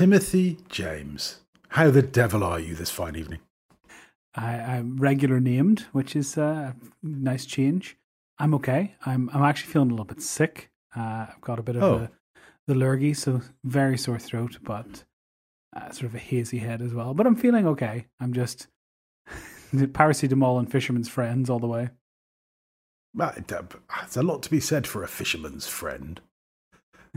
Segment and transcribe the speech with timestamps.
[0.00, 1.40] Timothy James.
[1.68, 3.40] How the devil are you this fine evening?
[4.34, 7.98] I, I'm regular named, which is a nice change.
[8.38, 8.94] I'm okay.
[9.04, 10.70] I'm I'm actually feeling a little bit sick.
[10.96, 11.94] Uh, I've got a bit of Oh.
[11.96, 12.10] a,
[12.66, 15.04] the lurgy, so very sore throat, but
[15.76, 17.12] uh, sort of a hazy head as well.
[17.12, 18.06] But I'm feeling okay.
[18.20, 18.68] I'm just
[19.74, 21.90] paracetamol and fisherman's friends all the way.
[23.14, 26.22] Well, There's a lot to be said for a fisherman's friend.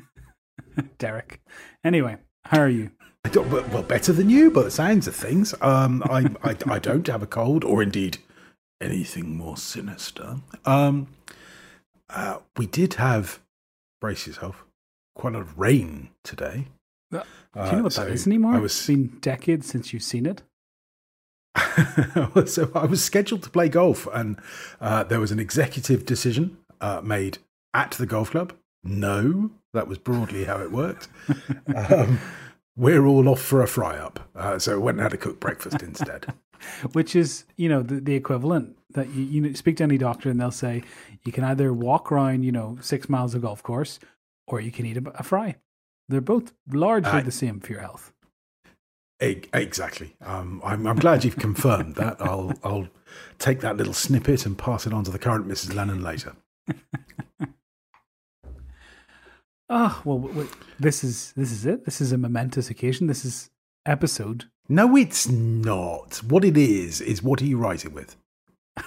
[0.97, 1.39] Derek.
[1.85, 2.91] Anyway, how are you?
[3.25, 5.53] I don't, well, well, better than you, but the sounds of things.
[5.61, 8.17] Um, I, I, I don't have a cold, or indeed
[8.81, 10.37] anything more sinister.
[10.65, 11.07] Um,
[12.09, 13.39] uh, we did have,
[14.01, 14.65] brace yourself,
[15.15, 16.67] quite a lot of rain today.
[17.13, 17.21] Uh,
[17.53, 18.55] Do you know what so that is anymore?
[18.55, 20.41] I was, It's been decades since you've seen it.
[22.47, 24.37] so I was scheduled to play golf, and
[24.81, 27.37] uh, there was an executive decision uh, made
[27.73, 28.53] at the golf club.
[28.83, 31.07] No, that was broadly how it worked.
[31.75, 32.19] um,
[32.75, 35.81] we're all off for a fry up, uh, so went and had a cooked breakfast
[35.81, 36.33] instead.
[36.93, 40.39] which is you know the, the equivalent that you, you speak to any doctor and
[40.39, 40.83] they'll say
[41.25, 43.99] you can either walk around you know six miles of golf course
[44.47, 45.55] or you can eat a, a fry
[46.07, 47.21] they're both largely Aye.
[47.21, 48.13] the same for your health
[49.19, 50.17] Exactly.
[50.19, 52.17] Um, I'm, I'm glad you've confirmed that.
[52.19, 52.89] I'll I'll
[53.39, 55.73] take that little snippet and pass it on to the current Mrs.
[55.73, 56.35] Lennon later.
[59.73, 63.25] oh well w- w- this is this is it this is a momentous occasion this
[63.25, 63.49] is
[63.85, 66.21] episode No, it's not.
[66.23, 68.15] What it is is what are you writing with?
[68.77, 68.83] i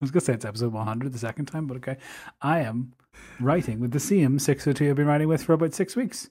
[0.00, 1.96] was going to say it's episode 100 the second time but okay
[2.40, 2.92] i am
[3.40, 6.30] writing with the same 602 i've been writing with for about six weeks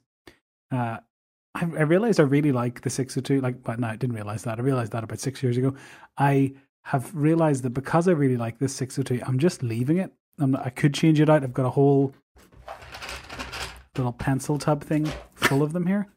[0.71, 0.97] uh
[1.55, 3.41] I, I realized I really like the 602.
[3.41, 4.59] Like, but no, I didn't realize that.
[4.59, 5.73] I realized that about six years ago.
[6.15, 6.53] I
[6.83, 10.13] have realized that because I really like this 602, I'm just leaving it.
[10.39, 11.43] I'm not, I could change it out.
[11.43, 12.13] I've got a whole
[13.99, 16.07] little pencil tub thing full of them here,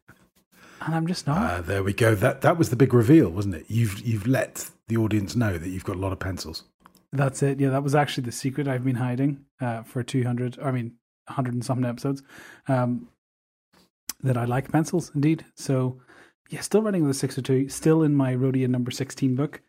[0.81, 1.37] and I'm just not.
[1.37, 2.15] Uh, there we go.
[2.15, 3.65] That that was the big reveal, wasn't it?
[3.67, 6.63] You've you've let the audience know that you've got a lot of pencils.
[7.11, 7.59] That's it.
[7.59, 10.93] Yeah, that was actually the secret I've been hiding uh, for 200, or I mean,
[11.27, 12.23] 100 and something episodes.
[12.67, 13.07] Um,
[14.23, 15.45] that I like pencils indeed.
[15.55, 15.99] So,
[16.49, 19.61] yeah, still running with the 602, still in my Rhodia number 16 book,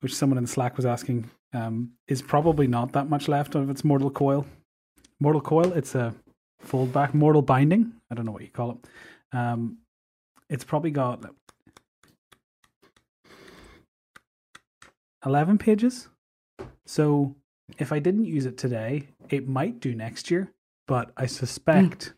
[0.00, 3.84] which someone in Slack was asking, um, is probably not that much left of its
[3.84, 4.46] Mortal Coil.
[5.20, 6.14] Mortal Coil, it's a
[6.60, 7.92] fold back Mortal Binding.
[8.10, 9.36] I don't know what you call it.
[9.36, 9.78] Um,
[10.48, 11.24] it's probably got
[15.24, 16.08] 11 pages.
[16.86, 17.36] So
[17.78, 20.52] if I didn't use it today, it might do next year,
[20.86, 22.14] but I suspect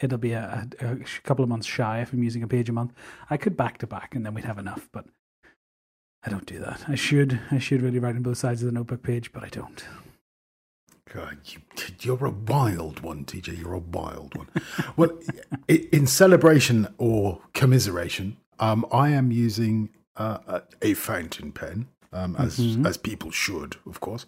[0.00, 2.72] it'll be a, a, a couple of months shy if I'm using a page a
[2.72, 2.92] month.
[3.30, 5.06] I could back to back and then we'd have enough, but
[6.24, 6.84] I don't do that.
[6.88, 7.40] I should.
[7.50, 9.84] I should really write on both sides of the notebook page, but I don't.
[11.12, 11.60] God, you,
[12.00, 13.58] you're a wild one, TJ.
[13.58, 14.48] You're a wild one.
[14.96, 15.10] well,
[15.68, 22.96] in celebration or commiseration, um, I am using uh, a- fountain pen, um, as as
[22.96, 24.26] people should, of course.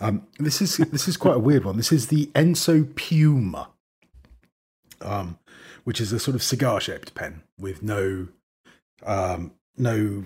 [0.00, 1.76] Um, this is this is quite a weird one.
[1.76, 3.68] This is the Ensso Piuma,
[5.02, 5.38] um,
[5.84, 8.28] which is a sort of cigar shaped pen with no
[9.04, 10.24] um, no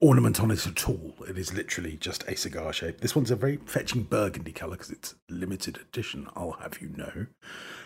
[0.00, 1.14] ornament on it at all.
[1.28, 3.00] It is literally just a cigar shape.
[3.00, 7.26] This one's a very fetching burgundy colour because it's limited edition, I'll have you know.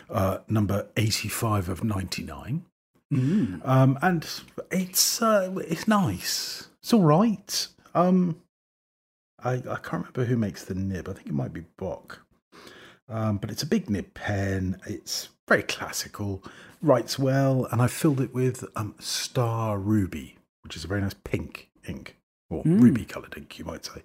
[0.09, 2.65] Uh, number 85 of 99.
[3.11, 3.67] Mm.
[3.67, 4.27] Um, and
[4.71, 6.67] it's uh, it's nice.
[6.81, 7.67] It's all right.
[7.93, 8.41] Um,
[9.43, 11.07] I, I can't remember who makes the nib.
[11.09, 12.25] I think it might be Bock.
[13.09, 14.79] Um, but it's a big nib pen.
[14.87, 16.43] It's very classical,
[16.81, 21.15] writes well, and I filled it with um, Star Ruby, which is a very nice
[21.23, 22.17] pink ink,
[22.49, 22.81] or Mm.
[22.81, 24.03] ruby coloured ink, you might say.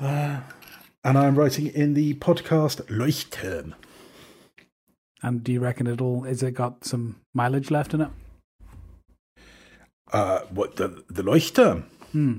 [0.00, 0.40] uh,
[1.04, 3.74] and I'm writing in the podcast Leuchtturm.
[5.22, 6.24] And do you reckon it'll?
[6.24, 8.08] Is it got some mileage left in it?
[10.12, 11.84] Uh, what the the Leuchtturm?
[12.12, 12.38] Hmm.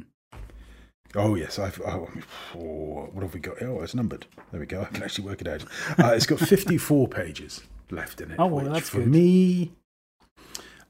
[1.16, 1.80] Oh yes, I've.
[1.86, 2.10] Oh,
[2.56, 3.62] oh, what have we got?
[3.62, 4.26] Oh, it's numbered.
[4.52, 4.82] There we go.
[4.82, 5.64] I can actually work it out.
[6.00, 8.40] Uh, it's got fifty-four pages left in it.
[8.40, 9.08] Oh, well, that's for good.
[9.10, 9.72] me.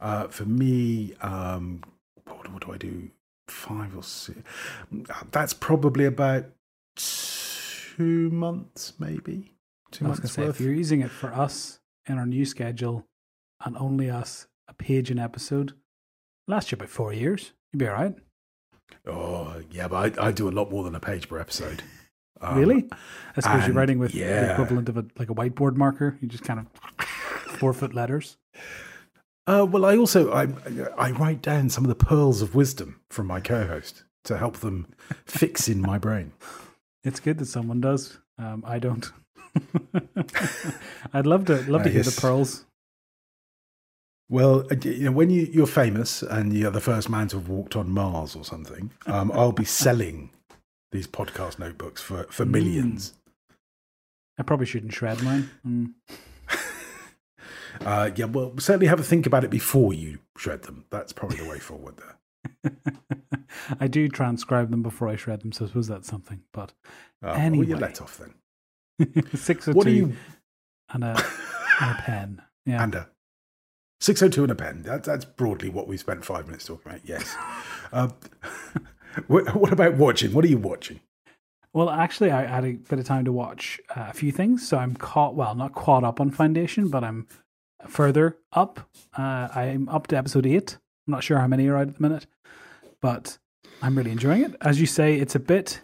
[0.02, 1.81] Uh, for me, um,
[2.25, 3.10] what, what do I do?
[3.48, 4.40] Five or six?
[5.31, 6.46] That's probably about
[6.96, 9.54] two months, maybe
[9.92, 10.56] two months say, worth.
[10.56, 13.06] if you're using it for us in our new schedule
[13.64, 15.74] and only us a page an episode,
[16.48, 17.54] last you about four years.
[17.72, 18.16] You'd be all right.
[19.08, 21.84] Oh yeah, but I, I do a lot more than a page per episode.
[22.42, 22.90] Um, really?
[23.38, 26.18] I suppose you're writing with the equivalent of a like a whiteboard marker.
[26.20, 27.06] You just kind of
[27.58, 28.36] four foot letters.
[29.45, 30.48] Uh, well, I also I,
[30.98, 34.88] I write down some of the pearls of wisdom from my co-host to help them
[35.25, 36.31] fix in my brain.
[37.04, 38.18] It's good that someone does.
[38.38, 39.12] Um, I don't.
[41.13, 42.16] I'd love to love to Uh, hear yes.
[42.16, 42.66] the pearls.
[44.30, 47.50] Well, uh, you know, when you, you're famous and you're the first man to have
[47.50, 50.31] walked on Mars or something, um, I'll be selling
[50.92, 53.13] these podcast notebooks for, for millions.
[54.39, 55.50] I probably shouldn't shred mine.
[55.68, 55.94] Mm.
[57.81, 60.86] Uh, yeah, well, certainly have a think about it before you shred them.
[60.90, 62.72] That's probably the way forward there.
[63.80, 66.42] I do transcribe them before I shred them, so I suppose that's something.
[66.54, 66.74] But
[67.24, 67.66] Uh, Anyway.
[67.66, 69.24] Well, you let off then.
[69.36, 70.16] six or What two you
[70.94, 71.10] and, a,
[71.81, 72.42] and a pen.
[72.66, 72.84] Yeah.
[72.84, 73.10] and a
[74.02, 74.84] 602 and a pen.
[74.84, 77.02] That, that's broadly what we spent five minutes talking about.
[77.06, 77.36] Yes.
[77.94, 78.10] uh,
[79.28, 80.34] what, what about watching?
[80.34, 81.00] What are you watching?
[81.74, 84.78] Well, actually, I had a bit of time to watch uh, a few things, so
[84.78, 85.34] I'm caught.
[85.36, 87.28] Well, not caught up on Foundation, but I'm
[87.88, 88.89] further up.
[89.18, 90.77] Uh, I'm up to episode eight.
[91.07, 92.27] I'm not sure how many are out at the minute,
[93.01, 93.38] but
[93.81, 94.56] I'm really enjoying it.
[94.62, 95.81] As you say, it's a bit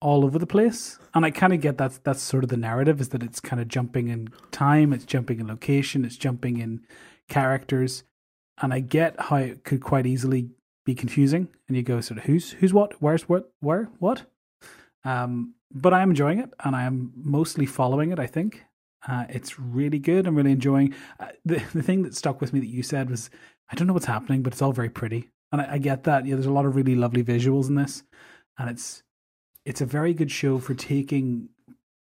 [0.00, 2.00] all over the place, and I kind of get that.
[2.04, 5.40] That's sort of the narrative is that it's kind of jumping in time, it's jumping
[5.40, 6.80] in location, it's jumping in
[7.28, 8.04] characters,
[8.60, 10.50] and I get how it could quite easily
[10.84, 14.24] be confusing, and you go sort of who's who's what, where's what, where what.
[15.04, 18.18] Um, but I am enjoying it, and I am mostly following it.
[18.18, 18.64] I think
[19.08, 20.26] uh, it's really good.
[20.26, 20.94] I'm really enjoying.
[21.18, 23.30] Uh, the the thing that stuck with me that you said was
[23.70, 26.26] I don't know what's happening, but it's all very pretty, and I, I get that.
[26.26, 28.02] Yeah, there's a lot of really lovely visuals in this,
[28.58, 29.02] and it's
[29.64, 31.48] it's a very good show for taking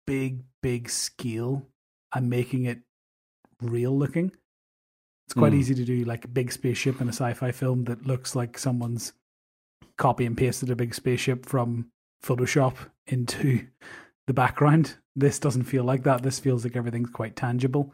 [0.06, 1.66] big big scale
[2.14, 2.80] and making it
[3.62, 4.32] real looking.
[5.26, 5.58] It's quite Mm.
[5.58, 9.12] easy to do like a big spaceship in a sci-fi film that looks like someone's
[9.98, 11.90] copy and pasted a big spaceship from
[12.24, 12.76] Photoshop
[13.08, 13.68] into
[14.28, 14.96] the background.
[15.16, 16.22] This doesn't feel like that.
[16.22, 17.94] This feels like everything's quite tangible.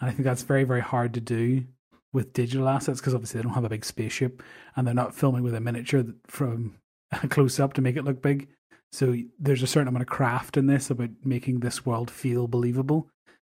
[0.00, 1.64] And I think that's very, very hard to do
[2.12, 4.42] with digital assets because obviously they don't have a big spaceship
[4.76, 6.74] and they're not filming with a miniature from
[7.28, 8.48] close up to make it look big.
[8.92, 13.08] So there's a certain amount of craft in this about making this world feel believable.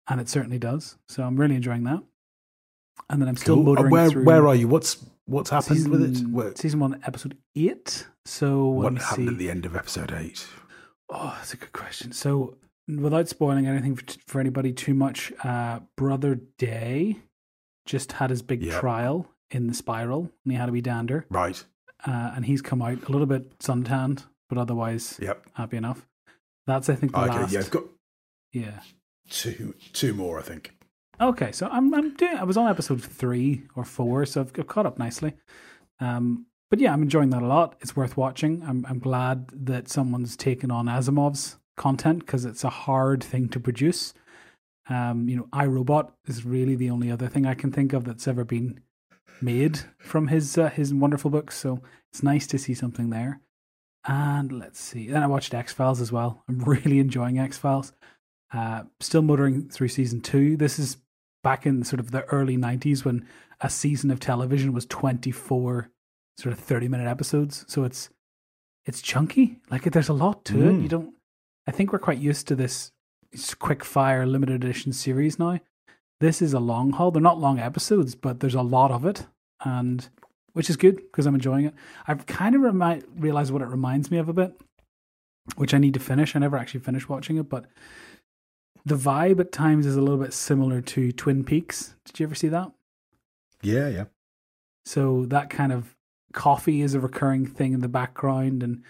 [0.08, 0.96] And it certainly does.
[1.08, 2.02] So I'm really enjoying that.
[3.10, 3.62] And then I'm still Cool.
[3.62, 4.68] Uh, motoring where, through where are you?
[4.68, 6.28] What's what's happened season, with it?
[6.28, 8.06] Where, season one, episode eight.
[8.24, 9.32] So what happened see.
[9.34, 10.46] at the end of episode eight?
[11.16, 12.10] Oh, that's a good question.
[12.12, 12.56] So,
[12.88, 17.20] without spoiling anything for, for anybody too much, uh, Brother Day
[17.86, 18.80] just had his big Yeah.
[18.80, 21.64] trial in the spiral, and he had to be dander, Right.
[22.06, 25.46] uh, and he's come out a little bit suntanned, but otherwise Yep.
[25.54, 26.06] happy enough.
[26.66, 27.28] That's I think the Okay.
[27.30, 27.52] last.
[27.52, 27.84] Yeah, I've got
[28.52, 28.80] yeah.
[29.30, 30.38] two two more.
[30.38, 30.74] I think.
[31.20, 32.36] Okay, so I'm I'm doing.
[32.36, 35.34] I was on episode three or four, so I've, I've caught up nicely.
[36.00, 37.76] Um, but yeah, I'm enjoying that a lot.
[37.82, 38.60] It's worth watching.
[38.66, 43.60] I'm I'm glad that someone's taken on Asimov's content because it's a hard thing to
[43.60, 44.12] produce.
[44.88, 48.26] Um, you know, iRobot is really the only other thing I can think of that's
[48.26, 48.80] ever been
[49.40, 51.56] made from his uh, his wonderful books.
[51.56, 51.80] So
[52.12, 53.40] it's nice to see something there.
[54.04, 55.06] And let's see.
[55.06, 56.42] Then I watched X Files as well.
[56.48, 57.92] I'm really enjoying X Files.
[58.52, 60.56] Uh, still motoring through season two.
[60.56, 60.96] This is
[61.44, 63.28] back in sort of the early 90s when
[63.60, 65.92] a season of television was 24
[66.38, 67.64] sort of 30 minute episodes.
[67.68, 68.10] So it's
[68.86, 69.60] it's chunky.
[69.70, 70.72] Like there's a lot to it.
[70.72, 70.82] Mm.
[70.82, 71.14] You don't.
[71.66, 72.92] I think we're quite used to this
[73.58, 75.60] quick fire limited edition series now.
[76.20, 77.10] This is a long haul.
[77.10, 79.26] They're not long episodes, but there's a lot of it,
[79.64, 80.08] and
[80.52, 81.74] which is good because I'm enjoying it.
[82.06, 84.54] I've kind of remi- realized what it reminds me of a bit,
[85.56, 86.36] which I need to finish.
[86.36, 87.66] I never actually finished watching it, but
[88.84, 91.94] the vibe at times is a little bit similar to Twin Peaks.
[92.04, 92.70] Did you ever see that?
[93.62, 93.88] Yeah.
[93.88, 94.04] Yeah.
[94.84, 95.96] So that kind of
[96.34, 98.82] coffee is a recurring thing in the background, and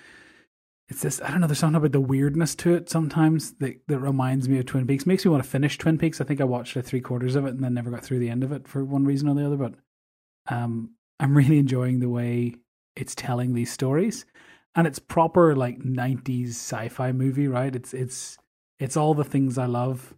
[0.89, 1.21] it's this.
[1.23, 1.47] I don't know.
[1.47, 5.07] There's something about the weirdness to it sometimes that that reminds me of Twin Peaks.
[5.07, 6.21] Makes me want to finish Twin Peaks.
[6.21, 8.31] I think I watched like three quarters of it and then never got through the
[8.31, 9.57] end of it for one reason or the other.
[9.57, 9.75] But
[10.49, 12.57] um, I'm really enjoying the way
[12.97, 14.27] it's telling these stories,
[14.75, 17.75] and it's proper like '90s sci-fi movie, right?
[17.75, 18.39] It's it's
[18.81, 20.15] it's all the things I love,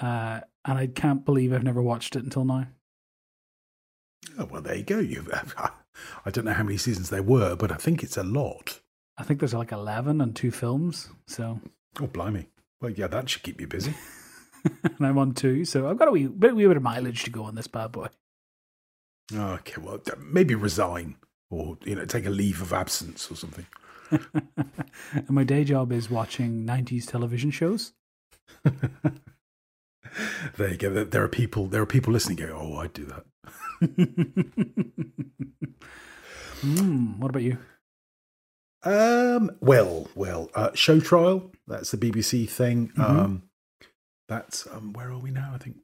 [0.00, 2.68] uh, and I can't believe I've never watched it until now.
[4.38, 4.98] Oh, well, there you go.
[4.98, 5.26] You.
[6.24, 8.80] I don't know how many seasons there were, but I think it's a lot.
[9.16, 11.08] I think there's like 11 and two films.
[11.26, 11.60] So,
[12.00, 12.46] Oh, blimey.
[12.80, 13.94] Well, yeah, that should keep you busy.
[14.64, 15.64] and I'm on two.
[15.64, 17.90] So I've got a wee bit, wee bit of mileage to go on this bad
[17.92, 18.06] boy.
[19.34, 21.16] Okay, well, maybe resign
[21.50, 23.66] or you know take a leave of absence or something.
[24.10, 27.92] and my day job is watching 90s television shows.
[30.56, 30.90] There you go.
[30.92, 31.66] There- There are people.
[31.66, 32.38] There are people listening.
[32.38, 33.24] Go, oh, I'd do that.
[36.62, 37.58] Mm, what about you?
[38.82, 39.50] Um.
[39.60, 40.50] Well, well.
[40.54, 41.50] Uh, show trial.
[41.66, 42.88] That's the BBC thing.
[42.96, 43.00] Mhm.
[43.04, 43.42] Um.
[44.28, 44.92] That's um.
[44.92, 45.52] Where are we now?
[45.54, 45.76] I think.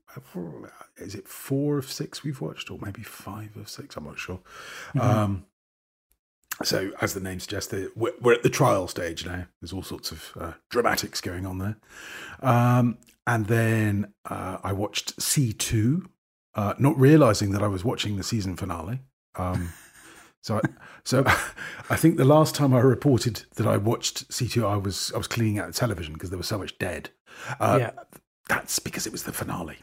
[0.97, 3.97] Is it four of six we've watched, or maybe five of six?
[3.97, 4.41] I'm not sure.
[4.95, 5.01] Mhm.
[5.03, 5.47] Um.
[6.63, 9.47] So, as the name suggests, we're, we're at the trial stage now.
[9.61, 11.77] There's all sorts of uh, dramatics going on there.
[12.41, 16.09] Um, and then uh, I watched See 2,
[16.55, 19.01] uh, not realizing that I was watching the season finale.
[19.37, 19.73] Um,
[20.43, 20.61] so, I,
[21.05, 21.25] so
[21.91, 25.19] I think the last time I reported that I watched See 2, I was I
[25.19, 27.11] was cleaning out the television because there was so much dead.
[27.61, 27.91] Uh, Yeah.
[28.49, 29.79] that's because it was the finale.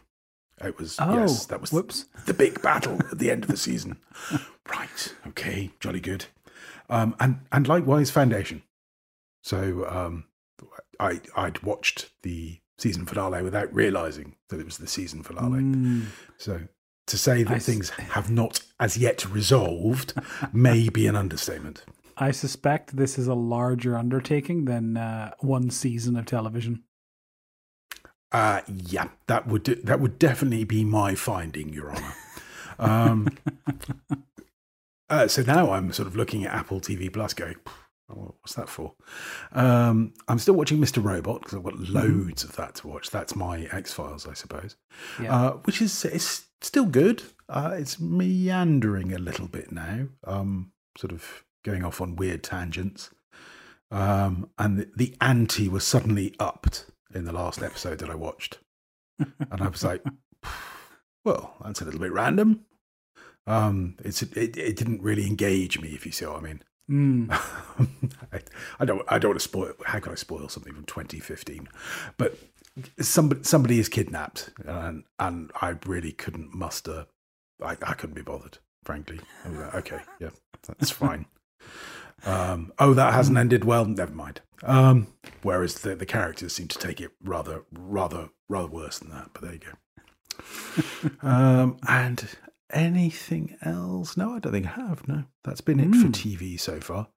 [0.64, 2.06] It was Oh, yes, that was whoops.
[2.28, 3.98] the big battle at the end of the season.
[4.70, 6.26] right, okay, jolly good.
[6.90, 8.62] Um, and and likewise, Foundation.
[9.44, 10.26] So um,
[11.00, 15.62] I I'd watched the season finale without realizing that it was the season finale.
[15.62, 16.06] Mm.
[16.38, 16.62] So
[17.08, 20.14] to say that I things have not as yet resolved
[20.54, 21.84] may be an understatement.
[22.18, 26.84] I suspect this is a larger undertaking than uh, one season of television.
[28.32, 32.14] Uh, yeah, that would that would definitely be my finding, Your Honour.
[32.80, 33.28] Um,
[35.10, 37.72] uh, so now I'm sort of looking at Apple TV Plus, going, "Oh,
[38.18, 38.94] "What's that for?"
[39.52, 41.04] Um, I'm still watching Mr.
[41.04, 43.10] Robot because I've got loads of that to watch.
[43.10, 44.76] That's my X Files, I suppose.
[45.22, 45.36] Yeah.
[45.36, 47.24] Uh, which is it's still good.
[47.50, 53.10] Uh, it's meandering a little bit now, um, sort of going off on weird tangents.
[53.92, 58.60] Um, and the, the ante was suddenly upped in the last episode that I watched,
[59.20, 60.04] and I was like,
[61.26, 62.66] "Well, that's a little bit random."
[63.48, 66.64] Um, it's it, it didn't really engage me, if you see what I mean.
[66.92, 67.32] Mm.
[68.34, 68.42] I,
[68.80, 69.74] I don't I don't want to spoil.
[69.86, 71.70] How can I spoil something from 2015?
[72.18, 72.38] But
[73.00, 77.06] somebody somebody is kidnapped, and and I really couldn't muster.
[77.64, 79.20] I, I couldn't be bothered, frankly.
[79.46, 80.32] Like, okay, yeah,
[80.68, 81.26] that's fine.
[82.24, 83.84] Um, oh, that hasn't ended well.
[83.84, 84.42] Never mind.
[84.64, 85.08] Um,
[85.42, 89.32] whereas the the characters seem to take it rather rather rather worse than that.
[89.34, 91.18] But there you go.
[91.28, 92.28] um, and
[92.74, 94.18] anything else?
[94.18, 95.08] No, I don't think I have.
[95.08, 96.14] No, that's been it for Mm.
[96.14, 97.08] TV so far.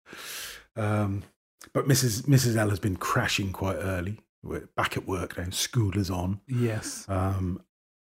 [0.76, 1.24] Um,
[1.72, 2.22] but Mrs.
[2.22, 2.56] Mrs.
[2.56, 4.20] L has been crashing quite early.
[4.42, 5.48] We're back at work now.
[5.50, 6.40] School is on.
[6.46, 7.06] Yes.
[7.08, 7.62] Um,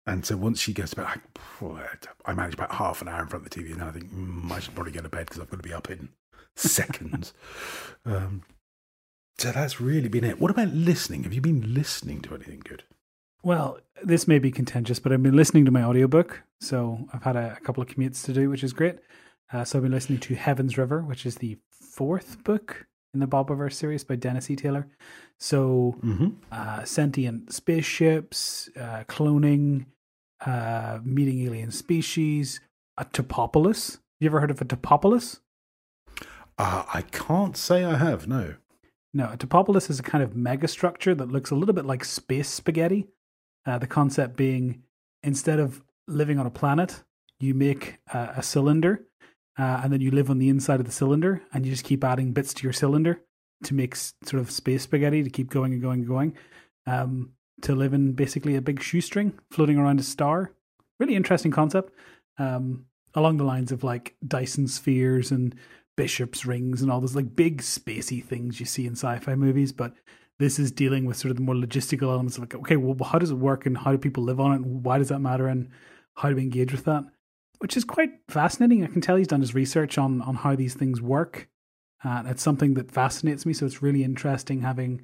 [0.05, 1.21] and so once she gets back,
[2.25, 4.51] I manage about half an hour in front of the TV, and I think mm,
[4.51, 6.09] I should probably go to bed because I've got to be up in
[6.55, 7.33] seconds.
[8.05, 8.43] um,
[9.37, 10.39] so that's really been it.
[10.39, 11.23] What about listening?
[11.23, 12.83] Have you been listening to anything good?
[13.43, 16.43] Well, this may be contentious, but I've been listening to my audiobook.
[16.59, 18.97] So I've had a, a couple of commutes to do, which is great.
[19.51, 23.27] Uh, so I've been listening to Heaven's River, which is the fourth book in the
[23.27, 24.55] Bobiverse series by Dennis E.
[24.55, 24.87] Taylor.
[25.39, 26.27] So Mm-hmm.
[26.51, 29.85] uh, sentient spaceships, uh, cloning,
[30.45, 32.59] uh, meeting alien species,
[32.97, 33.93] a topopolis.
[33.93, 35.39] Have you ever heard of a topopolis?
[36.57, 38.27] Uh, I can't say I have.
[38.27, 38.55] No.
[39.13, 42.49] No, a topopolis is a kind of megastructure that looks a little bit like space
[42.49, 43.07] spaghetti.
[43.65, 44.83] Uh, the concept being
[45.23, 47.03] instead of living on a planet,
[47.39, 49.05] you make a, a cylinder
[49.57, 52.03] uh, and then you live on the inside of the cylinder and you just keep
[52.03, 53.21] adding bits to your cylinder
[53.63, 56.37] to make s- sort of space spaghetti to keep going and going and going.
[56.87, 60.53] Um, to live in basically a big shoestring floating around a star.
[60.97, 61.93] Really interesting concept.
[62.37, 62.85] Um,
[63.15, 65.53] along the lines of like Dyson spheres and
[65.97, 69.93] bishop's rings and all those like big spacey things you see in sci-fi movies, but
[70.39, 73.19] this is dealing with sort of the more logistical elements of like, okay, well, how
[73.19, 75.47] does it work and how do people live on it and why does that matter
[75.47, 75.69] and
[76.15, 77.03] how do we engage with that?
[77.59, 78.83] Which is quite fascinating.
[78.83, 81.49] I can tell he's done his research on on how these things work.
[82.03, 83.51] Uh, it's something that fascinates me.
[83.51, 85.01] So it's really interesting having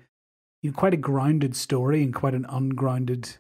[0.62, 3.38] you know, quite a grounded story and quite an ungrounded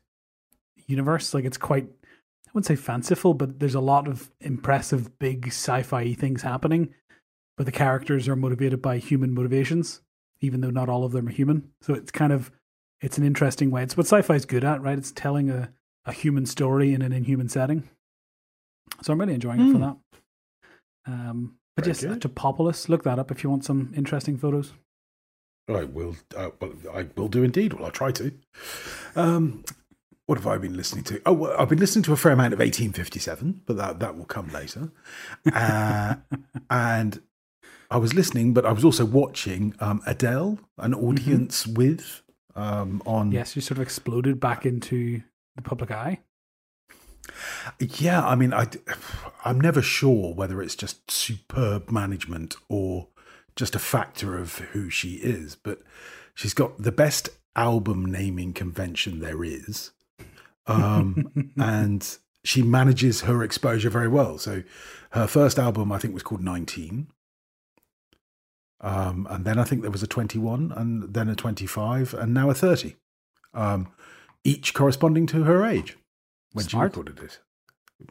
[0.87, 1.33] universe.
[1.33, 6.13] Like it's quite, I wouldn't say fanciful, but there's a lot of impressive, big sci-fi
[6.13, 6.93] things happening.
[7.57, 10.01] But the characters are motivated by human motivations,
[10.41, 11.69] even though not all of them are human.
[11.81, 12.51] So it's kind of,
[13.01, 13.83] it's an interesting way.
[13.83, 14.97] It's what sci-fi is good at, right?
[14.97, 15.71] It's telling a,
[16.05, 17.83] a human story in an inhuman setting.
[19.01, 19.81] So I'm really enjoying it for Hmm.
[19.81, 19.97] that.
[21.07, 22.89] Um, but Very yes, good.
[22.89, 24.73] Look that up if you want some interesting photos.
[25.67, 26.15] I will.
[26.35, 27.73] Uh, well, I will do indeed.
[27.73, 28.31] Well, I'll try to.
[29.15, 29.65] Um,
[30.27, 31.21] what have I been listening to?
[31.25, 34.25] Oh, well, I've been listening to a fair amount of 1857, but that that will
[34.25, 34.91] come later.
[35.51, 36.15] Uh,
[36.69, 37.21] and
[37.89, 42.21] I was listening, but I was also watching um, Adele, an audience with
[42.55, 43.31] um, on.
[43.31, 45.21] Yes, you sort of exploded back into
[45.55, 46.19] the public eye.
[47.79, 48.67] Yeah, I mean, I,
[49.43, 53.07] I'm never sure whether it's just superb management or
[53.55, 55.81] just a factor of who she is, but
[56.33, 59.91] she's got the best album naming convention there is.
[60.67, 64.37] Um, and she manages her exposure very well.
[64.37, 64.63] So
[65.11, 67.07] her first album, I think, was called 19.
[68.81, 72.49] Um, and then I think there was a 21, and then a 25, and now
[72.49, 72.95] a 30,
[73.53, 73.87] um,
[74.43, 75.97] each corresponding to her age
[76.53, 76.93] when Smart.
[76.93, 77.39] she recorded it.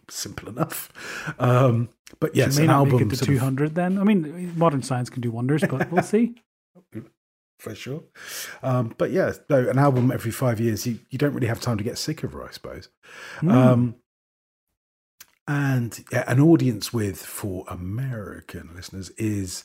[0.09, 0.91] Simple enough.
[1.39, 3.99] Um, but yes, she may an not album make it to sort of- 200 then.
[3.99, 6.37] I mean, modern science can do wonders, but we'll see.
[7.61, 8.03] for sure.
[8.63, 11.77] Um, but yeah, no, an album every five years, you, you don't really have time
[11.79, 12.89] to get sick of her, I suppose.
[13.47, 13.97] Um,
[15.47, 19.65] And yeah, an audience with for American listeners is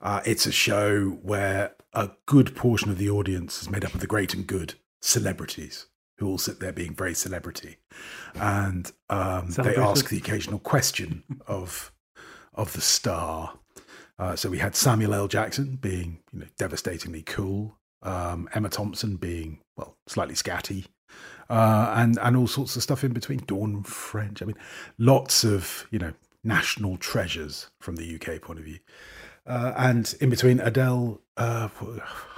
[0.00, 4.00] uh, it's a show where a good portion of the audience is made up of
[4.00, 5.86] the great and good celebrities
[6.18, 7.76] who all sit there being very celebrity,
[8.34, 11.92] and um, they ask the occasional question of
[12.54, 13.58] of the star.
[14.16, 15.28] Uh, so we had Samuel L.
[15.28, 20.86] Jackson being you know devastatingly cool, um, Emma Thompson being well slightly scatty,
[21.50, 23.40] uh, and and all sorts of stuff in between.
[23.46, 24.40] Dawn French.
[24.40, 24.56] I mean,
[24.98, 26.12] lots of you know
[26.44, 28.78] national treasures from the UK point of view.
[29.46, 31.68] Uh, and in between Adele, uh,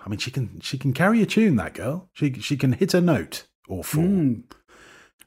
[0.04, 1.56] I mean, she can she can carry a tune.
[1.56, 4.04] That girl, she she can hit a note or four.
[4.04, 4.42] Mm.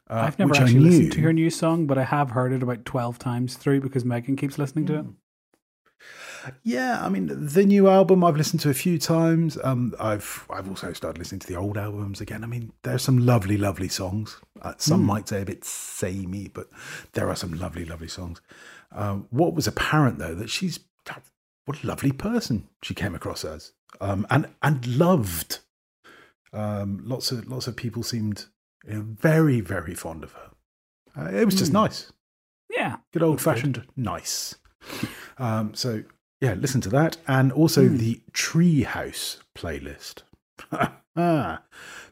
[0.10, 2.86] Uh, I've never actually listened to her new song, but I have heard it about
[2.86, 5.02] twelve times through because Megan keeps listening to it.
[5.02, 5.12] Hmm.
[6.64, 9.58] Yeah, I mean the new album I've listened to a few times.
[9.64, 12.44] Um, I've I've also started listening to the old albums again.
[12.44, 14.38] I mean, there's some lovely, lovely songs.
[14.62, 15.06] Uh, some mm.
[15.06, 16.70] might say a bit samey, but
[17.14, 18.42] there are some lovely, lovely songs.
[18.92, 20.80] Um, what was apparent though that she's
[21.70, 25.60] what a lovely person she came across as, um, and and loved.
[26.52, 28.46] Um, lots of lots of people seemed
[28.88, 30.50] you know, very very fond of her.
[31.16, 31.76] Uh, it was just mm.
[31.76, 32.12] nice.
[32.72, 34.56] Yeah, good old fashioned nice.
[35.38, 36.04] Um, so
[36.42, 38.00] yeah, listen to that, and also mm.
[38.00, 40.24] the Treehouse playlist.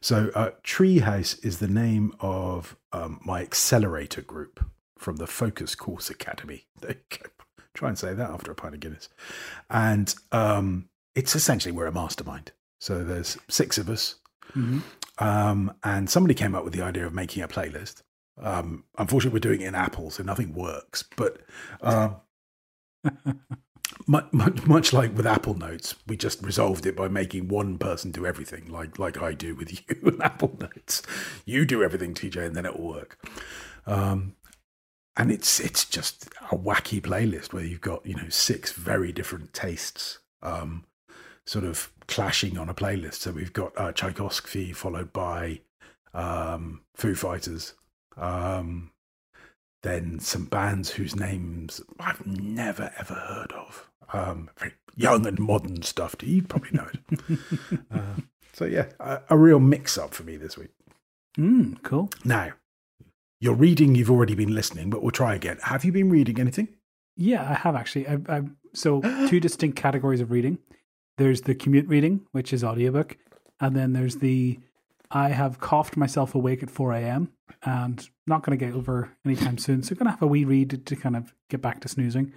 [0.02, 4.66] So uh, Treehouse is the name of um, my accelerator group
[4.98, 6.68] from the Focus Course Academy.
[7.78, 9.08] Try and say that after a pint of Guinness.
[9.70, 12.52] And um, it's essentially we're a mastermind.
[12.80, 14.16] So there's six of us.
[14.56, 14.80] Mm-hmm.
[15.20, 18.02] Um, and somebody came up with the idea of making a playlist.
[18.42, 21.04] Um, unfortunately, we're doing it in Apple, so nothing works.
[21.16, 21.42] But
[21.82, 22.16] uh,
[24.08, 28.10] much, much, much, like with Apple Notes, we just resolved it by making one person
[28.10, 31.04] do everything, like like I do with you in Apple Notes.
[31.46, 33.20] You do everything, TJ, and then it will work.
[33.86, 34.36] Um,
[35.18, 39.52] and it's it's just a wacky playlist where you've got you know six very different
[39.54, 40.86] tastes um,
[41.46, 43.16] sort of clashing on a playlist.
[43.16, 45.62] So we've got uh, Tchaikovsky followed by
[46.14, 47.74] um, Foo Fighters,
[48.16, 48.92] um,
[49.84, 53.90] then some bands whose names I've never ever heard of.
[54.14, 56.18] Um, very young and modern stuff.
[56.18, 57.40] Do You probably know it.
[57.92, 58.22] uh,
[58.54, 60.72] so yeah, a, a real mix up for me this week.
[61.38, 62.10] Mm, cool.
[62.24, 62.54] Now,
[63.40, 65.58] you're reading, you've already been listening, but we'll try again.
[65.64, 66.70] Have you been reading anything?
[67.16, 68.08] Yeah, I have actually.
[68.08, 68.42] I, I,
[68.74, 70.60] so, two distinct categories of reading
[71.18, 73.18] there's the commute reading, which is audiobook,
[73.60, 74.60] and then there's the
[75.10, 77.32] I have coughed myself awake at 4 a.m.
[77.64, 79.82] and not going to get over anytime soon.
[79.82, 82.34] So, going to have a wee read to kind of get back to snoozing.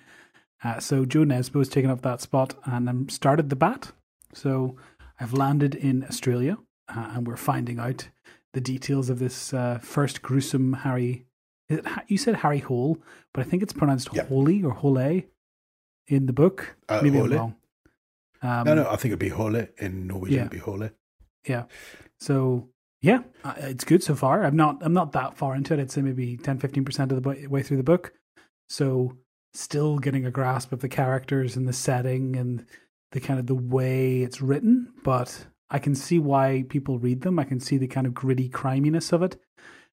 [0.63, 3.93] Uh, so, Jo Nesbø has taken up that spot and I'm started the bat.
[4.33, 4.77] So,
[5.19, 6.59] I've landed in Australia
[6.89, 8.09] uh, and we're finding out
[8.53, 11.27] the details of this uh, first gruesome Harry.
[11.69, 12.99] It, you said Harry Hole,
[13.33, 14.29] but I think it's pronounced yep.
[14.29, 15.23] Holy or Hole
[16.09, 16.77] in the book.
[16.89, 17.33] Uh, Maybe Hole.
[17.33, 17.55] I'm wrong.
[18.43, 20.35] Um, no, no, I think it'd be Hole in Norwegian.
[20.35, 20.41] Yeah.
[20.43, 20.89] It'd be Hole.
[21.47, 21.65] Yeah.
[22.19, 22.69] So
[23.03, 23.21] yeah,
[23.57, 24.45] it's good so far.
[24.45, 24.79] I'm not.
[24.83, 25.81] I'm not that far into it.
[25.81, 28.13] I'd say maybe 10, 15 percent of the way through the book.
[28.69, 29.17] So
[29.55, 32.67] still getting a grasp of the characters and the setting and
[33.13, 37.39] the kind of the way it's written, but I can see why people read them.
[37.39, 39.37] I can see the kind of gritty criminess of it.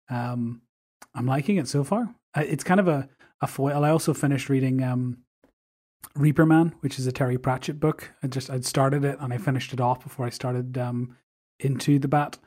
[0.08, 0.62] Um,
[1.14, 2.14] I'm liking it so far.
[2.36, 3.08] It's kind of a,
[3.40, 3.84] a foil.
[3.84, 5.18] I also finished reading um,
[6.14, 8.12] Reaper Man, which is a Terry Pratchett book.
[8.22, 11.16] I just I'd started it and I finished it off before I started um,
[11.58, 12.38] into the bat.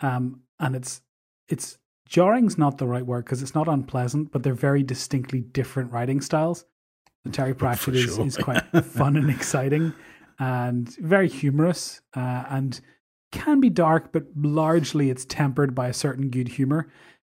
[0.00, 1.02] Um, and it's
[1.48, 5.92] it's jarring's not the right word because it's not unpleasant, but they're very distinctly different
[5.92, 6.64] writing styles.
[7.24, 9.92] The Terry Pratchett is, is quite fun and exciting
[10.42, 12.80] and very humorous uh, and
[13.30, 16.88] can be dark, but largely it's tempered by a certain good humor.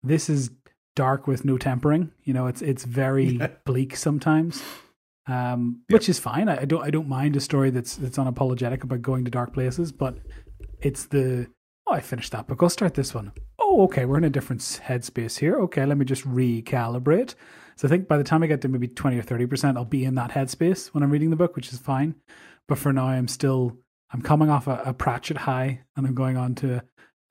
[0.02, 0.50] This is
[0.96, 2.10] dark with no tempering.
[2.24, 4.60] You know, it's it's very bleak sometimes,
[5.28, 5.94] um, yep.
[5.94, 6.48] which is fine.
[6.48, 9.54] I, I, don't I don't mind a story that's that's unapologetic about going to dark
[9.54, 10.18] places, but
[10.80, 11.46] it's the
[11.86, 12.60] oh I finished that book.
[12.60, 13.30] I'll start this one.
[13.60, 15.60] Oh, okay, we're in a different headspace here.
[15.60, 17.36] Okay, let me just recalibrate.
[17.76, 19.84] So I think by the time I get to maybe twenty or thirty percent, I'll
[19.84, 22.14] be in that headspace when I'm reading the book, which is fine.
[22.68, 23.76] But for now, I'm still
[24.12, 26.82] I'm coming off a, a Pratchett high, and I'm going on to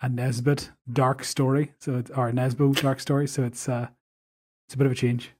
[0.02, 1.74] a Nesbit dark story.
[1.80, 3.28] So it's or Nesbo dark story.
[3.28, 3.88] So it's uh,
[4.68, 5.32] it's a bit of a change.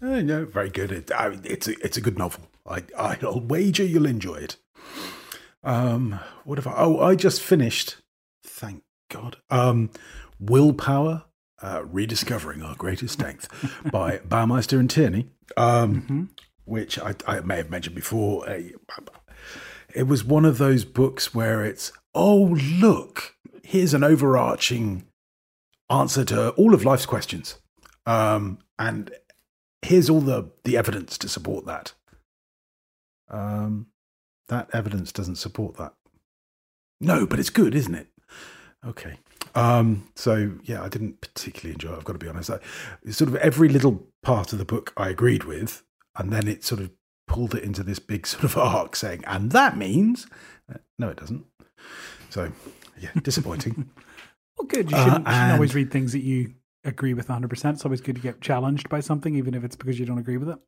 [0.00, 0.92] Uh, no, very good.
[0.92, 2.44] It, I, it's a it's a good novel.
[2.66, 4.56] I I'll wager you'll enjoy it.
[5.64, 6.74] Um, what have I?
[6.76, 7.96] Oh, I just finished.
[8.44, 9.38] Thank God.
[9.50, 9.90] Um,
[10.38, 11.24] Willpower,
[11.62, 13.48] uh, rediscovering our greatest strength
[13.92, 15.28] by Baumeister and Tierney.
[15.56, 16.24] Um, mm-hmm
[16.68, 18.46] which I, I may have mentioned before.
[19.94, 25.06] It was one of those books where it's, oh, look, here's an overarching
[25.90, 27.58] answer to all of life's questions.
[28.04, 29.10] Um, and
[29.82, 31.94] here's all the, the evidence to support that.
[33.30, 33.86] Um,
[34.48, 35.94] that evidence doesn't support that.
[37.00, 38.08] No, but it's good, isn't it?
[38.86, 39.18] Okay.
[39.54, 41.96] Um, so yeah, I didn't particularly enjoy it.
[41.96, 42.50] I've got to be honest.
[42.50, 42.58] I,
[43.10, 45.82] sort of every little part of the book I agreed with,
[46.16, 46.90] and then it sort of
[47.26, 50.26] pulled it into this big sort of arc, saying, "And that means,"
[50.72, 51.44] uh, no, it doesn't.
[52.30, 52.52] So
[53.00, 53.90] yeah, disappointing.
[54.58, 54.90] well, good.
[54.90, 57.48] You Uh, shouldn't, you shouldn't always read things that you agree with 100.
[57.48, 60.18] percent It's always good to get challenged by something, even if it's because you don't
[60.18, 60.58] agree with it.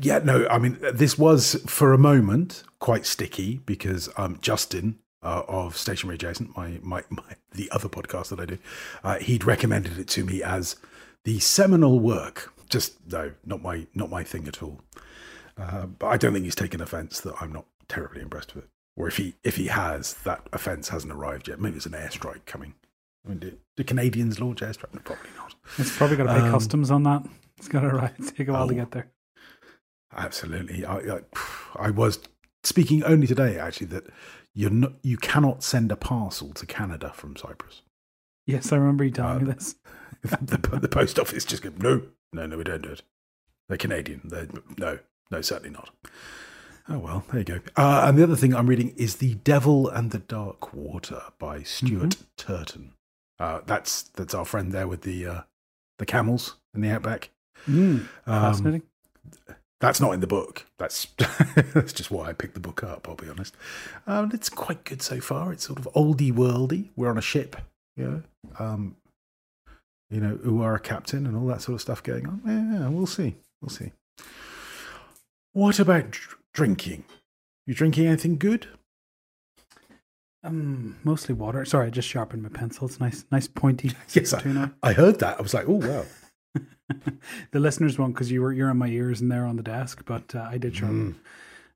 [0.00, 5.42] Yeah, no, I mean, this was for a moment quite sticky because um, Justin uh,
[5.48, 8.58] of Stationery Adjacent, my, my, my the other podcast that I do,
[9.04, 10.76] uh, he'd recommended it to me as
[11.24, 12.52] the seminal work.
[12.68, 14.80] Just no, not my not my thing at all.
[15.58, 18.70] Uh, but I don't think he's taken offence that I'm not terribly impressed with it.
[18.96, 21.60] Or if he if he has, that offence hasn't arrived yet.
[21.60, 22.74] Maybe it's an airstrike coming.
[23.26, 24.94] I mean, do, do Canadians launch airstrike?
[24.94, 25.54] No, probably not.
[25.78, 27.22] It's probably got to pay Um, customs on that.
[27.58, 28.76] It's got to right, take a while to Oh.
[28.76, 29.10] get there.
[30.16, 30.84] Absolutely.
[30.84, 31.18] I, I,
[31.76, 32.18] I was
[32.62, 34.04] speaking only today, actually, that
[34.60, 37.82] you're not, you cannot send a parcel to Canada from Cyprus.
[38.46, 39.74] Yes, I remember you telling Uh, me this.
[40.22, 43.02] the, the post office just go, no, no, no, we don't do it.
[43.68, 44.20] They're Canadian.
[44.24, 44.98] They're, no,
[45.30, 45.90] no, certainly not.
[46.88, 47.60] Oh, well, there you go.
[47.76, 51.62] Uh, and the other thing I'm reading is The Devil and the Dark Water by
[51.62, 52.92] Stuart Turton.
[53.38, 55.40] Uh, that's that's our friend there with the uh,
[55.98, 57.30] the camels in the outback.
[57.68, 58.82] Mm, Um, fascinating.
[59.80, 60.66] That's not in the book.
[60.78, 61.06] That's
[61.74, 63.08] that's just why I picked the book up.
[63.08, 63.56] I'll be honest.
[64.06, 65.52] Um, it's quite good so far.
[65.52, 66.90] It's sort of oldie worldy.
[66.96, 67.56] We're on a ship,
[67.96, 68.22] you know.
[68.58, 68.96] Um,
[70.10, 72.42] you know, who are a captain and all that sort of stuff going on.
[72.44, 73.36] Yeah, we'll see.
[73.62, 73.92] We'll see.
[75.52, 77.04] What about dr- drinking?
[77.66, 78.66] You drinking anything good?
[80.42, 81.64] Um, mostly water.
[81.64, 82.86] Sorry, I just sharpened my pencil.
[82.86, 83.92] It's nice, nice pointy.
[84.12, 84.70] Yes, I.
[84.82, 85.38] I heard that.
[85.38, 86.04] I was like, oh wow.
[87.52, 90.02] the listeners won't because you were you're in my ears and they're on the desk,
[90.04, 91.18] but uh, I did sharpen.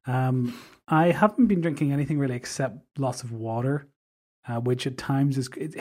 [0.06, 3.86] Um, I haven't been drinking anything really except lots of water,
[4.48, 5.48] uh, which at times is.
[5.56, 5.76] It,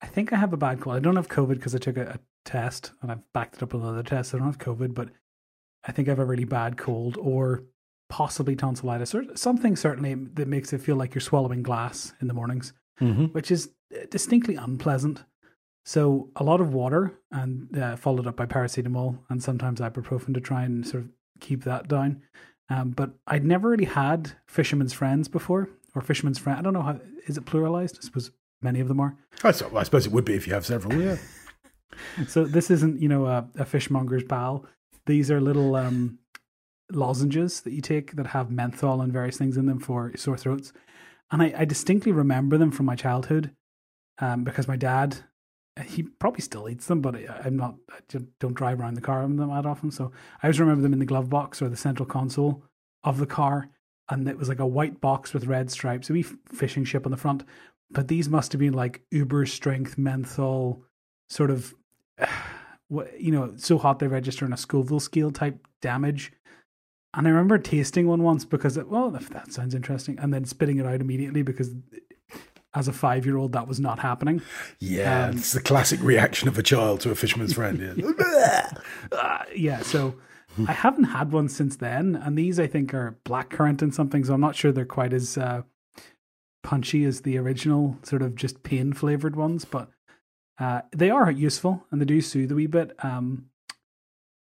[0.00, 0.96] I think I have a bad cold.
[0.96, 3.72] I don't have COVID because I took a, a test and I've backed it up
[3.72, 4.34] with another test.
[4.34, 5.08] I don't have COVID, but
[5.84, 7.64] I think I have a really bad cold or
[8.08, 12.34] possibly tonsillitis or something certainly that makes it feel like you're swallowing glass in the
[12.34, 13.26] mornings Mm-hmm.
[13.26, 13.70] which is
[14.10, 15.22] distinctly unpleasant.
[15.88, 20.40] So a lot of water and uh, followed up by paracetamol and sometimes ibuprofen to
[20.40, 21.08] try and sort of
[21.40, 22.20] keep that down.
[22.68, 26.58] Um, but I'd never really had fisherman's friends before or fisherman's friend.
[26.58, 27.96] I don't know how is it pluralized.
[27.96, 29.16] I suppose many of them are.
[29.42, 30.94] I, so- I suppose it would be if you have several.
[31.00, 31.16] Yeah.
[32.28, 34.66] So this isn't you know a, a fishmonger's pal.
[35.06, 36.18] These are little um,
[36.92, 40.72] lozenges that you take that have menthol and various things in them for sore throats.
[41.32, 43.52] And I, I distinctly remember them from my childhood
[44.20, 45.16] um, because my dad,
[45.84, 49.36] he probably still eats them, but I'm not, I don't drive around the car with
[49.36, 49.90] them that often.
[49.90, 50.12] So
[50.42, 52.64] I always remember them in the glove box or the central console
[53.04, 53.70] of the car.
[54.08, 57.10] And it was like a white box with red stripes, a wee fishing ship on
[57.10, 57.44] the front.
[57.90, 60.82] But these must have been like uber strength menthol,
[61.28, 61.74] sort of,
[62.88, 66.32] what you know, so hot they register in a Scoville scale type damage.
[67.14, 70.78] And I remember tasting one once because, it, well, that sounds interesting, and then spitting
[70.78, 71.74] it out immediately because
[72.78, 74.40] as a five year old, that was not happening.
[74.78, 75.26] Yeah.
[75.26, 77.78] Um, it's the classic reaction of a child to a fisherman's friend.
[77.98, 78.70] Yeah.
[79.12, 80.14] Uh, yeah, so
[80.66, 82.14] I haven't had one since then.
[82.14, 84.24] And these, I think, are blackcurrant and something.
[84.24, 85.62] So I'm not sure they're quite as uh,
[86.62, 89.64] punchy as the original, sort of just pain flavored ones.
[89.64, 89.90] But
[90.58, 92.92] uh, they are useful and they do soothe a wee bit.
[93.04, 93.46] Um,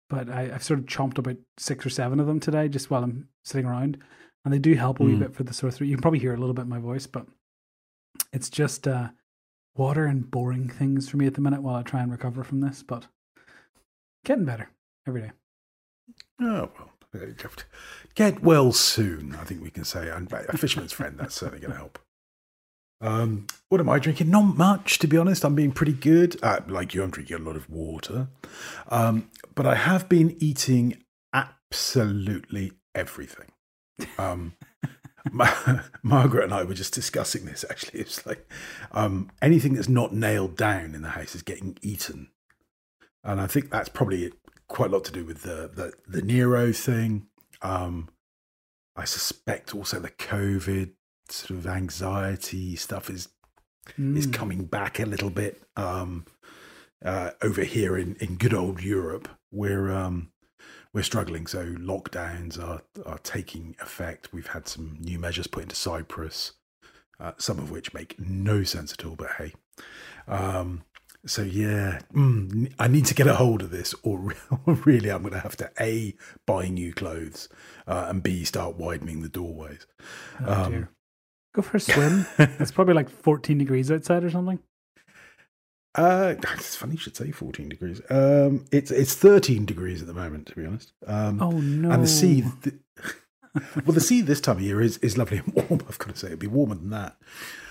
[0.09, 3.03] but I, I've sort of chomped about six or seven of them today just while
[3.03, 3.97] I'm sitting around.
[4.45, 5.19] And they do help a wee Mm.
[5.19, 5.87] bit for the sore throat.
[5.87, 7.25] You can probably hear a little bit in my voice, but
[8.33, 9.09] it's just uh,
[9.75, 12.61] water and boring things for me at the minute while I try and recover from
[12.61, 12.83] this.
[12.83, 13.07] But
[14.25, 14.69] getting better
[15.07, 15.31] every day.
[16.41, 16.91] Oh, well,
[18.15, 20.09] get well soon, I think we can say.
[20.09, 21.99] And a fisherman's friend, that's certainly going to help.
[23.01, 24.29] Um, what am I drinking?
[24.29, 25.43] Not much, to be honest.
[25.43, 26.37] I'm being pretty good.
[26.43, 28.27] Uh, like you, I'm drinking a lot of water.
[28.89, 33.51] Um, but I have been eating absolutely everything.
[34.17, 34.53] Um,
[35.31, 37.99] Ma- Margaret and I were just discussing this actually.
[37.99, 38.49] It's like
[38.91, 42.29] um, anything that's not nailed down in the house is getting eaten.
[43.23, 44.31] And I think that's probably
[44.67, 47.27] quite a lot to do with the the, the Nero thing.
[47.61, 48.09] Um,
[48.95, 50.91] I suspect also the COVID
[51.29, 53.29] sort of anxiety stuff is
[53.97, 54.33] is Mm.
[54.33, 55.61] coming back a little bit.
[55.75, 56.25] Um,
[57.03, 60.31] uh, over here in, in good old Europe, we're um,
[60.93, 61.47] we're struggling.
[61.47, 64.33] So lockdowns are are taking effect.
[64.33, 66.53] We've had some new measures put into Cyprus,
[67.19, 69.15] uh, some of which make no sense at all.
[69.15, 69.53] But hey,
[70.27, 70.83] um,
[71.25, 75.09] So yeah, mm, I need to get a hold of this, or, re- or really,
[75.11, 76.15] I'm going to have to a
[76.47, 77.47] buy new clothes
[77.87, 79.85] uh, and b start widening the doorways.
[80.45, 80.87] Oh, Um.
[81.53, 82.25] Go for a swim.
[82.37, 84.59] it's probably like 14 degrees outside or something.
[85.95, 88.01] Uh, it's funny you should say 14 degrees.
[88.09, 90.93] Um, it's it's 13 degrees at the moment, to be honest.
[91.05, 91.91] Um, Oh no!
[91.91, 92.45] and the sea.
[92.63, 92.75] th-
[93.85, 95.81] well, the sea this time of year is, is lovely and warm.
[95.89, 97.17] I've got to say, it'd be warmer than that.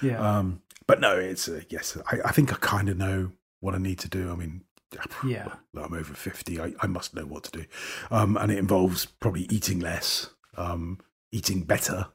[0.02, 1.96] Yeah, Um, but no, it's uh, yes.
[2.12, 4.30] I, I think I kind of know what I need to do.
[4.30, 4.64] I mean,
[5.26, 5.54] Yeah.
[5.72, 6.60] well, I'm over fifty.
[6.60, 7.64] I, I must know what to do,
[8.10, 10.28] um, and it involves probably eating less,
[10.58, 10.98] um,
[11.32, 12.08] eating better,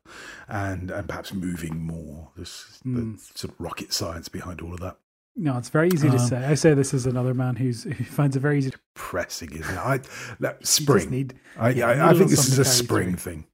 [0.48, 2.30] and and perhaps moving more.
[2.36, 3.16] There's Mm.
[3.18, 4.98] the sort of rocket science behind all of that.
[5.36, 6.38] No, it's very easy to Um, say.
[6.46, 9.74] I say this as another man who's who finds it very easy to Pressing, isn't
[9.76, 9.78] it?
[9.80, 10.00] I,
[10.40, 11.10] that, spring.
[11.10, 11.34] need.
[11.58, 13.32] I, yeah, I, I think this is a something to carry spring through.
[13.34, 13.48] thing.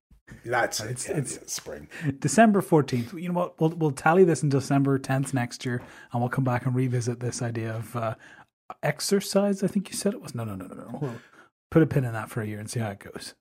[0.45, 0.83] That's it.
[0.91, 1.87] It's- yeah, it's- yeah, spring.
[2.19, 3.13] December 14th.
[3.19, 3.59] You know what?
[3.59, 7.19] We'll we'll tally this in December 10th next year, and we'll come back and revisit
[7.19, 8.15] this idea of uh,
[8.83, 9.63] exercise.
[9.63, 10.33] I think you said it was.
[10.35, 10.99] No, no, no, no, no.
[11.01, 11.15] We'll
[11.69, 13.33] put a pin in that for a year and see how it goes.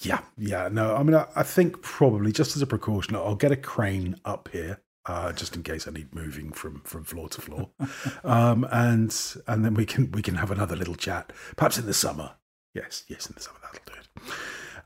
[0.00, 0.68] Yeah, yeah.
[0.70, 4.16] No, I mean, I, I think probably just as a precaution, I'll get a crane
[4.24, 4.80] up here.
[5.08, 7.70] Uh, just in case I need moving from, from floor to floor,
[8.24, 9.14] um, and
[9.46, 12.32] and then we can we can have another little chat, perhaps in the summer.
[12.74, 14.32] Yes, yes, in the summer that'll do it.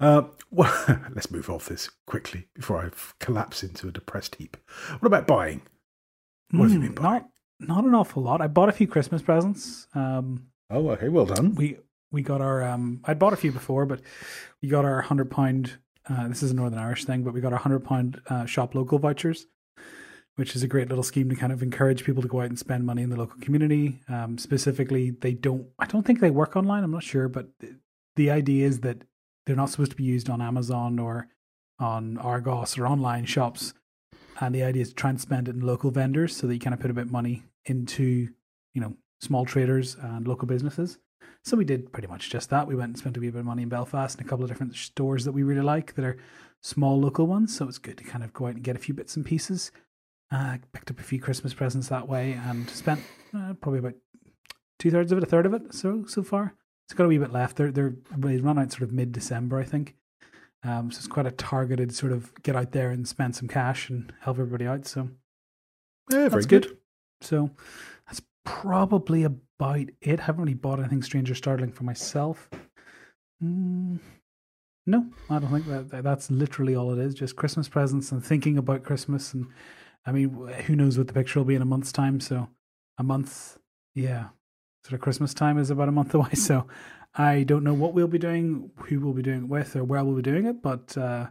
[0.00, 0.72] Uh, well,
[1.14, 4.56] let's move off this quickly before I collapse into a depressed heap.
[5.00, 5.62] What about buying?
[6.52, 7.24] What have you been Hmm, buying?
[7.60, 8.40] Not not an awful lot.
[8.40, 9.86] I bought a few Christmas presents.
[9.94, 11.54] Um, Oh, okay, well done.
[11.54, 11.78] we
[12.10, 14.00] we got our um I'd bought a few before, but
[14.62, 15.78] we got our hundred pound.
[16.08, 18.74] Uh, this is a Northern Irish thing, but we got our hundred pound uh, shop
[18.74, 19.46] local vouchers,
[20.36, 22.58] which is a great little scheme to kind of encourage people to go out and
[22.58, 24.00] spend money in the local community.
[24.08, 25.66] Um, specifically, they don't.
[25.78, 26.84] I don't think they work online.
[26.84, 27.48] I'm not sure, but
[28.16, 29.04] the, idea is that
[29.44, 31.28] they're not supposed to be used on Amazon or
[31.78, 33.74] on Argos or online shops.
[34.40, 36.60] And the idea is to try and spend it in local vendors so that you
[36.60, 38.28] kind of put a bit of money into,
[38.74, 40.98] you know, small traders and local businesses.
[41.44, 42.66] So we did pretty much just that.
[42.66, 44.50] We went and spent a wee bit of money in Belfast and a couple of
[44.50, 46.16] different stores that we really like that are
[46.60, 47.56] small local ones.
[47.56, 49.72] So it's good to kind of go out and get a few bits and pieces.
[50.32, 53.00] Uh, picked up a few Christmas presents that way and spent
[53.36, 53.94] uh, probably about
[54.78, 55.74] two thirds of it, a third of it.
[55.74, 56.54] So so far,
[56.86, 57.56] it's got a wee bit left.
[57.56, 59.94] They're they're they run out sort of mid December, I think.
[60.64, 63.90] Um, so it's quite a targeted sort of get out there and spend some cash
[63.90, 64.86] and help everybody out.
[64.86, 65.10] So
[66.10, 66.62] Yeah, very that's good.
[66.68, 66.76] good.
[67.20, 67.50] So
[68.06, 70.20] that's probably about it.
[70.20, 72.48] haven't really bought anything strange or startling for myself.
[73.42, 73.98] Mm,
[74.86, 77.14] no, I don't think that that's literally all it is.
[77.14, 79.34] Just Christmas presents and thinking about Christmas.
[79.34, 79.48] And
[80.04, 80.30] I mean,
[80.66, 82.20] who knows what the picture will be in a month's time?
[82.20, 82.48] So
[82.98, 83.58] a month,
[83.94, 84.28] yeah,
[84.84, 86.34] sort of Christmas time is about a month away.
[86.34, 86.66] So
[87.14, 90.04] I don't know what we'll be doing, who we'll be doing it with, or where
[90.04, 90.62] we'll be doing it.
[90.62, 91.28] But uh,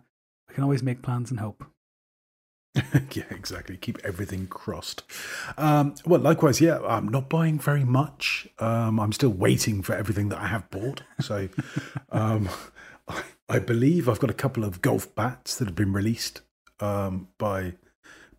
[0.48, 1.66] we can always make plans and hope.
[3.12, 3.76] yeah, exactly.
[3.76, 5.04] Keep everything crossed.
[5.58, 8.48] Um, well, likewise, yeah, I'm not buying very much.
[8.60, 11.04] Um, I'm still waiting for everything that I have bought.
[11.20, 11.50] So
[12.12, 12.50] um,
[13.10, 16.42] I, I believe I've got a couple of golf bats that have been released
[16.80, 17.74] um, by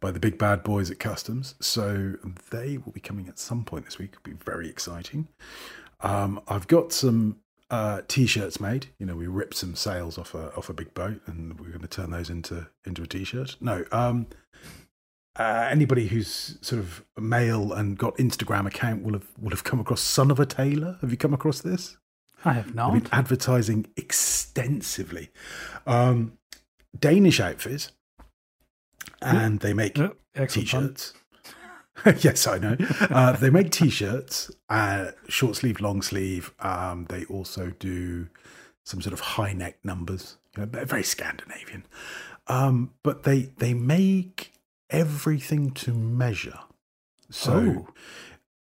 [0.03, 1.55] by the big bad boys at Customs.
[1.61, 2.17] So
[2.51, 4.11] they will be coming at some point this week.
[4.13, 5.29] It'll be very exciting.
[6.01, 7.39] Um, I've got some
[7.71, 8.89] uh, t-shirts made.
[8.99, 11.81] You know, we ripped some sails off a off a big boat, and we're going
[11.81, 13.57] to turn those into into a t-shirt.
[13.61, 14.27] No, um,
[15.37, 19.81] uh, anybody who's sort of male and got Instagram account will have will have come
[19.81, 20.99] across Son of a Tailor.
[21.01, 21.97] Have you come across this?
[22.45, 22.93] I have not.
[22.93, 25.31] been advertising extensively.
[25.87, 26.39] Um,
[26.99, 27.93] Danish outfit,
[29.21, 30.15] and they make Oh,
[30.47, 31.15] t-shirts.
[32.21, 32.77] yes, I know.
[33.01, 36.53] Uh, they make t-shirts, uh, short sleeve, long sleeve.
[36.61, 38.29] Um, they also do
[38.85, 40.37] some sort of high neck numbers.
[40.57, 41.85] You know, they're very Scandinavian,
[42.47, 44.53] um, but they they make
[44.91, 46.59] everything to measure.
[47.31, 47.53] So
[47.89, 47.89] Oh.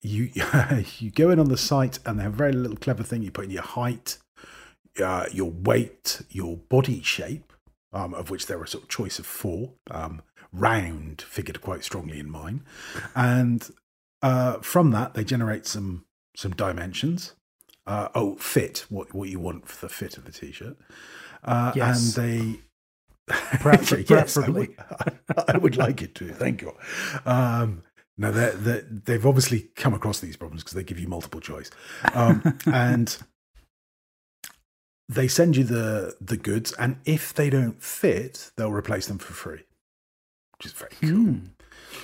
[0.02, 0.30] you
[1.00, 3.22] you go in on the site, and they have a very little clever thing.
[3.24, 4.18] You put in your height,
[5.04, 7.47] uh, your weight, your body shape,
[7.94, 9.74] um, of which there are sort of choice of four.
[9.92, 10.22] Um,
[10.54, 12.64] round figured quite strongly in mine,
[13.16, 13.70] and
[14.22, 17.34] uh, from that they generate some some dimensions.
[17.86, 20.78] Uh, oh, fit what what you want for the fit of the t-shirt,
[21.44, 22.16] uh, Yes.
[22.18, 22.60] and they.
[23.60, 24.70] Prefer- yes, I would,
[25.50, 26.30] I would like it to.
[26.34, 26.72] Thank you.
[27.26, 27.84] Um,
[28.18, 31.70] no, they're, they're, they've obviously come across these problems because they give you multiple choice,
[32.14, 33.18] um, and
[35.10, 39.34] they send you the the goods, and if they don't fit, they'll replace them for
[39.34, 39.64] free,
[40.58, 41.10] which is very cool.
[41.10, 41.38] Hmm.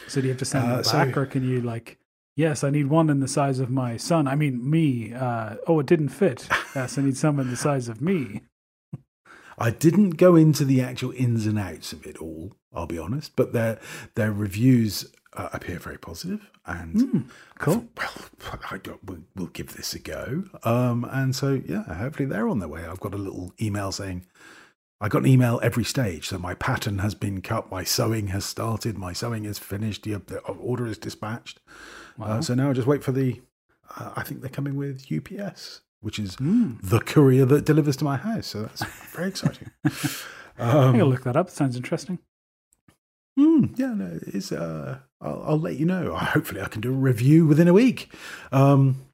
[0.08, 2.00] So do you have to send Uh, them so- back, or can you like?
[2.36, 4.28] Yes, I need one in the size of my son.
[4.28, 5.14] I mean, me.
[5.14, 6.48] Uh, oh, it didn't fit.
[6.76, 8.42] Yes, I need some in the size of me.
[9.60, 12.56] I didn't go into the actual ins and outs of it all.
[12.74, 13.80] I'll be honest, but their
[14.16, 17.88] their reviews uh, appear very positive and Mm, cool.
[17.98, 20.44] well, I got, we'll, we'll give this a go.
[20.64, 22.86] Um, and so, yeah, hopefully they're on their way.
[22.86, 24.26] I've got a little email saying,
[25.02, 26.28] I got an email every stage.
[26.30, 30.22] So my pattern has been cut, my sewing has started, my sewing is finished, the,
[30.26, 31.60] the order is dispatched.
[32.18, 32.28] Wow.
[32.28, 33.42] Uh, so now I just wait for the,
[33.98, 36.78] uh, I think they're coming with UPS, which is Mm.
[36.82, 38.48] the courier that delivers to my house.
[38.48, 39.70] So that's very exciting.
[40.58, 41.50] I'll Um, look that up.
[41.50, 42.20] Sounds interesting.
[43.38, 44.52] Mm, yeah, no, it's.
[44.52, 46.14] Uh, I'll, I'll let you know.
[46.16, 48.14] Hopefully, I can do a review within a week.
[48.52, 49.06] Um,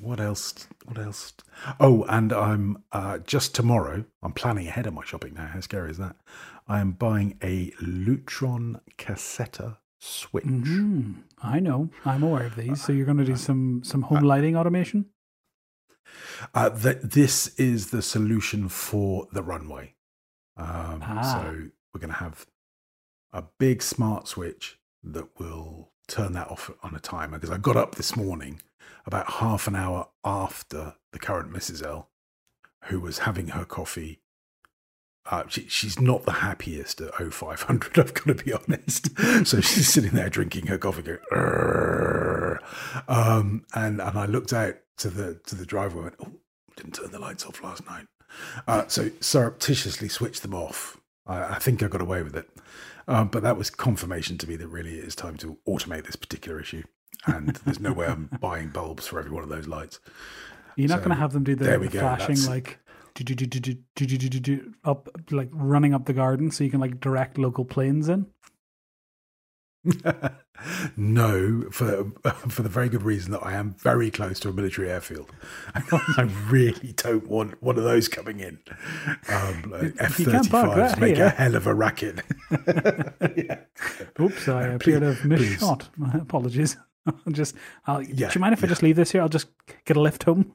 [0.00, 0.66] what else?
[0.84, 1.34] What else?
[1.80, 4.04] Oh, and I'm uh, just tomorrow.
[4.22, 5.46] I'm planning ahead of my shopping now.
[5.46, 6.16] How scary is that?
[6.66, 10.44] I am buying a Lutron Caséta switch.
[10.44, 11.22] Mhm.
[11.42, 11.90] I know.
[12.04, 12.82] I'm aware of these.
[12.84, 15.06] So you're going to do some some home lighting automation.
[16.54, 19.94] Uh, that this is the solution for the runway.
[20.56, 21.22] Um, Ah.
[21.22, 22.46] So we're going to have
[23.32, 27.38] a big smart switch that will turn that off on a timer.
[27.38, 28.60] Because I got up this morning
[29.06, 31.84] about half an hour after the current Mrs.
[31.84, 32.08] L,
[32.84, 34.20] who was having her coffee.
[35.30, 39.10] Uh, she, she's not the happiest at 0500, I've got to be honest.
[39.46, 41.18] so she's sitting there drinking her coffee, going,
[43.08, 46.40] um, and and I looked out to the to the driveway and went, oh,
[46.76, 48.06] didn't turn the lights off last night.
[48.66, 50.98] Uh, so surreptitiously switched them off.
[51.26, 52.48] I, I think I got away with it.
[53.08, 56.14] Um, but that was confirmation to me that really it is time to automate this
[56.14, 56.84] particular issue.
[57.26, 59.98] And there's no way I'm buying bulbs for every one of those lights.
[60.76, 62.48] You're so, not going to have them do the, the go, flashing that's...
[62.48, 62.78] like
[63.14, 67.64] do, do, do, up like running up the garden so you can like direct local
[67.64, 68.26] planes in
[70.96, 72.04] no, for
[72.48, 75.30] for the very good reason that I am very close to a military airfield.
[75.74, 78.58] I really don't want one of those coming in.
[79.28, 81.26] Um, F you can't park thirty fives make here.
[81.26, 82.20] a hell of a racket.
[83.36, 83.60] yeah.
[84.20, 85.88] Oops, I appear to have misshot.
[85.96, 86.76] My apologies.
[87.06, 87.54] I'll just,
[87.86, 89.22] I'll, Yeah, do you mind if I just leave this here?
[89.22, 89.48] I'll just
[89.86, 90.54] get a lift home.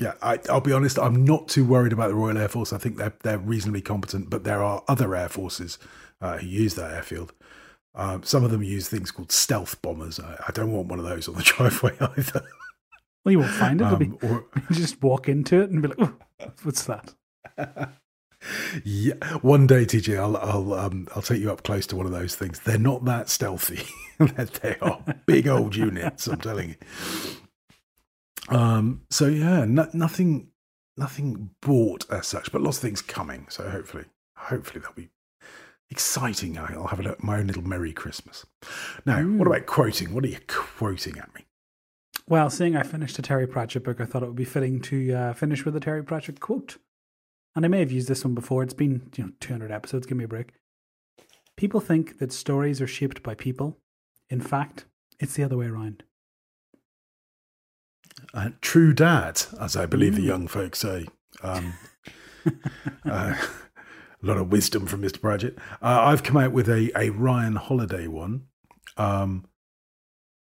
[0.00, 0.96] Yeah, I, I'll be honest.
[0.96, 2.72] I'm not too worried about the Royal Air Force.
[2.72, 5.78] I think they're they're reasonably competent, but there are other air forces
[6.20, 7.32] uh, who use that airfield.
[7.98, 10.20] Um, some of them use things called stealth bombers.
[10.20, 12.44] I, I don't want one of those on the driveway either.
[13.24, 13.84] Well, you won't find it.
[13.84, 16.14] It'll be, Um, or, you just walk into it and be like, oh,
[16.62, 17.12] what's that?
[18.84, 22.12] yeah, one day, TJ, I'll I'll um, I'll take you up close to one of
[22.12, 22.60] those things.
[22.60, 23.82] They're not that stealthy.
[24.18, 26.28] they are big old units.
[26.28, 28.56] I'm telling you.
[28.56, 29.02] Um.
[29.10, 30.48] So yeah, no, nothing,
[30.96, 33.46] nothing bought as such, but lots of things coming.
[33.50, 34.04] So hopefully,
[34.36, 35.10] hopefully that'll be
[35.90, 36.58] exciting.
[36.58, 38.44] I'll have a, little- my own little merry Christmas.
[39.06, 39.46] Now, what Mm.
[39.46, 40.12] about quoting?
[40.12, 41.46] What are you quoting at me?
[42.26, 45.12] Well, seeing I finished a Terry Pratchett book, I thought it would be fitting to
[45.14, 46.76] uh, finish with a Terry Pratchett quote.
[47.56, 48.62] And I may have used this one before.
[48.62, 50.06] It's been you know 200 episodes.
[50.06, 50.52] Give me a break.
[51.56, 53.78] People think that stories are shaped by people.
[54.28, 54.84] In fact,
[55.18, 56.04] it's the other way around.
[58.34, 60.26] Uh, true dad, as I believe the Mm.
[60.26, 61.06] young folks say.
[61.42, 61.74] Um,
[63.04, 63.34] uh,
[64.22, 65.20] a lot of wisdom from Mr.
[65.20, 65.56] Pratchett.
[65.80, 68.46] Uh, I've come out with a, a Ryan Holiday one.
[68.96, 69.46] Um,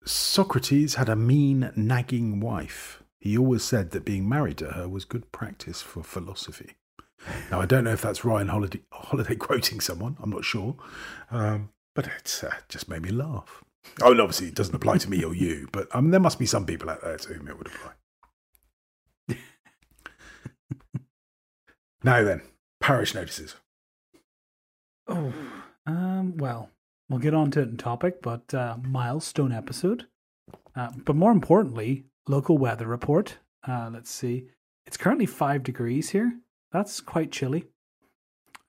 [0.04, 3.04] Socrates had a mean, nagging wife.
[3.20, 6.76] He always said that being married to her was good practice for philosophy.
[7.52, 10.18] Now, I don't know if that's Ryan Holiday, Holiday quoting someone.
[10.22, 10.76] I'm not sure.
[11.30, 13.64] Um, but it uh, just made me laugh.
[14.02, 16.46] Oh, and obviously, it doesn't apply to me or you, but um, there must be
[16.46, 17.92] some people out there to whom it would apply.
[22.04, 22.42] now then,
[22.82, 23.56] parish notices.
[25.08, 25.34] Oh,
[25.86, 26.70] um, well,
[27.10, 30.08] we'll get on to it in topic, but uh, milestone episode.
[30.76, 33.38] Uh, but more importantly, local weather report.
[33.68, 34.46] Uh, let's see.
[34.86, 36.34] It's currently five degrees here.
[36.72, 37.66] That's quite chilly.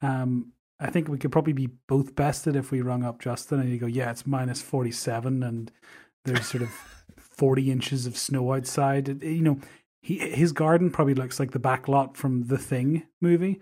[0.01, 3.71] Um, I think we could probably be both bested if we rung up Justin and
[3.71, 5.71] you go, yeah, it's minus 47 and
[6.25, 6.71] there's sort of
[7.19, 9.23] 40 inches of snow outside.
[9.23, 9.59] You know,
[10.01, 13.61] he, his garden probably looks like the back lot from the Thing movie,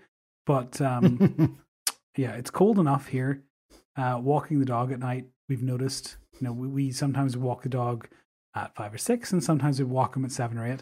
[0.51, 1.57] but um,
[2.17, 3.43] yeah, it's cold enough here.
[3.95, 6.17] Uh, walking the dog at night, we've noticed.
[6.39, 8.07] You know, we, we sometimes walk the dog
[8.55, 10.81] at five or six, and sometimes we walk him at seven or eight.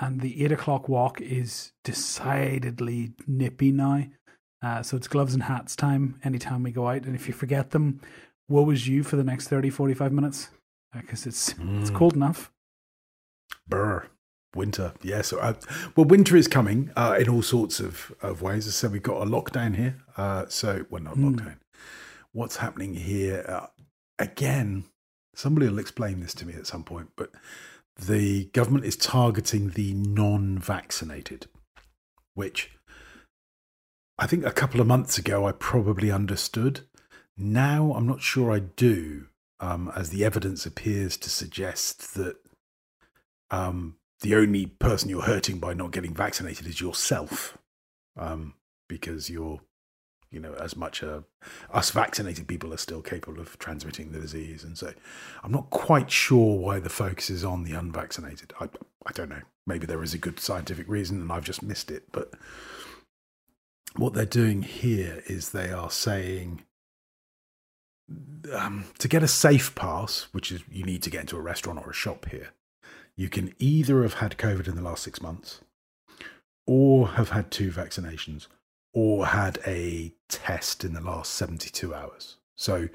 [0.00, 4.04] And the eight o'clock walk is decidedly nippy now.
[4.62, 7.04] Uh, so it's gloves and hats time anytime we go out.
[7.04, 8.00] And if you forget them,
[8.48, 10.50] woe is you for the next 30, 45 minutes
[10.94, 11.48] because it's
[11.80, 11.94] it's Mm.
[11.96, 12.52] cold enough.
[13.68, 14.06] Brr.
[14.54, 15.32] Winter, yes.
[15.32, 15.54] Uh,
[15.96, 18.66] well, winter is coming uh, in all sorts of, of ways.
[18.66, 19.96] As I said, we've got a lockdown here.
[20.16, 21.28] Uh, so, well, not Hmm.
[21.34, 21.56] lockdown.
[22.32, 23.44] What's happening here?
[23.48, 23.66] Uh,
[24.18, 24.84] again,
[25.34, 27.30] somebody will explain this to me at some point, but
[27.96, 31.46] the government is targeting the non vaccinated,
[32.34, 32.70] which
[34.18, 36.80] I think a couple of months ago I probably understood.
[37.36, 39.26] Now I'm not sure I do.
[39.60, 42.36] um, as the evidence appears to suggest that
[43.50, 47.56] um, the only person you're hurting by not getting vaccinated is yourself,
[48.18, 48.54] um,
[48.88, 49.60] because you're,
[50.30, 51.20] you know, as much uh,
[51.72, 54.92] us vaccinated people are still capable of transmitting the disease, and so
[55.42, 58.52] I'm not quite sure why the focus is on the unvaccinated.
[58.60, 58.68] I
[59.06, 59.42] I don't know.
[59.66, 62.04] Maybe there is a good scientific reason, and I've just missed it.
[62.12, 62.32] But
[63.96, 66.62] what they're doing here is they are saying.
[68.52, 71.78] Um, to get a safe pass, which is you need to get into a restaurant
[71.78, 72.50] or a shop here,
[73.20, 75.60] you can either have had COVID in the last six months,
[76.66, 78.46] or have had two vaccinations,
[78.94, 82.38] or had a test in the last 72 hours.
[82.56, 82.88] So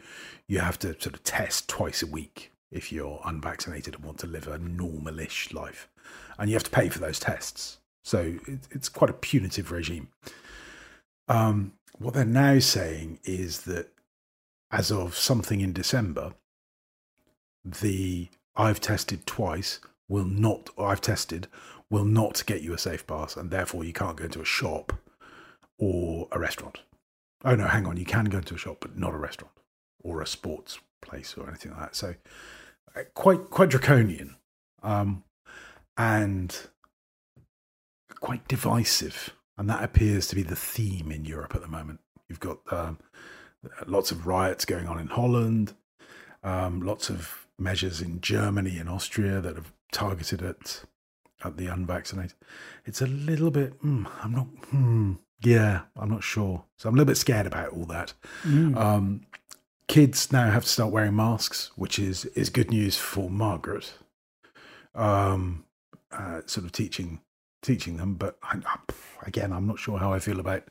[0.47, 4.25] you have to sort of test twice a week if you're unvaccinated and want to
[4.25, 5.87] live a normalish life.
[6.39, 7.77] And you have to pay for those tests.
[8.03, 8.39] So
[8.71, 10.07] it's quite a punitive regime.
[11.27, 13.89] Um, what they're now saying is that
[14.71, 16.33] as of something in December,
[17.63, 21.47] the I've tested twice will not, I've tested,
[21.89, 24.93] will not get you a safe pass, and therefore you can't go into a shop
[25.77, 26.79] or a restaurant.
[27.43, 29.53] Oh no, hang on, you can go into a shop, but not a restaurant
[30.03, 31.95] or a sports place or anything like that.
[31.95, 32.15] So
[32.95, 34.35] uh, quite quite draconian,
[34.83, 35.23] um,
[35.97, 36.57] and
[38.19, 41.99] quite divisive, and that appears to be the theme in Europe at the moment.
[42.27, 42.99] You've got um,
[43.85, 45.73] lots of riots going on in Holland,
[46.43, 50.83] um, lots of measures in Germany and Austria that have targeted at
[51.43, 52.33] at the unvaccinated.
[52.85, 53.81] It's a little bit.
[53.81, 54.47] Mm, I'm not.
[54.69, 56.63] Hmm, yeah, I'm not sure.
[56.77, 58.13] So I'm a little bit scared about all that.
[58.43, 58.75] Mm.
[58.75, 59.21] Um,
[59.87, 63.93] kids now have to start wearing masks, which is is good news for Margaret.
[64.93, 65.65] Um,
[66.11, 67.19] uh, sort of teaching
[67.61, 68.59] teaching them, but I,
[69.23, 70.63] again, I'm not sure how I feel about.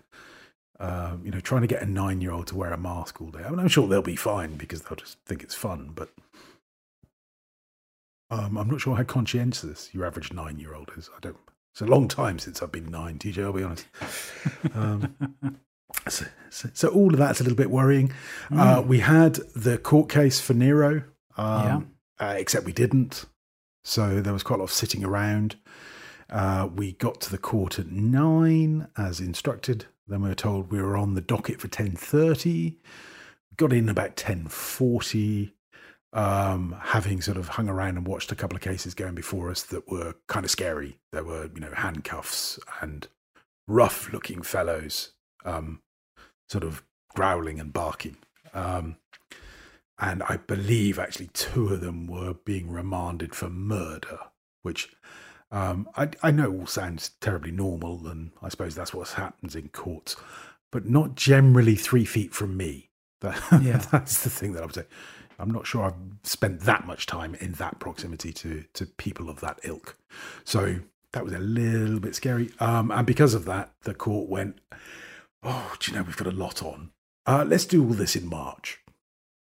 [0.80, 3.44] Uh, you know, trying to get a nine-year-old to wear a mask all day.
[3.44, 5.92] I mean, I'm sure they'll be fine because they'll just think it's fun.
[5.94, 6.10] But
[8.34, 11.08] um, I'm not sure how conscientious your average nine year old is.
[11.16, 11.36] I don't.
[11.72, 13.86] It's a long time since I've been nine, TJ, I'll be honest.
[14.74, 15.16] Um,
[16.08, 18.12] so, so, so, all of that's a little bit worrying.
[18.48, 18.58] Mm.
[18.58, 21.02] Uh, we had the court case for Nero,
[21.36, 22.28] um, yeah.
[22.28, 23.24] uh, except we didn't.
[23.82, 25.56] So there was quite a lot of sitting around.
[26.30, 29.86] Uh, we got to the court at nine, as instructed.
[30.06, 32.78] Then we were told we were on the docket for ten thirty.
[33.56, 35.53] Got in about ten forty
[36.14, 39.64] um, having sort of hung around and watched a couple of cases going before us
[39.64, 40.98] that were kind of scary.
[41.12, 43.08] There were, you know, handcuffs and
[43.66, 45.12] rough looking fellows,
[45.44, 45.80] um,
[46.48, 46.84] sort of
[47.14, 48.16] growling and barking.
[48.54, 48.96] Um,
[49.98, 54.18] and I believe actually two of them were being remanded for murder,
[54.62, 54.94] which
[55.50, 59.68] um, I, I know all sounds terribly normal, and I suppose that's what happens in
[59.68, 60.16] courts,
[60.70, 62.90] but not generally three feet from me.
[63.20, 63.78] That, yeah.
[63.78, 64.86] that's the thing that I would saying.
[65.38, 69.40] I'm not sure I've spent that much time in that proximity to to people of
[69.40, 69.96] that ilk.
[70.44, 70.76] So
[71.12, 72.50] that was a little bit scary.
[72.60, 74.60] Um, and because of that, the court went,
[75.42, 76.90] "Oh, do you know we've got a lot on?
[77.26, 78.80] Uh, let's do all this in March.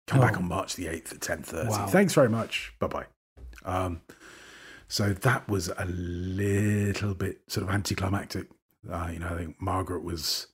[0.08, 0.24] Come oh.
[0.24, 1.70] back on March the eighth at ten thirty.
[1.70, 1.88] Wow.
[1.88, 2.74] Thanks very much.
[2.80, 3.06] Bye bye."
[3.66, 4.02] Um,
[4.88, 8.48] so that was a little bit sort of anticlimactic.
[8.90, 10.48] Uh, you know, I think Margaret was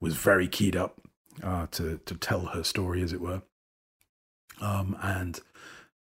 [0.00, 1.00] was very keyed up
[1.42, 3.42] uh, to to tell her story, as it were.
[4.60, 5.40] Um, and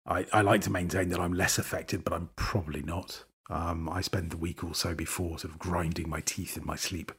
[0.07, 3.24] I, I, like to maintain that I'm less affected, but I'm probably not.
[3.48, 6.76] Um, I spend the week or so before sort of grinding my teeth in my
[6.76, 7.12] sleep.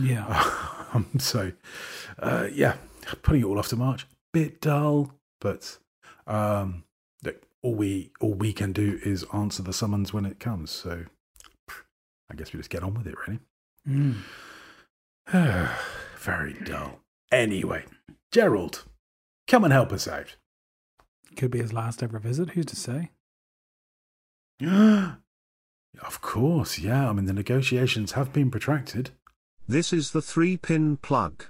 [0.00, 0.42] Yeah.
[0.94, 1.50] Um, so,
[2.20, 2.76] uh, yeah,
[3.22, 4.06] putting it all off to March.
[4.32, 5.76] Bit dull, but
[6.28, 6.84] um,
[7.24, 10.70] look, all we all we can do is answer the summons when it comes.
[10.70, 11.06] So,
[12.30, 13.40] I guess we just get on with it, really.
[13.88, 15.70] Mm.
[16.18, 17.00] Very dull.
[17.32, 17.84] Anyway,
[18.30, 18.84] Gerald,
[19.48, 20.36] come and help us out.
[21.36, 22.50] Could be his last ever visit.
[22.50, 23.10] Who's to say?
[24.62, 27.08] of course, yeah.
[27.08, 29.10] I mean, the negotiations have been protracted.
[29.66, 31.46] This is the three pin plug.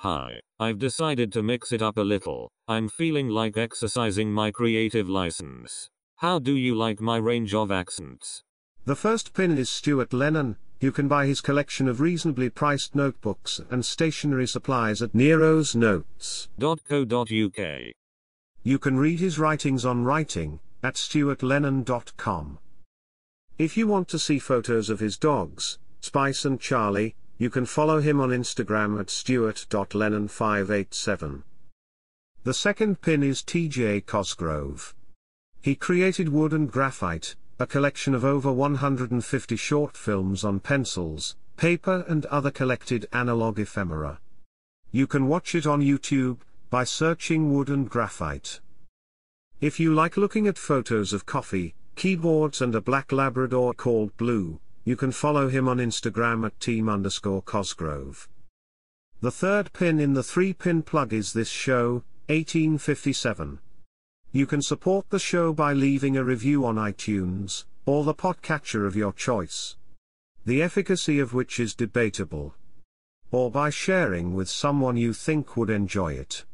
[0.00, 2.50] Hi, I've decided to mix it up a little.
[2.68, 5.88] I'm feeling like exercising my creative license.
[6.16, 8.42] How do you like my range of accents?
[8.84, 10.56] The first pin is Stuart Lennon.
[10.78, 16.46] You can buy his collection of reasonably priced notebooks and stationery supplies at Nero's Notes.co.uk.
[18.66, 22.58] You can read his writings on writing at stuartlennon.com.
[23.58, 28.00] If you want to see photos of his dogs, Spice and Charlie, you can follow
[28.00, 31.44] him on Instagram at stuart.lennon587.
[32.42, 34.96] The second pin is TJ Cosgrove.
[35.62, 42.04] He created Wood and Graphite, a collection of over 150 short films on pencils, paper
[42.08, 44.18] and other collected analog ephemera.
[44.90, 46.38] You can watch it on YouTube,
[46.76, 48.60] by searching wood and graphite.
[49.62, 54.60] If you like looking at photos of coffee, keyboards and a black Labrador called Blue,
[54.84, 58.28] you can follow him on Instagram at team underscore Cosgrove.
[59.22, 63.58] The third pin in the three pin plug is this show, 1857.
[64.32, 68.94] You can support the show by leaving a review on iTunes, or the podcatcher of
[68.94, 69.78] your choice.
[70.44, 72.54] The efficacy of which is debatable.
[73.30, 76.44] Or by sharing with someone you think would enjoy it.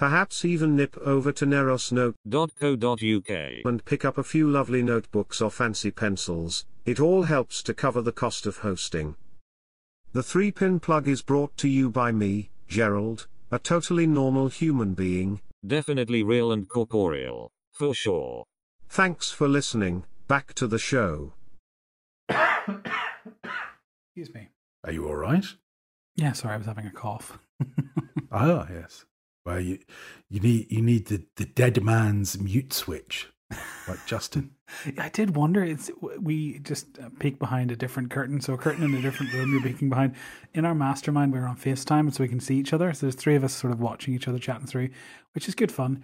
[0.00, 5.90] Perhaps even nip over to nerosnotes.co.uk and pick up a few lovely notebooks or fancy
[5.90, 9.14] pencils, it all helps to cover the cost of hosting.
[10.14, 15.42] The 3-pin plug is brought to you by me, Gerald, a totally normal human being.
[15.66, 18.44] Definitely real and corporeal, for sure.
[18.88, 21.34] Thanks for listening, back to the show.
[22.30, 24.48] Excuse me.
[24.82, 25.44] Are you all right?
[26.16, 27.38] Yeah, sorry, I was having a cough.
[28.32, 29.06] Ah, yes.
[29.44, 29.78] Well, you
[30.28, 33.28] you need you need the, the dead man's mute switch,
[33.88, 34.52] like Justin.
[34.98, 35.64] I did wonder.
[35.64, 39.32] It's we just uh, peek behind a different curtain, so a curtain in a different
[39.32, 39.52] room.
[39.52, 40.14] You're peeking behind.
[40.54, 42.92] In our mastermind, we're on Facetime, so we can see each other.
[42.92, 44.90] So there's three of us sort of watching each other, chatting through,
[45.32, 46.02] which is good fun.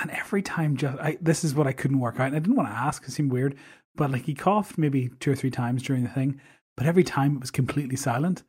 [0.00, 2.28] And every time, just I, this is what I couldn't work out.
[2.28, 3.56] And I didn't want to ask; it seemed weird.
[3.96, 6.40] But like he coughed maybe two or three times during the thing,
[6.76, 8.44] but every time it was completely silent.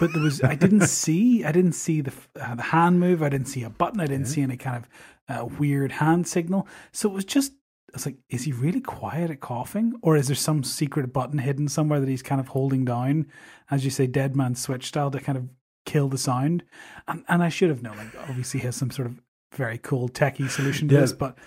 [0.00, 3.22] But there was I didn't see I didn't see the uh, the hand move.
[3.22, 4.00] I didn't see a button.
[4.00, 4.32] I didn't Yeah.
[4.32, 4.88] see any kind of
[5.28, 6.66] uh, weird hand signal.
[6.92, 7.52] So it was just
[7.92, 11.38] I was like, is he really quiet at coughing, or is there some secret button
[11.38, 13.26] hidden somewhere that he's kind of holding down,
[13.70, 15.48] as you say, dead man switch style to kind of
[15.86, 16.64] kill the sound?
[17.06, 17.96] And and I should have known.
[17.96, 19.20] Like obviously, he has some sort of
[19.54, 21.00] very cool techie solution to Yeah.
[21.02, 21.38] this, but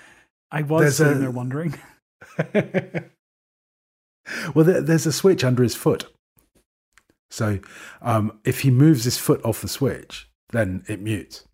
[0.49, 1.75] I was sitting a- there wondering.
[4.55, 6.05] well, there, there's a switch under his foot.
[7.29, 7.59] So
[8.01, 11.43] um, if he moves his foot off the switch, then it mutes.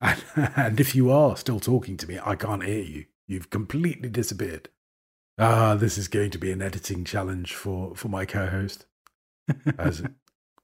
[0.00, 0.22] And,
[0.56, 3.06] and if you are still talking to me, I can't hear you.
[3.26, 4.68] You've completely disappeared.
[5.38, 8.84] Ah, this is going to be an editing challenge for, for my co-host.
[9.78, 10.02] As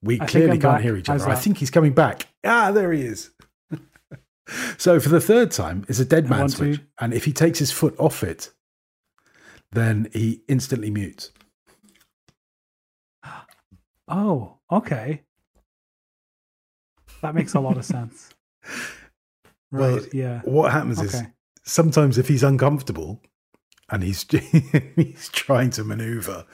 [0.03, 0.83] we clearly can't back.
[0.83, 1.27] hear each other.
[1.29, 2.29] I think he's coming back.
[2.45, 3.31] Ah, there he is.
[4.77, 7.59] so for the third time, it's a dead man switch, to- and if he takes
[7.59, 8.51] his foot off it,
[9.73, 11.31] then he instantly mutes.
[14.11, 15.23] Oh, okay.
[17.23, 18.31] That makes a lot of sense.
[19.73, 20.41] Well, Right, yeah.
[20.45, 21.23] What happens is
[21.63, 23.23] sometimes if he's uncomfortable
[23.89, 24.27] and he's
[24.97, 26.45] he's trying to maneuver,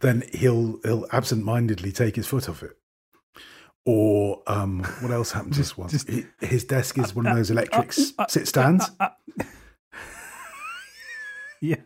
[0.00, 2.76] then he'll he'll absent-mindedly take his foot off it.
[3.86, 5.92] Or um, what else happened Just- once?
[5.92, 8.90] just- Hi- His desk is one of those electric s- uh, sit stands.
[8.98, 9.44] Uh, uh,
[11.60, 11.76] yeah.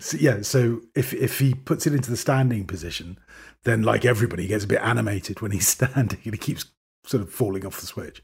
[0.00, 3.18] So, yeah, so if if he puts it into the standing position,
[3.64, 6.66] then like everybody he gets a bit animated when he's standing and he keeps
[7.04, 8.22] sort of falling off the switch.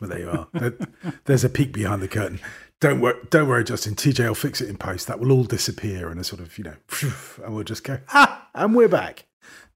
[0.00, 0.72] But there you are.
[1.24, 2.40] There's a peek behind the curtain.
[2.80, 3.94] Don't worry, don't worry, Justin.
[3.94, 5.08] TJ will fix it in post.
[5.08, 6.76] That will all disappear and a sort of you know,
[7.44, 9.26] and we'll just go ah, and we're back,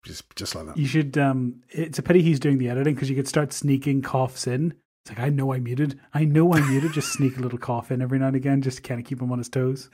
[0.04, 0.76] just just like that.
[0.76, 1.18] You should.
[1.18, 4.74] Um, it's a pity he's doing the editing because you could start sneaking coughs in.
[5.04, 5.98] It's like I know I muted.
[6.14, 6.92] I know I muted.
[6.92, 9.20] Just sneak a little cough in every now and again, just to kind of keep
[9.20, 9.90] him on his toes.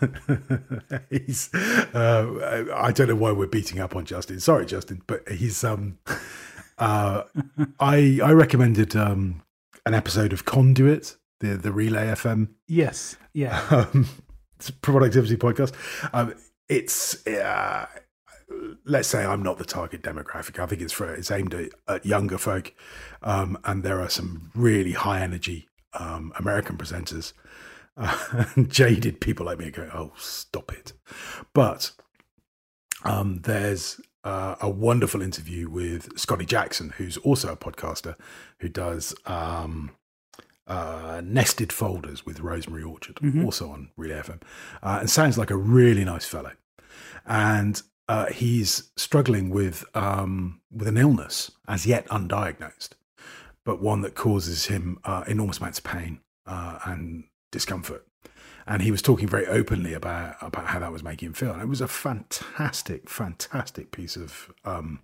[1.10, 4.40] he's uh, I don't know why we're beating up on Justin.
[4.40, 5.98] Sorry, Justin, but he's um
[6.78, 7.22] uh
[7.80, 9.42] I I recommended um
[9.84, 13.16] an episode of Conduit, the the Relay FM Yes.
[13.32, 13.64] Yeah.
[13.70, 14.08] um,
[14.58, 15.72] it's a productivity podcast.
[16.12, 16.34] Um,
[16.68, 17.86] it's uh,
[18.84, 20.58] let's say I'm not the target demographic.
[20.58, 22.72] I think it's for it's aimed at, at younger folk,
[23.22, 27.32] um, and there are some really high energy um, American presenters.
[27.96, 30.92] Uh, jaded people like me go, "Oh, stop it!"
[31.54, 31.92] But
[33.04, 38.16] um, there's uh, a wonderful interview with Scotty Jackson, who's also a podcaster
[38.60, 39.92] who does um,
[40.66, 43.44] uh, Nested Folders with Rosemary Orchard, Mhm.
[43.44, 44.42] also on Relay FM,
[44.82, 46.52] uh, and sounds like a really nice fellow.
[47.24, 52.90] And uh, he's struggling with um, with an illness as yet undiagnosed,
[53.64, 57.24] but one that causes him uh, enormous amounts of pain uh, and
[57.56, 58.06] discomfort.
[58.66, 61.52] And he was talking very openly about about how that was making him feel.
[61.52, 65.00] And it was a fantastic, fantastic piece of um,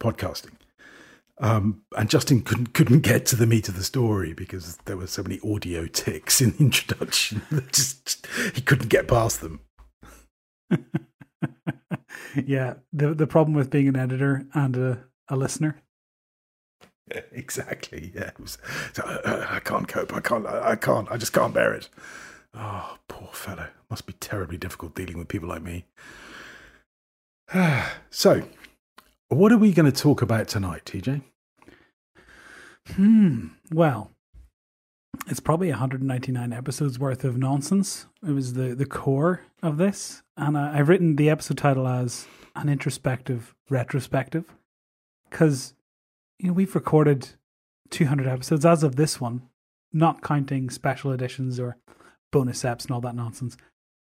[0.00, 0.54] podcasting.
[1.40, 5.06] Um, and Justin couldn't couldn't get to the meat of the story because there were
[5.06, 9.60] so many audio ticks in the introduction that just he couldn't get past them.
[12.44, 12.74] yeah.
[12.92, 15.82] The the problem with being an editor and a, a listener.
[17.32, 18.12] exactly.
[18.14, 18.30] Yeah.
[18.38, 18.58] Was,
[18.92, 20.14] so, uh, uh, I can't cope.
[20.14, 20.46] I can't.
[20.46, 21.10] I, I can't.
[21.10, 21.88] I just can't bear it.
[22.54, 23.68] Oh, poor fellow.
[23.90, 25.84] Must be terribly difficult dealing with people like me.
[28.10, 28.42] so,
[29.28, 31.22] what are we going to talk about tonight, TJ?
[32.94, 33.48] Hmm.
[33.70, 34.10] Well,
[35.26, 38.06] it's probably 199 episodes worth of nonsense.
[38.26, 40.22] It was the, the core of this.
[40.36, 44.44] And I, I've written the episode title as an introspective retrospective
[45.30, 45.74] because,
[46.38, 47.30] you know, we've recorded
[47.90, 49.42] 200 episodes as of this one,
[49.92, 51.76] not counting special editions or
[52.30, 53.56] bonus eps and all that nonsense.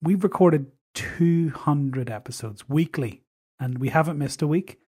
[0.03, 3.23] We've recorded 200 episodes weekly
[3.61, 4.79] and we haven't missed a week.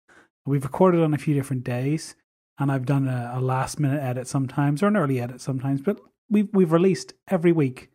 [0.45, 2.17] We've recorded on a few different days
[2.59, 6.01] and I've done a, a last minute edit sometimes or an early edit sometimes, but
[6.29, 7.91] we've we've released every week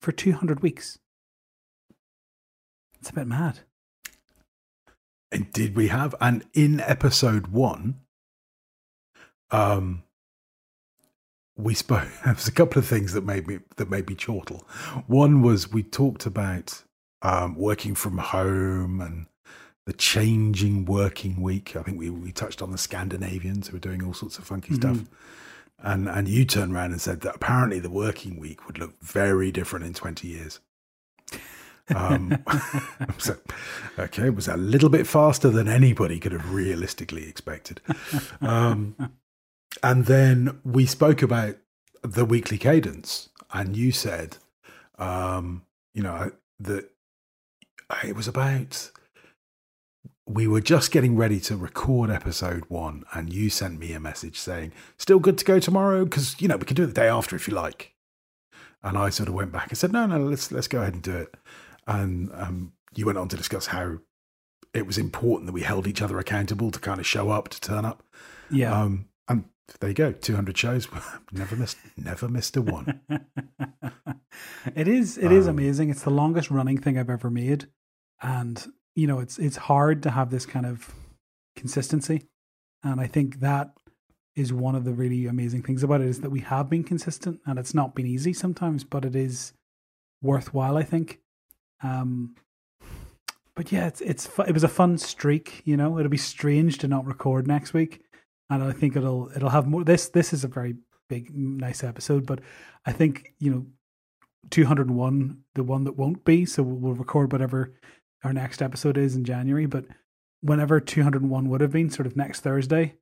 [0.00, 0.98] for 200 weeks.
[2.98, 3.60] It's a bit mad.
[5.30, 6.14] Indeed, we have.
[6.20, 8.00] And in episode one,
[9.52, 10.02] um,
[11.56, 12.08] we spoke.
[12.24, 14.66] there was a couple of things that made me that made me chortle.
[15.06, 16.82] One was we talked about
[17.22, 19.26] um, working from home and
[19.86, 21.76] the changing working week.
[21.76, 24.74] I think we we touched on the Scandinavians who were doing all sorts of funky
[24.74, 25.04] stuff.
[25.78, 29.50] And and you turned around and said that apparently the working week would look very
[29.50, 30.60] different in 20 years.
[31.94, 32.42] Um,
[33.18, 33.36] so,
[33.98, 37.80] okay, it was a little bit faster than anybody could have realistically expected.
[38.40, 38.94] Um,
[39.82, 41.56] and then we spoke about
[42.02, 44.38] the weekly cadence, and you said,
[44.98, 45.62] um,
[45.94, 46.90] you know, that
[48.04, 48.90] it was about.
[50.24, 54.38] We were just getting ready to record episode one, and you sent me a message
[54.38, 56.04] saying, "Still good to go tomorrow?
[56.04, 57.94] Because you know we can do it the day after if you like."
[58.84, 61.02] And I sort of went back and said, "No, no, let's let's go ahead and
[61.02, 61.34] do it."
[61.86, 63.98] And um, you went on to discuss how
[64.72, 67.60] it was important that we held each other accountable to kind of show up, to
[67.60, 68.02] turn up.
[68.50, 68.80] Yeah.
[68.80, 69.08] Um,
[69.80, 70.88] there you go, 200 shows.
[71.32, 73.00] never missed, never missed a one.
[74.74, 75.90] it is it is Um, amazing.
[75.90, 77.66] It's the longest running thing I've ever made,
[78.20, 80.94] and you know it's it's hard to have this kind of
[81.56, 82.28] consistency,
[82.82, 83.72] and I think that
[84.34, 87.40] is one of the really amazing things about it is that we have been consistent,
[87.46, 89.52] and it's not been easy sometimes, but it is
[90.22, 90.76] worthwhile.
[90.76, 91.20] I think.
[91.82, 92.34] Um,
[93.54, 95.62] but yeah, it's it's it was a fun streak.
[95.64, 98.01] You know, it'll be strange to not record next week,
[98.60, 99.84] and I think it'll it'll have more.
[99.84, 100.76] This this is a very
[101.08, 102.40] big nice episode, but
[102.86, 103.66] I think you know
[104.50, 107.72] 201 the one that won't be so we'll, record whatever
[108.24, 109.84] our next episode is in january but
[110.40, 112.94] whenever 201 would have been sort of next thursday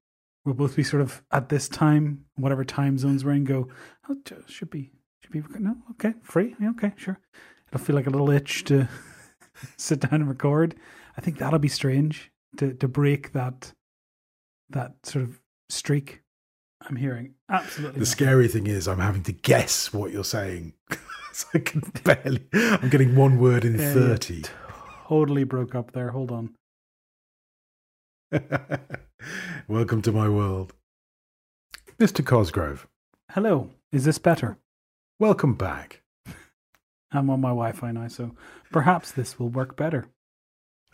[0.44, 3.68] we'll both be sort of at this time whatever time zones we're in go
[4.08, 4.90] oh, should be
[5.22, 7.18] should be no okay free Yeah, okay sure
[7.68, 8.88] it'll feel like a little itch to
[9.76, 10.74] sit down and record
[11.16, 13.72] i think that'll be strange to to break that
[14.68, 15.39] that sort of
[15.70, 16.22] streak
[16.88, 18.04] i'm hearing absolutely The nothing.
[18.12, 20.72] scary thing is, I'm having to guess what you're saying.
[21.32, 22.46] so I can barely.
[22.52, 24.44] I'm getting one word in Yeah, thirty.
[25.08, 26.54] totally broke up there hold on
[29.68, 30.72] Welcome to my world,
[31.98, 32.24] Mr.
[32.24, 32.86] Cosgrove.
[33.32, 34.56] hello is this better
[35.18, 36.00] Welcome back.
[37.12, 38.34] I'm on my Wi-Fi now, so
[38.72, 40.06] perhaps this will work better.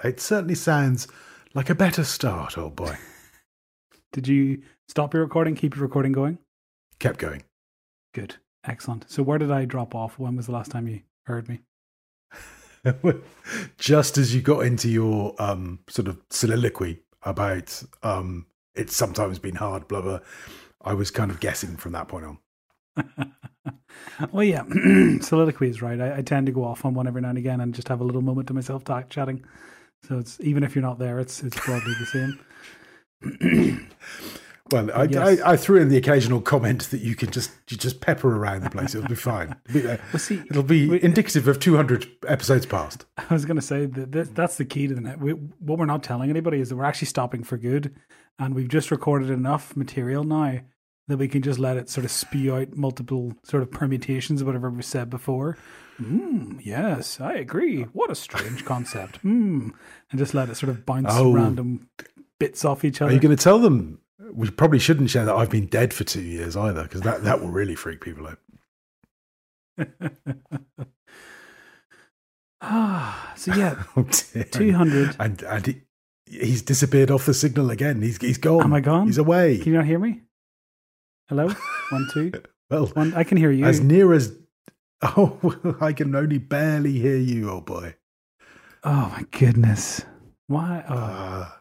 [0.02, 1.06] It certainly sounds
[1.54, 2.96] like a better start, old boy.
[4.12, 5.54] Did you stop your recording?
[5.54, 6.38] Keep your recording going?
[6.98, 7.42] Kept going.
[8.14, 9.04] Good, excellent.
[9.08, 10.18] So where did I drop off?
[10.18, 11.60] When was the last time you heard me?
[13.78, 19.56] Just as you got into your um, sort of soliloquy about um, it's sometimes been
[19.56, 20.20] hard, blah blah,
[20.82, 22.38] I was kind of guessing from that point on.
[24.32, 24.62] well, yeah,
[25.20, 26.00] soliloquy is right.
[26.00, 28.00] I, I tend to go off on one every now and again and just have
[28.00, 29.44] a little moment to myself chatting.
[30.06, 32.38] So it's even if you're not there, it's it's broadly the same.
[34.72, 35.40] Well, I, Yes.
[35.42, 38.64] I, I threw in the occasional comment that you can just you just pepper around
[38.64, 38.96] the place.
[38.96, 39.54] It'll be fine.
[39.68, 43.06] It'll be, uh, Well, see, it'll be we- indicative of 200 episodes past.
[43.16, 45.20] I was going to say that that's the key to the net.
[45.20, 47.94] We, what we're not telling anybody is that we're actually stopping for good,
[48.40, 50.58] and we've just recorded enough material now
[51.06, 54.48] that we can just let it sort of spew out multiple sort of permutations of
[54.48, 55.56] whatever we said before.
[55.98, 56.58] Hmm.
[56.60, 57.82] Yes, I agree.
[57.92, 59.18] What a strange concept.
[59.18, 59.68] Hmm.
[60.10, 61.32] And just let it sort of bounce Oh.
[61.32, 61.88] random
[62.38, 63.10] bits off each other.
[63.10, 64.00] Are you going to tell them?
[64.32, 67.40] We probably shouldn't share that I've been dead for two years either, because that, that
[67.40, 68.38] will really freak people out.
[72.60, 73.32] ah.
[73.36, 75.16] So yeah, Oh, two hundred.
[75.18, 75.82] And and he,
[76.26, 78.02] he's disappeared off the signal again.
[78.02, 78.62] He's he's gone.
[78.62, 79.06] Am I gone?
[79.06, 79.58] He's away.
[79.58, 80.22] Can you not hear me?
[81.28, 81.48] Hello.
[81.90, 82.32] One two.
[82.70, 83.14] well, One.
[83.14, 83.64] I can hear you.
[83.64, 84.32] as near as
[85.02, 87.94] oh, well, I can only barely hear you, old boy.
[88.84, 90.04] Oh my goodness.
[90.46, 90.84] Why?
[90.88, 91.60] Oh, Ah,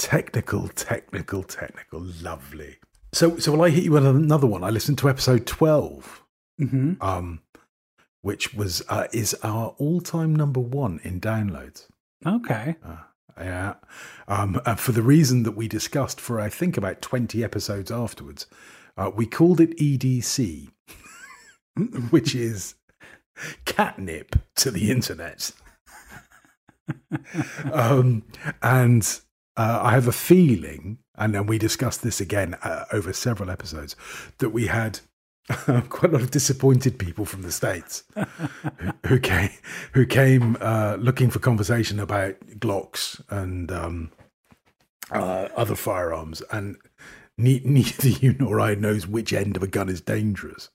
[0.00, 2.00] technical, technical, technical.
[2.22, 2.76] Lovely.
[3.12, 4.64] So, so will I hit you with another one?
[4.64, 6.24] I listened to episode twelve,
[6.58, 7.40] hmm um,
[8.22, 11.86] which was uh, is our all-time number one in downloads.
[12.26, 12.76] okay.
[12.84, 12.96] Uh,
[13.38, 13.74] Yeah.
[14.28, 18.46] Um, and for the reason that we discussed for, I think, about 20 episodes afterwards,
[18.98, 20.68] uh, we called it EDC,
[22.10, 22.74] which is
[23.64, 25.52] catnip to the internet.
[27.72, 28.24] um,
[28.62, 29.20] and
[29.56, 33.96] uh, I have a feeling, and then we discussed this again uh, over several episodes,
[34.38, 35.00] that we had
[35.88, 39.50] quite a lot of disappointed people from the states who, who came
[39.92, 44.12] who came uh, looking for conversation about Glocks and um,
[45.10, 46.76] uh, other firearms, and
[47.36, 50.70] ne- neither you nor I knows which end of a gun is dangerous,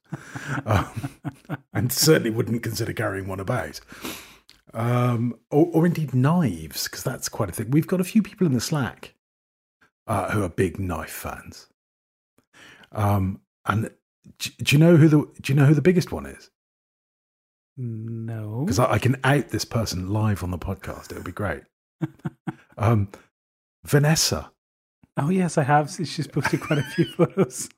[0.65, 1.09] um,
[1.73, 3.80] and certainly wouldn't consider carrying one about.
[4.76, 7.71] Um, or, or indeed knives, because that's quite a thing.
[7.71, 9.13] We've got a few people in the Slack
[10.05, 11.67] uh, who are big knife fans.
[12.91, 13.89] Um, and
[14.38, 16.51] do, do you know who the do you know who the biggest one is?
[17.78, 18.63] No.
[18.65, 21.11] Because I, I can out this person live on the podcast.
[21.11, 21.63] It would be great.
[22.78, 23.09] um,
[23.86, 24.51] Vanessa.
[25.17, 25.89] Oh yes, I have.
[25.91, 27.69] She's posted quite a few photos.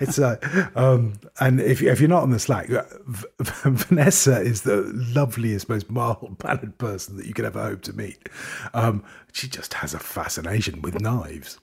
[0.00, 0.36] It's uh,
[0.74, 3.26] um, and if if you're not on the Slack, uh, V-
[3.64, 4.82] Vanessa is the
[5.14, 8.28] loveliest, most mild mannered person that you could ever hope to meet.
[8.72, 11.58] Um, she just has a fascination with knives.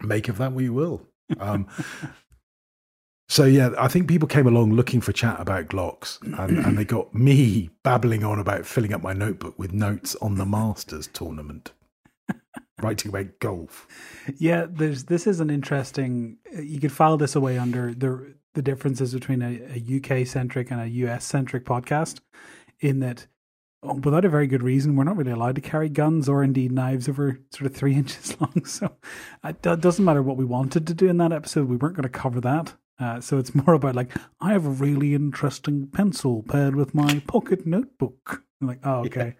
[0.00, 1.06] Make of that what you will.
[1.38, 1.66] Um,
[3.28, 6.84] so yeah, I think people came along looking for chat about Glocks, and, and they
[6.84, 11.72] got me babbling on about filling up my notebook with notes on the Masters tournament,
[12.82, 13.86] writing about golf.
[14.38, 16.38] Yeah, there's this is an interesting.
[16.52, 20.80] You could file this away under the the differences between a, a UK centric and
[20.80, 22.20] a US centric podcast,
[22.80, 23.26] in that
[23.82, 26.72] oh, without a very good reason, we're not really allowed to carry guns or indeed
[26.72, 28.64] knives over sort of three inches long.
[28.64, 28.92] So
[29.44, 32.08] it doesn't matter what we wanted to do in that episode, we weren't going to
[32.08, 32.74] cover that.
[32.98, 37.22] Uh, so it's more about like I have a really interesting pencil paired with my
[37.26, 38.44] pocket notebook.
[38.60, 39.36] I'm like, oh okay.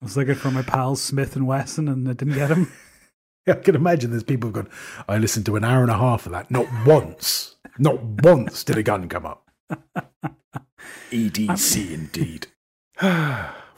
[0.00, 2.70] I was looking for my pals Smith and Wesson, and I didn't get them.
[3.48, 4.70] I can imagine there's people who've gone,
[5.08, 6.50] I listened to an hour and a half of that.
[6.50, 9.50] Not once, not once did a gun come up.
[11.10, 12.46] EDC indeed.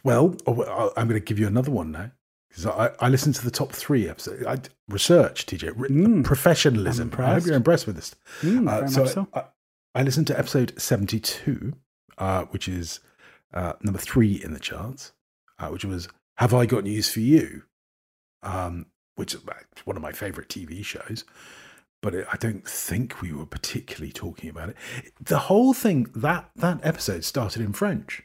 [0.03, 2.11] well, oh, I'm going to give you another one now.
[2.49, 4.45] Because I, I listened to the top three episodes.
[4.45, 4.59] I,
[4.89, 6.25] research, TJ, re- Mm.
[6.25, 7.13] professionalism.
[7.17, 8.15] I'm hope you're impressed with this.
[8.43, 9.29] Mm, Uh, so so.
[9.33, 9.45] I,
[9.95, 11.75] I listened to episode 72,
[12.19, 12.99] uh, which is
[13.55, 15.13] uh, number three in the charts,
[15.61, 16.09] uh, which was
[16.39, 17.63] Have I Got News for You?
[18.43, 18.87] Um,
[19.17, 19.53] which is uh,
[19.85, 21.25] one of my favorite TV shows.
[22.03, 24.77] But it, I don't think we were particularly talking about it.
[25.21, 28.23] The whole thing, that, that episode started in French.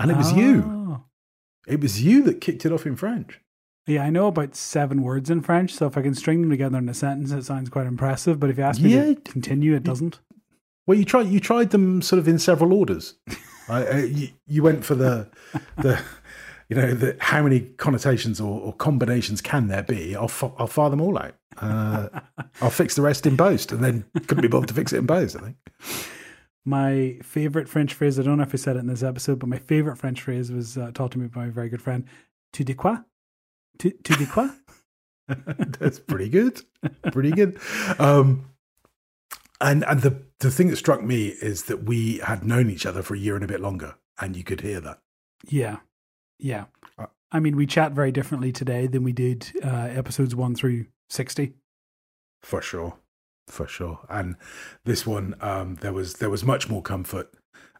[0.00, 0.62] And it was you.
[0.66, 1.04] Oh.
[1.66, 3.38] It was you that kicked it off in French.
[3.86, 6.78] Yeah, I know about seven words in French, so if I can string them together
[6.78, 8.40] in a sentence, it sounds quite impressive.
[8.40, 9.14] But if you ask me Yeah.
[9.14, 10.20] to continue, it doesn't.
[10.86, 13.14] Well, you tried you tried them sort of in several orders.
[13.68, 13.86] right?
[13.86, 15.28] Uh, you, you went for the
[15.76, 16.00] the
[16.72, 20.16] you know the how many connotations or, or combinations can there be?
[20.16, 21.34] I'll fi- I'll fire them all out.
[21.58, 22.08] Uh,
[22.62, 25.06] I'll fix the rest in post, and then couldn't be bothered to fix it in
[25.06, 25.36] post.
[25.36, 25.56] I think.
[26.64, 29.50] My favorite French phrase, I don't know if I said it in this episode, but
[29.50, 32.04] my favorite French phrase was uh, taught to me by my very good friend.
[32.54, 32.96] Tu dis quoi?
[33.78, 34.48] Tu, tu dis quoi?
[35.78, 36.62] That's pretty good.
[37.12, 37.60] Pretty good.
[37.98, 38.46] Um,
[39.60, 43.02] and and the the thing that struck me is that we had known each other
[43.02, 45.00] for a year and a bit longer, and you could hear that.
[45.46, 45.80] Yeah.
[46.38, 46.64] Yeah.
[46.98, 50.86] Uh, I mean, we chat very differently today than we did uh, episodes one through
[51.10, 51.54] 60.
[52.42, 52.96] For sure,
[53.48, 54.00] for sure.
[54.08, 54.36] And
[54.84, 57.32] this one, um, there was there was much more comfort.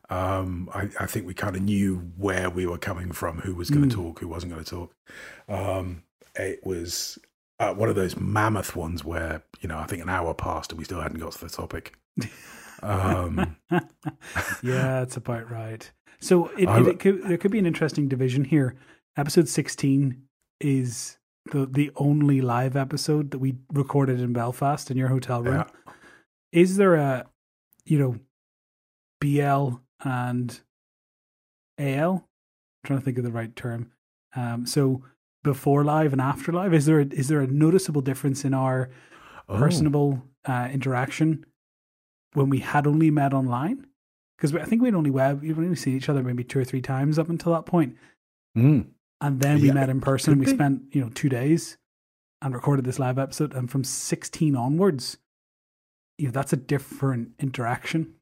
[0.08, 3.70] Um, I, I think we kind of knew where we were coming from, who was
[3.70, 3.98] going to Mm.
[4.02, 4.94] talk, who wasn't going to talk.
[5.48, 6.02] Um,
[6.34, 7.18] it was
[7.58, 10.78] uh, one of those mammoth ones where you know I think an hour passed and
[10.78, 11.94] we still hadn't got to the topic.
[12.84, 13.80] Um, yeah,
[15.00, 15.88] that's about right.
[16.22, 18.76] So it, it, it could, there could be an interesting division here.
[19.16, 20.22] Episode 16
[20.60, 21.18] is
[21.50, 25.54] the the only live episode that we recorded in Belfast in your hotel room.
[25.56, 25.92] yeah.
[26.52, 27.26] Is there a,
[27.84, 28.18] you know,
[29.20, 29.76] BL
[30.08, 30.60] and
[31.78, 32.12] AL?
[32.14, 32.22] I'm
[32.86, 33.90] trying to think of the right term.
[34.36, 35.02] Um, so
[35.42, 38.90] before live and after live, is there a, is there a noticeable difference in our
[39.48, 39.58] Oh.
[39.58, 41.44] personable uh, interaction
[42.34, 43.86] when we had only met online?
[44.42, 46.80] Because I think we'd only web we'd only seen each other maybe two or three
[46.82, 47.96] times up until that point,
[48.58, 48.86] Mm.
[49.20, 50.36] and then we Yeah, met in person.
[50.40, 50.52] We be.
[50.52, 51.78] spent you know two days
[52.42, 55.18] and recorded this live episode, and from sixteen onwards,
[56.18, 58.14] you know that's a different interaction.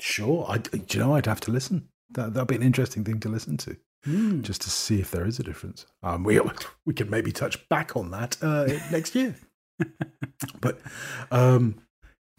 [0.00, 0.46] Sure.
[0.48, 1.88] I, do you know, I'd have to listen.
[2.10, 3.76] That that'd be an interesting thing to listen to,
[4.06, 4.40] Mm.
[4.40, 5.84] just to see if there is a difference.
[6.02, 6.40] Um, we
[6.86, 9.34] we could maybe touch back on that uh, next year.
[10.62, 10.80] but
[11.30, 11.74] um,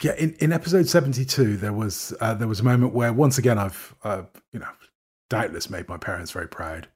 [0.02, 3.38] yeah, in, in episode seventy two, there was uh, there was a moment where once
[3.38, 4.22] again I've uh,
[4.52, 4.68] you know
[5.30, 6.88] doubtless made my parents very proud.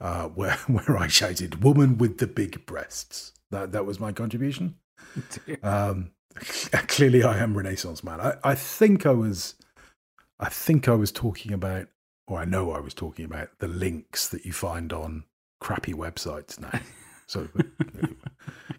[0.00, 4.76] uh, where where I shouted "woman with the big breasts." That that was my contribution.
[5.62, 6.10] Um,
[6.88, 8.20] clearly, I am Renaissance man.
[8.20, 9.54] I, I think I was,
[10.40, 11.86] I think I was talking about,
[12.26, 15.22] or I know I was talking about the links that you find on
[15.60, 16.80] crappy websites now.
[17.26, 17.48] So,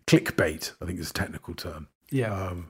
[0.08, 1.88] clickbait, I think is a technical term.
[2.12, 2.34] yeah.
[2.34, 2.68] Um,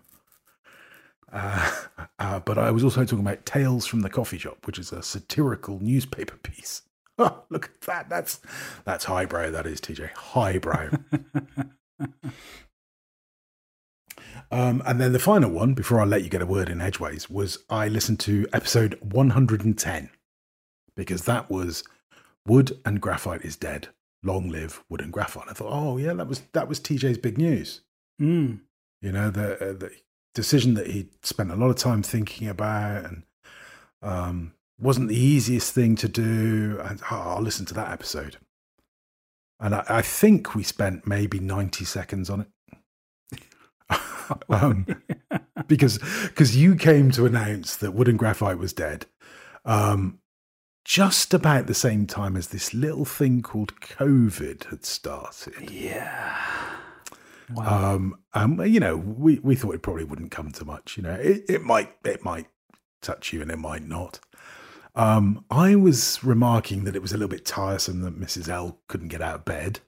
[1.31, 1.71] uh,
[2.19, 5.01] uh, but I was also talking about Tales from the Coffee Shop, which is a
[5.03, 6.81] satirical newspaper piece.
[7.17, 8.09] Oh, look at that!
[8.09, 8.41] That's
[8.83, 9.49] that's highbrow.
[9.51, 10.89] That is TJ highbrow.
[14.51, 17.29] um, and then the final one, before I let you get a word in edgeways,
[17.29, 20.09] was I listened to episode 110
[20.97, 21.85] because that was
[22.45, 23.87] Wood and Graphite is dead.
[24.21, 25.47] Long live Wood and Graphite.
[25.49, 27.79] I thought, oh yeah, that was that was TJ's big news.
[28.21, 28.59] Mm.
[29.01, 29.91] You know, the uh, the
[30.35, 33.23] decision that he spent a lot of time thinking about and
[34.03, 36.79] um, wasn't the easiest thing to do.
[36.83, 38.37] And oh, I'll listen to that episode.
[39.59, 42.47] And I, I think we spent maybe 90 seconds on it.
[44.49, 44.85] um,
[45.67, 49.05] because because you came to announce that Wood and Graphite was dead
[49.65, 50.19] um,
[50.83, 55.69] just about the same time as this little thing called COVID had started.
[55.69, 56.74] yeah.
[57.53, 57.95] Wow.
[57.95, 60.97] Um, um, you know, we, we thought it probably wouldn't come to much.
[60.97, 62.47] You know, it, it might it might
[63.01, 64.19] touch you and it might not.
[64.95, 68.47] Um, I was remarking that it was a little bit tiresome that Mrs.
[68.49, 69.79] L couldn't get out of bed,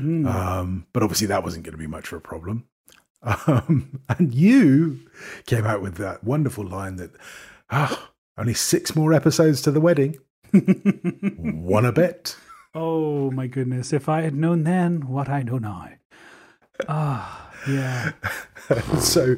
[0.00, 0.32] Mm.
[0.32, 2.66] um, but obviously that wasn't going to be much of a problem.
[3.22, 5.00] Um, and you
[5.46, 7.10] came out with that wonderful line that,
[7.70, 10.16] ah, only six more episodes to the wedding.
[11.38, 12.36] Wanna bet?
[12.74, 13.92] oh my goodness!
[13.92, 15.90] If I had known then what I know now.
[16.88, 18.12] Ah, yeah.
[19.00, 19.36] so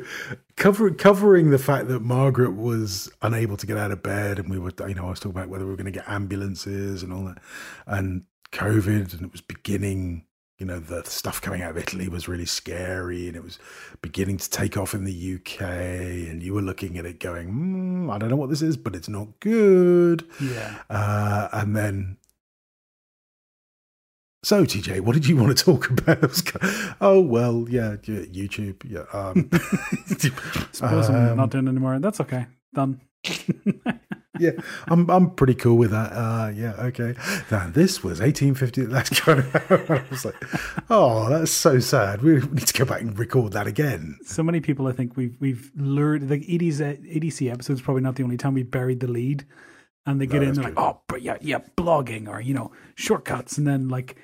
[0.56, 4.58] cover, covering the fact that Margaret was unable to get out of bed and we
[4.58, 7.12] were you know I was talking about whether we were going to get ambulances and
[7.12, 7.38] all that
[7.86, 10.24] and COVID and it was beginning
[10.58, 13.58] you know the stuff coming out of Italy was really scary and it was
[14.02, 18.12] beginning to take off in the UK and you were looking at it going mm,
[18.12, 20.74] I don't know what this is but it's not good Yeah.
[20.90, 22.16] uh, and then
[24.42, 26.22] so, TJ, what did you want to talk about?
[26.22, 28.82] I was go- oh well, yeah, yeah, YouTube.
[28.88, 29.50] Yeah, um,
[30.72, 31.98] Suppose I'm um, not doing it anymore.
[31.98, 32.46] That's okay.
[32.72, 33.00] Done.
[34.38, 34.52] yeah,
[34.88, 36.12] I'm I'm pretty cool with that.
[36.12, 37.14] Uh, yeah, okay.
[37.50, 38.84] Now this was 1850.
[38.86, 39.54] That's kind of.
[39.90, 40.42] I was like,
[40.88, 42.22] oh, that's so sad.
[42.22, 44.16] We need to go back and record that again.
[44.24, 48.22] so many people I think we've we've lured like ED's EDC episode's probably not the
[48.22, 49.44] only time we buried the lead
[50.06, 52.72] and they get No, in they're like oh but yeah yeah blogging or you know
[52.94, 54.16] shortcuts and then like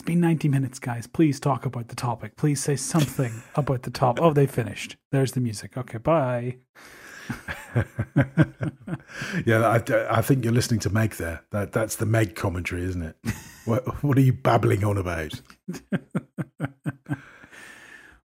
[0.00, 3.90] it's been 90 minutes guys please talk about the topic please say something about the
[3.90, 6.56] top oh they finished there's the music okay bye
[9.46, 11.44] yeah, I, I think you're listening to Meg there.
[11.52, 13.16] That that's the Meg commentary, isn't it?
[13.66, 15.40] what what are you babbling on about?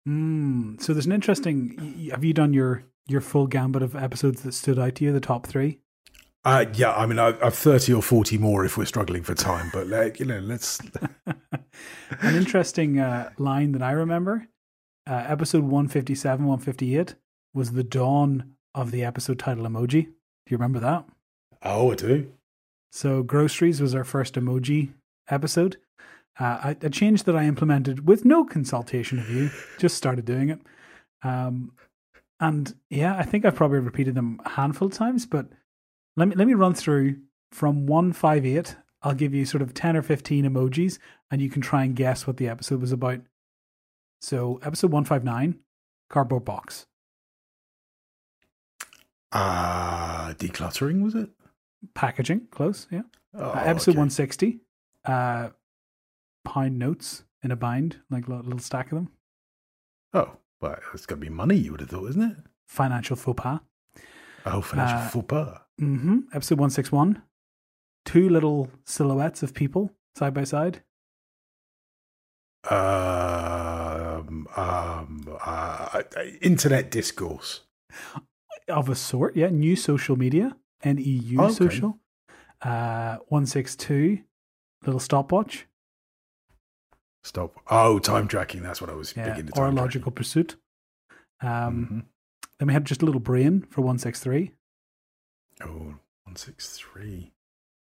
[0.07, 4.53] mm, so there's an interesting have you done your your full gambit of episodes that
[4.53, 5.81] stood out to you the top three
[6.45, 9.71] Uh, yeah, I mean, I, I've thirty or forty more if we're struggling for time,
[9.73, 10.81] but like, you know, let's.
[12.21, 14.49] An interesting uh, line that I remember,
[15.09, 17.15] uh, episode 157, 158,
[17.55, 20.05] was the dawn of the episode title emoji.
[20.05, 21.05] Do you remember that?
[21.63, 22.33] Oh, I do.
[22.91, 24.93] So, groceries was our first emoji
[25.29, 25.77] episode.
[26.39, 30.61] Uh, a change that I implemented with no consultation of you, just started doing it.
[31.23, 31.73] Um,
[32.41, 35.47] and yeah, I think I've probably repeated them a handful of times, but
[36.17, 37.17] let me let me run through
[37.53, 38.77] from 158.
[39.03, 40.99] I'll give you sort of 10 or 15 emojis
[41.31, 43.21] and you can try and guess what the episode was about.
[44.21, 45.59] So, episode 159,
[46.09, 46.87] cardboard box.
[49.33, 51.31] Uh decluttering was it?
[51.95, 53.03] Packaging, close, yeah.
[53.35, 53.99] Oh, Uh, episode okay.
[53.99, 54.61] 160,
[55.07, 55.49] uh,
[56.45, 59.09] pound notes in a bind, like a little stack of them.
[60.15, 61.57] Oh, well, it's got to be money.
[61.57, 62.37] You would have thought, isn't it?
[62.69, 63.61] Financial faux pas.
[64.47, 65.61] Oh, financial Uh, faux pas.
[65.81, 66.19] Mm-hmm.
[66.35, 67.23] Episode 161,
[68.05, 70.83] two little silhouettes of people side by side.
[72.71, 76.03] Um, um, uh,
[76.41, 77.61] internet discourse.
[78.69, 79.49] Of a sort, yeah.
[79.49, 81.53] New social media, NEU Okay.
[81.53, 81.99] social.
[82.61, 84.23] Uh, 162,
[84.87, 85.67] little stopwatch.
[87.25, 87.59] Stop.
[87.69, 88.63] Oh, time tracking.
[88.63, 89.31] That's what I was Yeah.
[89.31, 89.59] big into.
[89.61, 90.57] Or logical pursuit.
[91.41, 91.85] Um, tracking.
[91.99, 92.05] Mhm.
[92.59, 94.53] Then we had just a little brain for 163.
[95.61, 97.33] Oh, 163.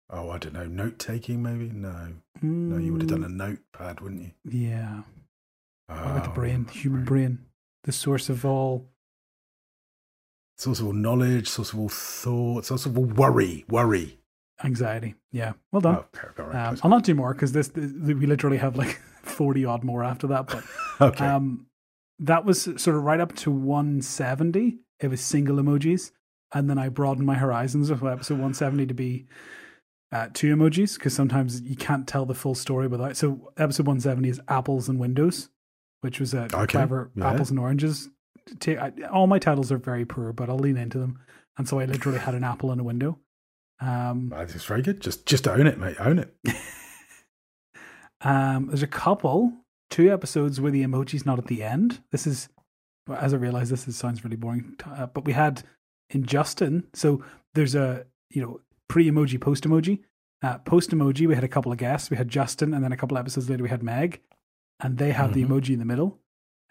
[0.10, 0.66] Oh, I don't know.
[0.66, 1.70] Note taking, maybe?
[1.70, 2.14] No.
[2.42, 4.32] No, you would have done a notepad, wouldn't you?
[4.48, 5.02] Mm, Yeah.
[5.88, 7.40] What about the Oh, brain, the human brain,
[7.84, 8.90] the source of all.
[10.58, 13.66] Source of all knowledge, source of all thoughts, source of all worry.
[13.70, 14.20] Worry.
[14.64, 15.16] anxiety.
[15.32, 15.96] Yeah, well done.
[15.98, 16.78] Oh, right, um.
[16.84, 20.28] I'll not do more because this, this we literally have like forty odd more after
[20.28, 20.48] that.
[20.48, 20.64] But
[21.02, 21.26] okay.
[21.26, 21.66] um,
[22.20, 24.80] that was sort of right up to one seventy.
[25.00, 26.12] It was single emojis,
[26.54, 29.26] and then I broadened my horizons with episode one seventy to be
[30.14, 33.18] uh, two emojis because sometimes you can't tell the full story without.
[33.18, 35.50] So episode one seventy is apples and windows,
[36.02, 37.32] which was a Okay, clever yeah.
[37.32, 38.10] apples and oranges.
[38.60, 41.20] Ta- I- all my titles are very poor, but I'll lean into them,
[41.58, 43.20] and so I literally had an apple and a window.
[43.82, 45.02] Um, That's very good.
[45.02, 45.98] Just just own it, mate.
[46.00, 46.34] Own it.
[48.22, 49.52] Um, there's a couple,
[49.90, 52.02] two episodes where the emoji's not at the end.
[52.12, 52.48] This is,
[53.14, 54.76] as I realize, this is, sounds really boring.
[54.86, 55.64] Uh, but we had
[56.10, 58.62] in Justin, so there's a you know
[58.94, 59.94] pre emoji, post emoji.
[60.44, 62.12] Uh, post emoji, we had a couple of guests.
[62.12, 64.22] We had Justin, and then a couple episodes later, we had Meg,
[64.84, 65.34] and they have Mhm.
[65.34, 66.20] the emoji in the middle.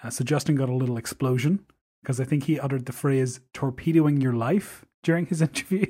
[0.02, 1.64] Uh, so Justin got a little explosion
[2.02, 5.86] because I think he uttered the phrase "torpedoing your life" during his interview.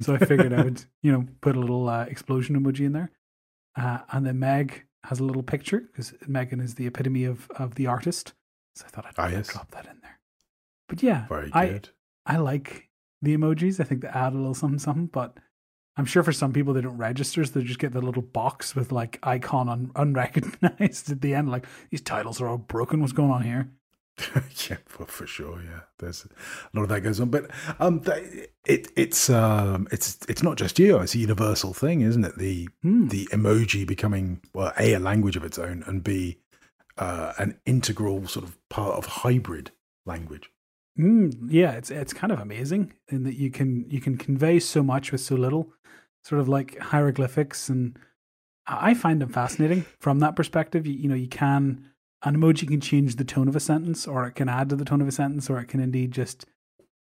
[0.00, 3.10] so I figured I would, you know, put a little uh, explosion emoji in there.
[3.76, 7.76] Uh, and then Meg has a little picture because Megan is the epitome of, of
[7.76, 8.34] the artist.
[8.76, 9.48] So I thought I'd, Ah, yes.
[9.48, 10.18] drop that in there.
[10.88, 11.88] But yeah, Very I, good.
[12.26, 12.90] I like
[13.22, 13.80] the emojis.
[13.80, 15.06] I think they add a little something, something.
[15.06, 15.38] But
[15.96, 18.74] I'm sure for some people they don't register, so they just get the little box
[18.74, 21.50] with like icon un- unrecognized at the end.
[21.50, 23.00] Like these titles are all broken.
[23.00, 23.70] What's going on here?
[24.68, 25.62] yeah, for, for sure.
[25.62, 28.02] Yeah, there's a lot of that goes on, but um,
[28.66, 30.98] it it's um, it's it's not just you.
[30.98, 32.36] It's a universal thing, isn't it?
[32.38, 33.08] The Hmm.
[33.08, 36.38] the emoji becoming well, a a language of its own, and b
[36.98, 39.70] uh, an integral sort of part of hybrid
[40.06, 40.50] language.
[41.00, 44.82] Mm, yeah, it's it's kind of amazing in that you can you can convey so
[44.82, 45.72] much with so little,
[46.24, 47.98] sort of like hieroglyphics, and
[48.66, 50.86] I find them fascinating from that perspective.
[50.86, 51.90] You, you know, you can
[52.22, 54.84] an emoji can change the tone of a sentence, or it can add to the
[54.84, 56.44] tone of a sentence, or it can indeed just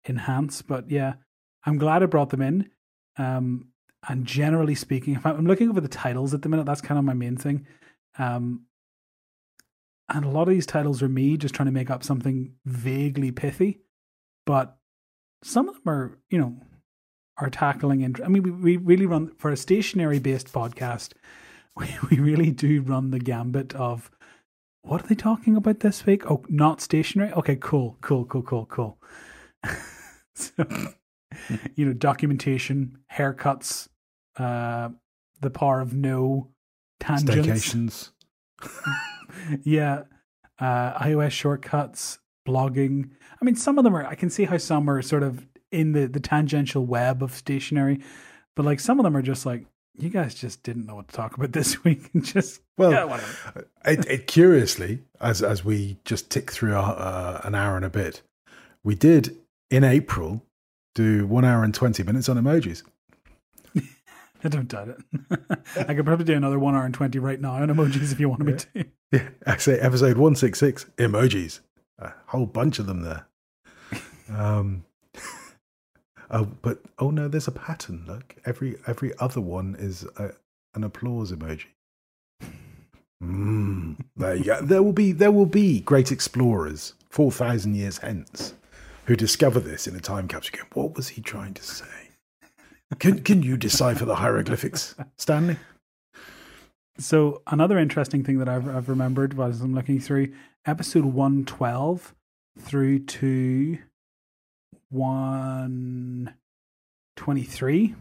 [0.08, 0.62] enhance.
[0.62, 1.16] But yeah,
[1.66, 2.70] I'm glad I brought them in.
[3.18, 3.68] Um,
[4.08, 7.14] and generally speaking, I'm looking over the titles at the minute, that's kind of my
[7.14, 7.68] main thing.
[8.18, 8.66] Um,
[10.08, 13.32] and a lot of these titles are me just trying to make up something vaguely
[13.32, 13.82] pithy,
[14.50, 14.80] but
[15.44, 16.56] some of them are, you know,
[17.38, 18.02] are tackling.
[18.02, 21.14] Int- I mean, we, we really run for a stationary based podcast.
[21.78, 24.12] We, we really do run the gambit of
[24.82, 26.30] what are they talking about this week?
[26.30, 27.32] Oh, not stationary.
[27.32, 28.98] Okay, cool, cool, cool, cool, cool.
[30.34, 30.66] so,
[31.76, 33.88] you know, documentation, haircuts,
[34.38, 34.90] uh,
[35.40, 36.50] the power of no
[37.00, 38.10] tangents Staycations.
[39.64, 40.04] yeah,
[40.60, 42.18] uh, iOS shortcuts,
[42.50, 43.10] blogging.
[43.42, 44.06] I mean, some of them are.
[44.06, 48.02] I can see how some are sort of in the the tangential web of stationery,
[48.56, 49.66] but like some of them are just like
[49.98, 53.20] you guys just didn't know what to talk about this week, and just Well, yeah,
[53.86, 57.90] it, it curiously, as as we just tick through our, uh, an hour and a
[57.90, 58.22] bit,
[58.84, 59.38] we did
[59.70, 60.44] in April
[60.96, 62.84] do one hour and twenty minutes on emojis.
[64.44, 64.98] I don't doubt it.
[65.88, 68.30] I could probably do another one hour and twenty right now on emojis if you
[68.30, 68.86] wanted me to.
[69.12, 71.60] Yeah, I say episode one six six emojis,
[72.00, 73.28] a whole bunch of them there.
[74.32, 74.86] Um,
[76.32, 78.06] oh, but oh no, there's a pattern.
[78.08, 80.32] Look, every every other one is a,
[80.76, 81.66] an applause emoji.
[83.22, 84.62] Mm, there you go.
[84.62, 88.54] There will be there will be great explorers four thousand years hence
[89.06, 90.60] who discover this in a time capsule.
[90.74, 91.86] What was he trying to say?
[93.00, 95.58] Can can you decipher the hieroglyphics, Stanley?
[96.98, 100.34] So another interesting thing that I've, I've remembered was I'm looking through
[100.66, 102.14] episode one twelve
[102.60, 103.78] through to
[104.90, 106.34] one
[107.16, 107.96] twenty three.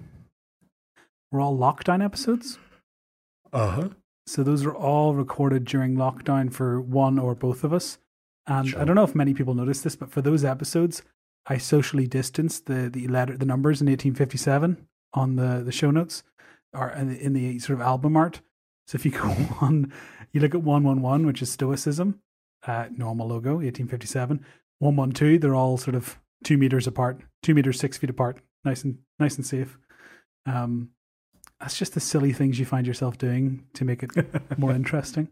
[1.31, 2.59] Were all lockdown episodes.
[3.53, 3.89] Uh huh.
[4.27, 7.99] So those are all recorded during lockdown for one or both of us.
[8.47, 11.03] And I don't know if many people noticed this, but for those episodes,
[11.47, 16.23] I socially distanced the the letter the numbers in 1857 on the the show notes
[16.73, 18.41] or in the, in the sort of album art.
[18.87, 19.93] So if you go on,
[20.33, 22.21] you look at 111, which is Stoicism,
[22.67, 24.45] uh, normal logo, 1857.
[24.81, 28.99] 112, they're all sort of two meters apart, two meters, six feet apart, nice and
[29.19, 29.79] nice and safe.
[30.47, 30.91] Um,
[31.61, 34.11] that's just the silly things you find yourself doing to make it
[34.59, 35.29] more interesting.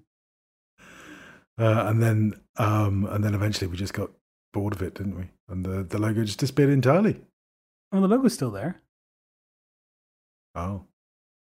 [1.59, 4.11] Uh, and then, um, and then eventually we just got
[4.53, 5.31] bored of it, didn't we?
[5.49, 7.20] And the, the logo just disappeared entirely.
[7.93, 8.83] Oh, the logo's still there.
[10.55, 10.85] Oh,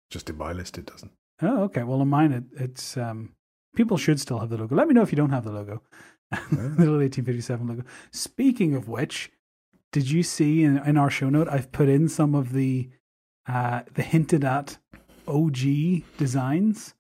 [0.09, 1.11] just in my list, it doesn't.
[1.41, 1.83] Oh, okay.
[1.83, 3.33] Well, on mine, it, it's um,
[3.79, 4.75] people should still have the logo.
[4.75, 5.81] Let me know if you don't have the logo,
[6.31, 7.83] the little 1857 logo.
[8.11, 9.31] Speaking of which,
[9.93, 11.47] did you see in, in our show note?
[11.47, 12.89] I've put in some of the
[13.47, 14.77] uh, the hinted at
[15.29, 15.59] OG
[16.17, 16.93] designs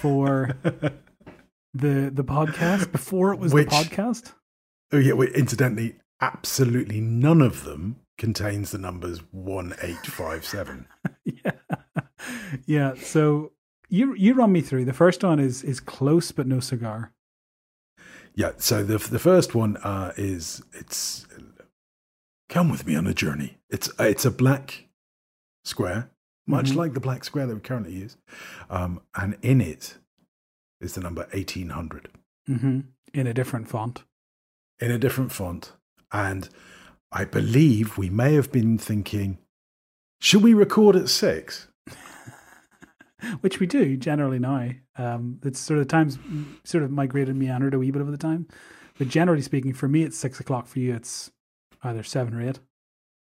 [0.00, 4.32] for the the podcast before it was Which- the podcast.
[4.92, 5.12] Oh yeah.
[5.12, 10.88] Wait, incidentally, absolutely none of them contains the numbers one eight five seven.
[11.24, 11.52] yeah.
[12.66, 12.94] yeah.
[12.94, 13.52] So
[13.90, 14.84] you you run me through.
[14.86, 17.12] The first one is is close but no cigar.
[18.34, 18.52] Yeah.
[18.58, 21.26] So the the first one uh, is it's
[22.48, 23.58] come with me on a journey.
[23.68, 24.86] It's it's a black
[25.64, 26.10] square,
[26.46, 26.76] much Mhm.
[26.76, 28.16] like the black square that we currently use,
[28.70, 29.98] um, and in it
[30.80, 32.08] is the number eighteen hundred
[32.46, 32.80] hmm
[33.12, 34.04] In a different font.
[34.80, 35.72] in a different font,
[36.10, 36.48] and
[37.12, 39.38] I believe we may have been thinking,
[40.20, 41.66] should we record at six?
[43.40, 44.70] Which we do generally now.
[44.96, 46.18] Um, it's sort of times
[46.64, 48.46] sort of migrated meandered a wee bit over the time.
[48.98, 50.66] But generally speaking, for me it's six o'clock.
[50.66, 51.30] For you it's
[51.82, 52.58] either seven or eight.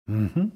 [0.07, 0.47] hmm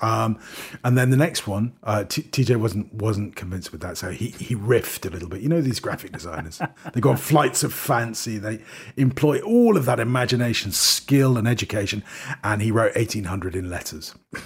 [0.00, 0.38] Um,
[0.84, 4.28] and then the next one, uh, T- TJ wasn't wasn't convinced with that, so he
[4.30, 5.40] he riffed a little bit.
[5.42, 6.60] You know these graphic designers;
[6.92, 8.38] they go on flights of fancy.
[8.38, 8.60] They
[8.96, 12.02] employ all of that imagination, skill, and education.
[12.42, 14.14] And he wrote eighteen hundred in letters.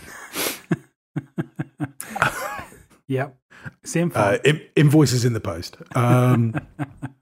[3.09, 3.37] Yep.
[3.85, 5.77] Same Uh, in, invoices in the post.
[5.95, 6.55] Um,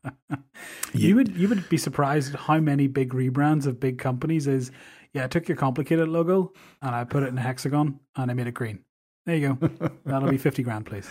[0.95, 4.71] you would you would be surprised at how many big rebrands of big companies is
[5.13, 8.35] yeah, I took your complicated logo and I put it in a hexagon and I
[8.35, 8.81] made it green.
[9.27, 9.71] There you go.
[10.05, 11.09] That'll be fifty grand, please.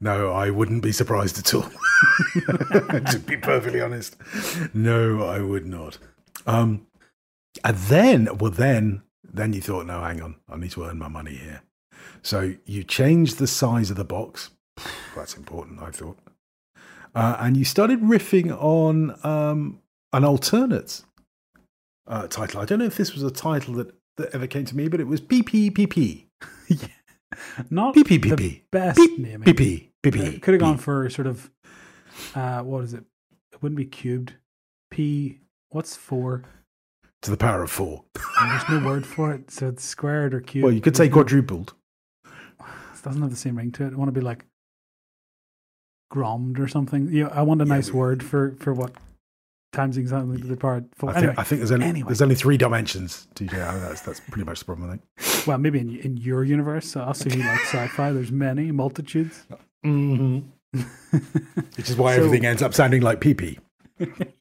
[0.00, 1.68] no, I wouldn't be surprised at all.
[3.10, 4.16] to be perfectly honest,
[4.74, 5.98] no, I would not.
[6.46, 6.86] Um,
[7.64, 11.08] and then, well, then, then you thought, no, hang on, I need to earn my
[11.08, 11.62] money here.
[12.22, 14.50] So you changed the size of the box.
[15.14, 16.18] That's important, I thought.
[17.14, 19.80] Uh, and you started riffing on um,
[20.12, 21.02] an alternate
[22.06, 22.60] uh, title.
[22.60, 25.00] I don't know if this was a title that, that ever came to me, but
[25.00, 26.26] it was PPPP.
[27.70, 28.36] Not PPPP.
[28.36, 29.46] the best Beep, naming.
[29.46, 29.88] PP.
[30.02, 30.42] PP.
[30.42, 31.50] Could have gone for sort of
[32.34, 33.04] uh what is it?
[33.52, 34.34] It wouldn't be cubed.
[34.90, 36.44] P what's four?
[37.22, 38.04] to the power of four.
[38.40, 40.64] And there's no word for it, so it's squared or cubed.
[40.64, 41.74] Well, you could say quadrupled.
[42.24, 43.92] It doesn't have the same ring to it.
[43.92, 44.44] I want to be like
[46.12, 47.08] grommed or something.
[47.12, 48.92] You know, I want a Yeah, nice we- word for for what
[49.72, 50.84] times exactly the part.
[50.84, 51.10] of four.
[51.10, 52.06] I think, Anyway, I think there's only anyway.
[52.08, 53.28] there's only three dimensions.
[53.34, 54.88] TJ, I think that's that's pretty much the problem.
[54.90, 55.46] I think.
[55.46, 59.46] well, maybe in in your universe, so us who like sci-fi, there's many multitudes.
[59.84, 60.48] Mm-hmm.
[61.76, 63.58] Which is why So- everything ends up sounding like PP.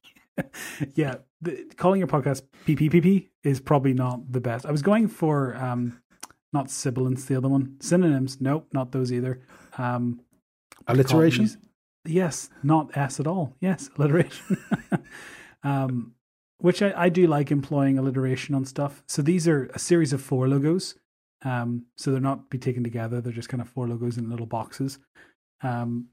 [0.96, 4.66] yeah, the, calling your podcast PPPP is probably not the best.
[4.66, 6.02] I was going for um,
[6.54, 7.78] not sibilance, the other one.
[7.80, 9.40] Synonyms, nope, not those either.
[9.78, 10.20] Um,
[10.88, 11.50] Alliteration.
[12.06, 13.56] Yes, not S at all.
[13.62, 14.58] Yes, alliteration.
[15.64, 16.14] um,
[16.60, 19.04] which I, I do like employing alliteration on stuff.
[19.08, 20.96] So these are a series of four logos.
[21.44, 23.22] Um, so they're not be taken together.
[23.22, 25.00] They're just kind of four logos in little boxes.
[25.62, 26.08] Um,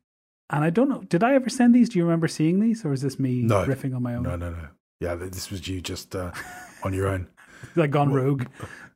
[0.51, 1.89] and I don't know, did I ever send these?
[1.89, 3.65] Do you remember seeing these, or is this me No.
[3.65, 4.25] riffing on my own?
[4.25, 4.69] No, no, no.
[5.01, 6.33] Yeah, this was you just uh,
[6.85, 7.29] on your own.
[7.77, 8.47] like gone rogue.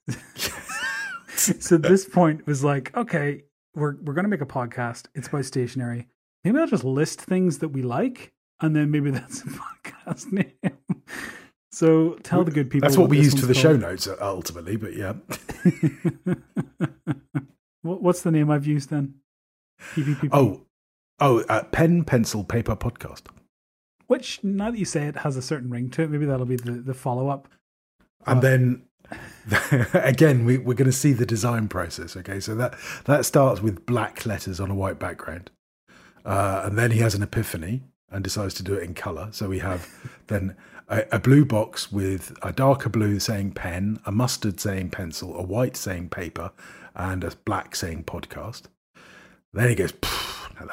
[1.29, 3.45] so this point was like, okay,
[3.77, 5.07] we're we're gonna make a podcast.
[5.15, 6.09] It's about stationery.
[6.43, 10.53] Maybe I'll just list things that we like, and then maybe that's a podcast name.
[11.73, 12.89] So tell the good people.
[12.89, 14.77] That's what we this used for the one's show notes uh, ultimately.
[14.77, 15.13] But yeah,
[17.83, 19.15] What- What's the name I've used then?
[20.33, 20.63] Oh,
[21.21, 23.23] oh, uh, pen, pencil, paper podcast.
[24.07, 26.11] which now that you say it has a certain ring to it.
[26.11, 27.49] Maybe that'll be the the follow up.
[28.27, 28.83] and then
[29.95, 32.41] again we, we're going to see the design process okay?
[32.41, 35.51] So that that starts with black letters on a white background
[36.25, 39.29] uh, and then he has an epiphany and decides to do it in color.
[39.33, 39.89] So we have
[40.27, 40.57] then
[40.89, 45.43] a, a blue box with a darker blue saying pen a mustard saying pencil a
[45.43, 46.53] white saying paper
[46.95, 48.63] and a black saying podcast.
[49.53, 49.93] Then he goes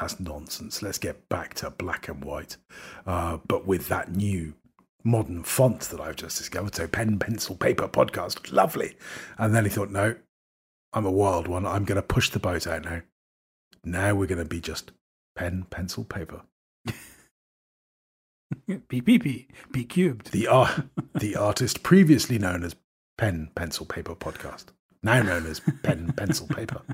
[0.00, 0.82] that's nonsense.
[0.82, 2.56] Let's get back to black and white.
[3.06, 4.54] Uh, but with that new
[5.04, 6.74] modern font that I've just discovered.
[6.74, 8.96] So pen, pencil, paper, podcast, lovely.
[9.38, 10.16] And then he thought, no,
[10.92, 11.66] I'm a wild one.
[11.66, 13.02] I'm going to push the boat out now.
[13.84, 14.92] Now we're going to be just
[15.36, 16.42] pen, pencil, paper.
[18.66, 20.30] P P P P cubed.
[20.30, 22.76] The art, the artist previously known as
[23.18, 24.66] pen, pencil, paper podcast,
[25.02, 26.82] now known as pen, pencil, paper.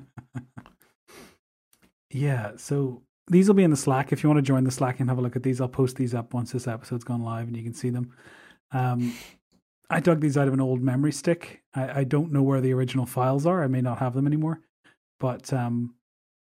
[2.13, 4.13] Yeah, so these will be in the Slack.
[4.13, 5.97] If you want to join the Slack and have a look at these, I'll post
[5.97, 8.13] these up once this episode's gone live and you can see them.
[8.73, 9.15] Um,
[9.89, 11.63] I dug these out of an old memory stick.
[11.75, 13.63] I, I don't know where the original files are.
[13.63, 14.61] I may not have them anymore.
[15.21, 15.95] But um,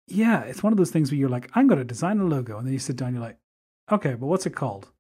[0.09, 2.57] yeah, it's one of those things where you're like, I'm going to design a logo.
[2.57, 3.39] And then you sit down, and you're like,
[3.91, 4.91] okay, but what's it called?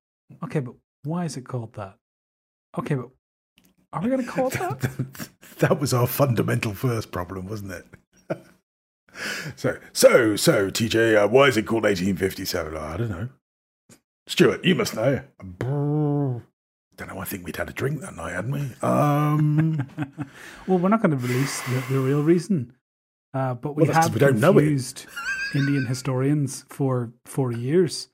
[0.44, 0.74] Okay, but
[1.04, 1.96] why is it called that?
[2.78, 3.08] Okay, but
[3.92, 5.28] are we going to call it that?
[5.58, 7.86] that was our fundamental first problem, wasn't it?
[9.56, 12.76] So, so, so, TJ, uh, why is it called 1857?
[12.76, 13.28] I don't know.
[14.26, 15.20] Stuart, you must know.
[16.96, 17.18] Don't know.
[17.18, 18.60] I think we'd had a drink that night, hadn't we?
[18.86, 19.86] Um,
[20.66, 22.72] well, we're not going to release the, the real reason.
[23.34, 24.62] Uh, but we Well, have we don't know it.
[24.62, 25.06] confused.
[25.54, 28.08] Indian historians for forty years.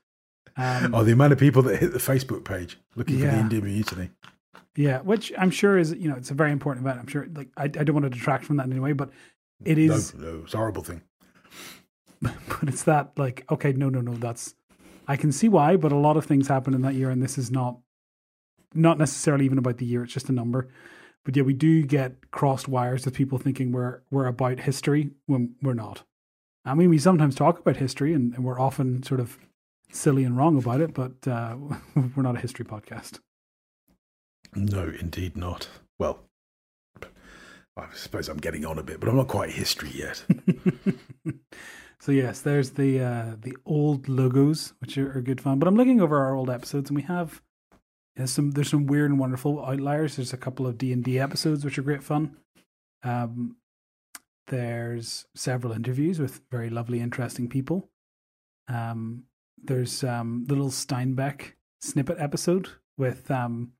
[0.57, 3.63] Um, Oh, the amount of people that hit the Facebook page looking for the Indian
[3.65, 4.09] mutiny.
[4.75, 6.99] Yeah, which I'm sure is you know it's a very important event.
[7.01, 9.09] I'm sure like I, I don't want to detract from that in any way, but
[9.65, 11.01] it is No, no, it's a horrible thing.
[12.21, 14.55] but it's that like okay no no no that's
[15.09, 17.39] I can see why, but a lot of things happened in that year, and this
[17.39, 17.79] is not
[18.75, 20.03] not necessarily even about the year.
[20.03, 20.69] It's just a number.
[21.25, 25.55] But yeah, we do get crossed wires with people thinking we're we're about history when
[25.63, 26.03] we're not.
[26.63, 29.39] I mean, we sometimes talk about history, and, and we're often sort of
[29.91, 31.55] silly and wrong about it, but uh,
[32.15, 33.19] we're not a history podcast.
[34.53, 35.69] No, indeed not.
[35.97, 36.19] Well,
[37.79, 40.23] I suppose I'm getting on a bit, but I'm not quite history yet.
[41.99, 45.59] so yes, there's the uh, the old logos, which are, are good fun.
[45.59, 47.41] But I'm looking over our old episodes, and we have
[48.15, 50.15] there's some there's some weird and wonderful outliers.
[50.15, 52.37] There's a couple of D and D episodes which are great fun.
[53.03, 53.55] Um,
[54.47, 57.89] there's several interviews with very lovely, interesting people.
[58.67, 59.23] Um,
[59.61, 63.71] there's um the little Steinbeck snippet episode with um,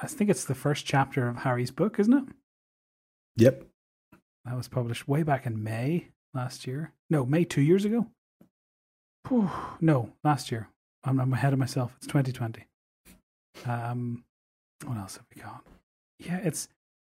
[0.00, 2.24] I think it's the first chapter of Harry's book, isn't it?
[3.38, 3.64] Yep.
[4.44, 6.92] That was published way back in May last year.
[7.10, 8.06] No, May two years ago.
[9.28, 9.50] Whew,
[9.80, 10.68] no, last year.
[11.04, 11.94] I'm, I'm ahead of myself.
[11.98, 12.64] It's 2020.
[13.66, 14.24] Um,
[14.84, 15.64] what else have we got?
[16.18, 16.68] Yeah, it's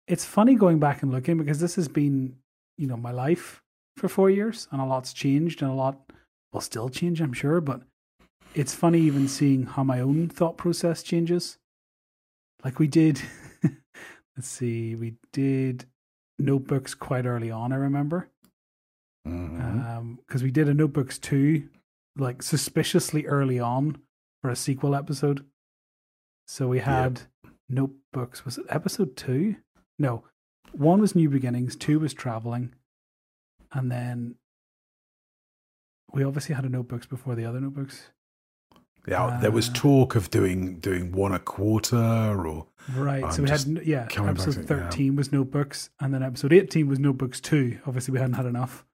[0.08, 2.36] it's funny going back and looking because this has been,
[2.76, 3.62] you know, my life
[3.96, 6.12] for four years, and a lot's changed, and a lot
[6.52, 7.60] will still change, I'm sure.
[7.60, 7.82] But
[8.54, 11.58] it's funny even seeing how my own thought process changes.
[12.64, 13.20] Like we did,
[14.36, 15.86] let's see, we did
[16.38, 17.72] notebooks quite early on.
[17.72, 18.28] I remember
[19.26, 19.80] mm-hmm.
[19.80, 21.68] um, because we did a notebooks two
[22.16, 23.98] like suspiciously early on
[24.42, 25.44] for a sequel episode.
[26.46, 27.22] So we had
[27.68, 28.44] notebooks.
[28.44, 29.56] Was it episode two?
[29.98, 30.24] No,
[30.72, 31.76] one was new beginnings.
[31.76, 32.74] Two was traveling,
[33.72, 34.34] and then
[36.12, 38.10] we obviously had a notebooks before the other notebooks.
[39.06, 42.66] Yeah, there was uh, talk of doing doing one a quarter or
[42.96, 43.22] Right.
[43.22, 44.08] I'm so we had yeah.
[44.10, 44.62] Episode to it, yeah.
[44.66, 47.78] thirteen was notebooks, and then episode eighteen was notebooks too.
[47.86, 48.84] Obviously, we hadn't had enough,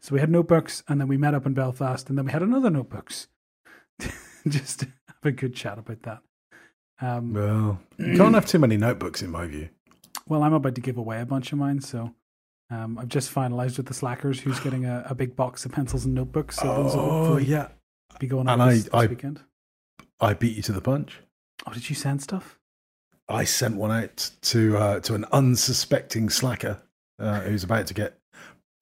[0.00, 2.42] so we had notebooks, and then we met up in Belfast, and then we had
[2.42, 3.28] another notebooks.
[4.48, 6.18] Just to have a good chat about that.
[7.00, 9.68] Um, well, you can't have too many notebooks in my view.
[10.26, 12.14] well, I'm about to give away a bunch of mine, so
[12.70, 16.04] um, I've just finalised with the slackers who's getting a, a big box of pencils
[16.06, 16.56] and notebooks.
[16.56, 17.68] So those will Oh hopefully yeah,
[18.18, 19.40] be going And out I- this, this I- weekend.
[20.24, 21.20] I beat you to the punch.
[21.66, 22.58] Oh, did you send stuff?
[23.28, 26.82] I sent one out to uh, to an unsuspecting slacker
[27.18, 28.18] uh, who's about to get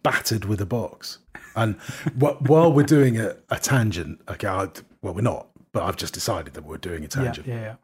[0.03, 1.19] battered with a box.
[1.55, 1.77] And
[2.21, 4.69] wh- while we're doing a, a tangent, okay, I,
[5.03, 7.47] well, we're not, but I've just decided that we're doing a tangent.
[7.47, 7.75] yeah, yeah.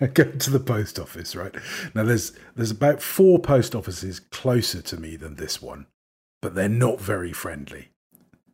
[0.00, 1.54] I go to the post office, right?
[1.94, 5.86] Now there's there's about four post offices closer to me than this one,
[6.42, 7.88] but they're not very friendly.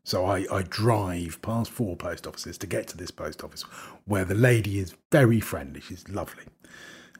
[0.05, 3.62] So I, I drive past four post offices to get to this post office
[4.05, 5.81] where the lady is very friendly.
[5.81, 6.45] She's lovely.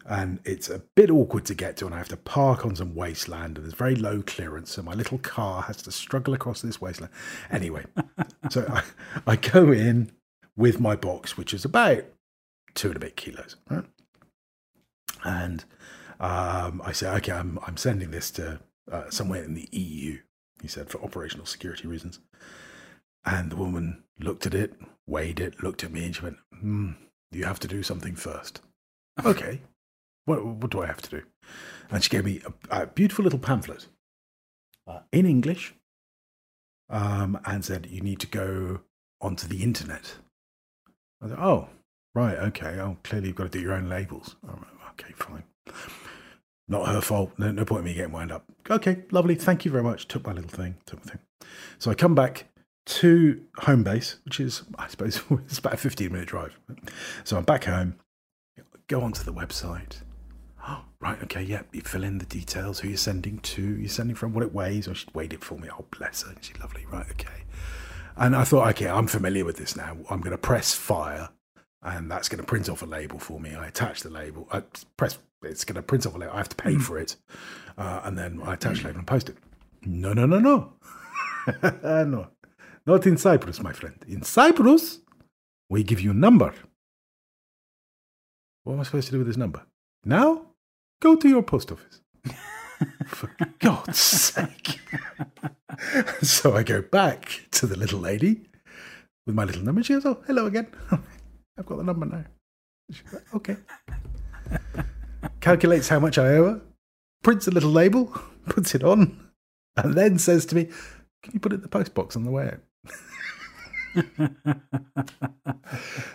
[0.05, 2.97] And it's a bit awkward to get to, and I have to park on some
[2.97, 6.81] wasteland, and there's very low clearance, so my little car has to struggle across this
[6.81, 7.13] wasteland.
[7.53, 7.85] Anyway,
[8.51, 8.83] so I,
[9.29, 10.11] I go in
[10.57, 12.03] with my box, which is about
[12.75, 13.85] two and a bit kilos, right?
[15.23, 15.65] And
[16.19, 18.59] um, I say, okay, I'm, I'm sending this to
[18.91, 20.19] uh, somewhere in the EU,
[20.61, 22.19] he said, for operational security reasons.
[23.25, 24.75] And the woman looked at it,
[25.07, 26.93] weighed it, looked at me, and she went, hmm,
[27.31, 28.61] you have to do something first.
[29.25, 29.61] okay.
[30.25, 31.23] What, what do I have to do?
[31.91, 32.41] And she gave me
[32.71, 33.87] a, a beautiful little pamphlet
[34.87, 35.75] uh, in English
[36.91, 38.81] um, and said, you need to go
[39.21, 40.17] onto the internet.
[41.23, 41.69] I thought, oh,
[42.15, 42.79] right, okay.
[42.81, 44.37] Oh, clearly you've got to do your own labels.
[44.91, 45.45] Okay, fine.
[46.69, 47.33] Not her fault.
[47.39, 48.45] No, no point in me getting wound up.
[48.71, 49.35] Okay, lovely.
[49.35, 50.09] Thank you very much.
[50.09, 50.77] Took my little thing.
[50.87, 51.21] Took my thing.
[51.79, 52.47] So I come back
[52.85, 56.59] to home base, which is, I suppose, it's about a 15 minute drive.
[57.25, 57.97] So I'm back home,
[58.89, 60.03] go onto the website.
[60.67, 61.63] Oh, right, okay, yeah.
[61.73, 64.89] You fill in the details, who you're sending to, you're sending from, what it weighs.
[64.89, 65.69] Or she'd weighed it for me.
[65.73, 66.35] Oh, bless her.
[66.41, 66.87] She's lovely.
[66.91, 67.45] Right, okay.
[68.17, 69.97] And I thought, okay, I'm familiar with this now.
[70.11, 71.31] I'm going to press fire,
[71.83, 73.55] and that's going to print off a label for me.
[73.55, 74.49] I attach the label.
[74.53, 74.63] I
[74.97, 75.19] press.
[75.43, 76.35] It's going to print off a label.
[76.35, 77.17] I have to pay for it,
[77.79, 79.37] uh, and then I attach the label and post it.
[79.85, 80.73] No, no, no, no,
[81.83, 82.29] no,
[82.87, 83.97] not in Cyprus, my friend.
[84.09, 85.01] In Cyprus,
[85.69, 86.53] we give you a number.
[88.65, 89.63] What am I supposed to do with this number?
[90.05, 90.47] Now,
[91.01, 92.01] go to your post office.
[93.07, 94.81] For God's sake.
[96.23, 98.43] so I go back to the little lady
[99.27, 99.83] with my little number.
[99.83, 100.69] She goes, Oh, hello again.
[101.59, 102.25] I've got the number now.
[102.91, 103.57] She goes, okay.
[105.41, 106.61] Calculates how much I owe her,
[107.23, 108.07] prints a little label,
[108.47, 109.31] puts it on,
[109.77, 110.65] and then says to me,
[111.23, 112.61] Can you put it in the post box on the way out?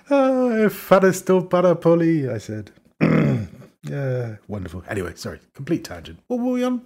[0.10, 0.70] Oh,
[1.12, 2.72] still butter, Polly, I said.
[3.02, 4.84] yeah, wonderful.
[4.88, 6.20] Anyway, sorry, complete tangent.
[6.28, 6.82] What were we on?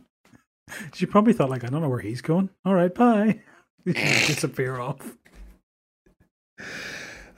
[0.93, 2.49] She probably thought, like, I don't know where he's going.
[2.65, 3.41] All right, bye.
[3.85, 5.17] Disappear off.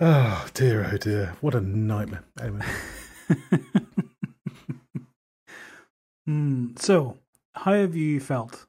[0.01, 2.23] Oh dear, oh dear, what a nightmare.
[2.41, 2.65] Anyway,
[6.25, 6.67] Hmm.
[6.77, 7.17] So,
[7.53, 8.65] how have you felt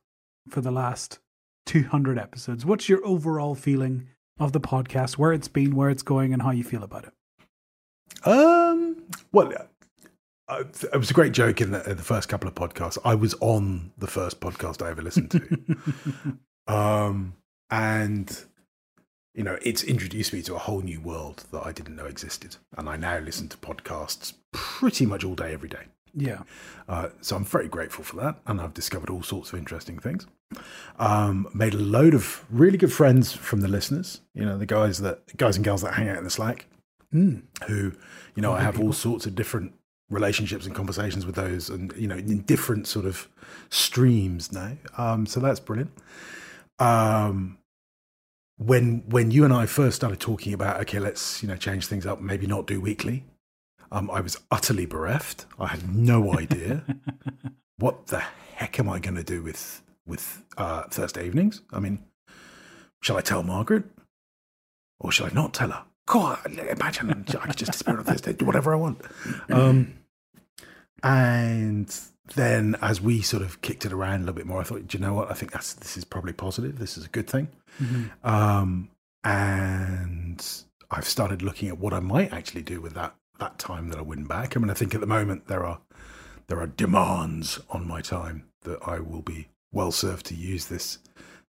[0.48, 1.20] for the last
[1.66, 2.66] 200 episodes?
[2.66, 4.08] What's your overall feeling
[4.38, 7.12] of the podcast, where it's been, where it's going, and how you feel about it?
[8.26, 9.52] um, well,
[10.48, 12.98] uh, it was a great joke in the, in the first couple of podcasts.
[13.04, 16.38] I was on the first podcast I ever listened to,
[16.72, 17.34] um,
[17.70, 18.44] and
[19.34, 22.56] you know, it's introduced me to a whole new world that I didn't know existed,
[22.76, 25.86] and I now listen to podcasts pretty much all day, every day.
[26.16, 26.42] Yeah.
[26.88, 30.26] Uh, so I'm very grateful for that, and I've discovered all sorts of interesting things.
[30.98, 34.20] Um, made a load of really good friends from the listeners.
[34.34, 36.66] You know, the guys that guys and girls that hang out in the Slack,
[37.12, 37.42] Mm.
[37.68, 37.92] who
[38.34, 39.72] you know I have all sorts of different
[40.10, 43.28] relationships and conversations with those, and you know in different sort of
[43.70, 44.72] streams now.
[44.98, 45.92] Um, so that's brilliant.
[46.78, 47.58] Um,
[48.56, 52.06] when when you and I first started talking about okay, let's you know change things
[52.06, 53.24] up, maybe not do weekly.
[53.92, 55.46] Um, I was utterly bereft.
[55.58, 56.84] I had no idea
[57.78, 58.24] what the
[58.56, 61.62] heck am I going to do with with uh, Thursday evenings.
[61.72, 62.04] I mean,
[63.02, 63.84] shall I tell Margaret
[65.00, 65.84] or shall I not tell her?
[66.06, 69.00] God, imagine I could just disappear on Thursday, do whatever I want.
[69.48, 69.94] Um,
[71.02, 71.94] and
[72.34, 74.98] then as we sort of kicked it around a little bit more, I thought, do
[74.98, 75.30] you know what?
[75.30, 76.78] I think that's this is probably positive.
[76.78, 77.48] This is a good thing.
[77.80, 78.10] Mhm.
[78.22, 78.90] Um,
[79.22, 80.44] and
[80.90, 84.02] I've started looking at what I might actually do with that that time that I
[84.02, 84.56] win back.
[84.56, 85.80] I mean, I think at the moment there are
[86.46, 90.98] there are demands on my time that I will be well served to use this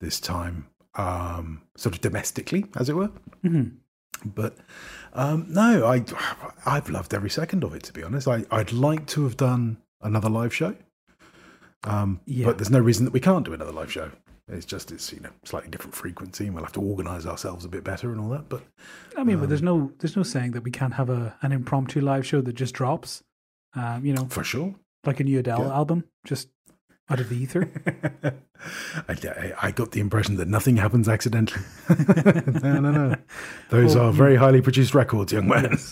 [0.01, 3.11] this time um, sort of domestically, as it were.
[3.43, 3.75] Mhm.
[4.25, 4.55] But
[5.13, 6.03] um, no, I
[6.65, 7.83] I've loved every second of it.
[7.83, 10.75] To be honest, I I'd like to have done another live show,
[11.83, 12.45] um, Yeah.
[12.45, 14.11] but there's no reason that we can't do another live show.
[14.47, 17.69] It's just it's you know slightly different frequency, and we'll have to organise ourselves a
[17.69, 18.47] bit better and all that.
[18.47, 18.63] But
[19.17, 21.99] I mean, but there's no there's no saying that we can't have a an impromptu
[22.01, 23.23] live show that just drops.
[23.73, 25.73] Um, you know, for sure, like a new Adele Yeah.
[25.73, 26.49] album, just
[27.09, 27.69] out of the ether.
[29.07, 31.63] I, I- I got the impression that nothing happens accidentally.
[32.63, 33.15] no, no, no.
[33.69, 35.77] Those Well, are very highly produced records, young man.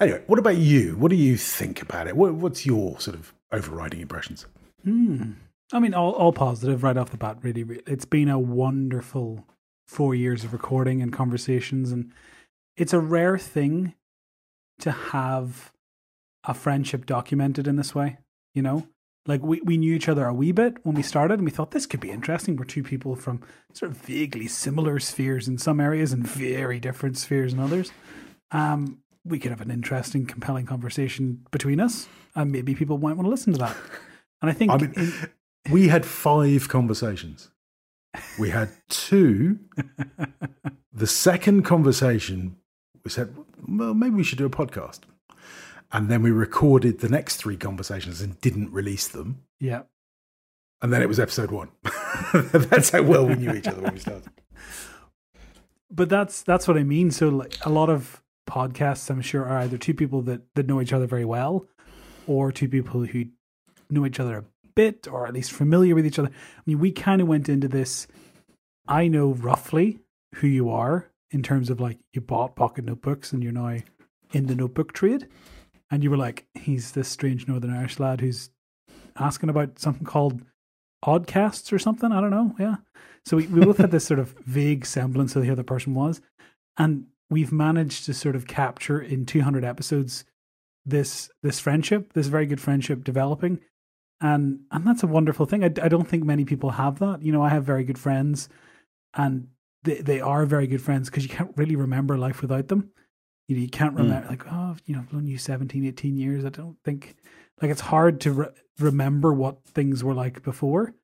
[0.00, 0.96] Anyway, what about you?
[0.96, 2.16] What do you think about it?
[2.16, 4.46] What, what's your sort of overriding impressions?
[4.84, 5.32] Hmm.
[5.72, 7.38] I mean, all all positive right off the bat.
[7.42, 9.44] Really, it's been a wonderful
[9.88, 12.12] four years of recording and conversations, and
[12.76, 13.94] it's a rare thing
[14.78, 15.72] to have
[16.44, 18.18] a friendship documented in this way.
[18.54, 18.86] You know,
[19.26, 21.70] like we we knew each other a wee bit when we started, and we thought
[21.70, 22.56] this could be interesting.
[22.56, 23.42] We're two people from
[23.72, 27.92] sort of vaguely similar spheres in some areas and very different spheres in others.
[28.50, 33.26] Um, we could have an interesting, compelling conversation between us, and maybe people might want
[33.26, 33.76] to listen to that.
[34.42, 35.12] And I think I mean, in-
[35.70, 37.50] we had five conversations.
[38.38, 39.60] We had two.
[40.92, 42.56] the second conversation,
[43.04, 43.34] we said,
[43.68, 45.00] well, maybe we should do a podcast.
[45.92, 49.42] And then we recorded the next three conversations and didn't release them.
[49.58, 49.82] yeah,
[50.82, 51.70] And then it was episode one.
[52.32, 54.28] That's how well we knew each other when we started.
[55.90, 57.10] but that's that's what I mean.
[57.10, 60.80] So like a lot of podcasts, I'm sure, are either two people that that know
[60.80, 61.66] each other very well,
[62.26, 63.24] or two people who
[63.90, 64.44] know each other a
[64.74, 66.28] bit, or at least familiar with each other.
[66.28, 68.06] I mean, we kind of went into this.
[68.86, 69.98] I know roughly
[70.36, 73.78] who you are in terms of like you bought pocket notebooks and you're now
[74.32, 75.26] in the notebook trade,
[75.90, 78.50] and you were like, he's this strange Northern Irish lad who's
[79.18, 80.42] asking about something called
[81.04, 82.12] oddcasts or something.
[82.12, 82.54] I don't know.
[82.58, 82.76] Yeah.
[83.24, 85.94] So we, we both had this sort of vague semblance of who the other person
[85.94, 86.20] was.
[86.78, 90.24] And we've managed to sort of capture in 200 episodes
[90.86, 93.60] this this friendship, this very good friendship developing.
[94.20, 95.64] And and that's a wonderful thing.
[95.64, 97.22] I, I don't think many people have that.
[97.22, 98.48] You know, I have very good friends
[99.14, 99.48] and
[99.82, 102.90] they, they are very good friends because you can't really remember life without them.
[103.50, 103.98] You know, you can't Mm.
[103.98, 106.44] remember like, oh, you know, I've known you 17, 18 years.
[106.44, 107.16] I don't think
[107.60, 108.46] like it's hard to re-
[108.78, 110.94] remember what things were like before.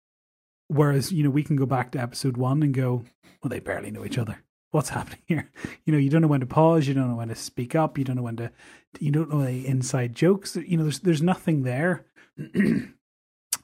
[0.68, 3.02] Whereas, you know, we can go back to episode one and go,
[3.42, 4.44] well, they barely know each other.
[4.70, 5.50] What's happening here?
[5.84, 6.86] You know, you don't know when to pause.
[6.86, 7.98] You don't know when to speak up.
[7.98, 8.52] You don't know when to,
[9.00, 10.54] you don't know the inside jokes.
[10.54, 12.06] You know, there's, there's nothing there.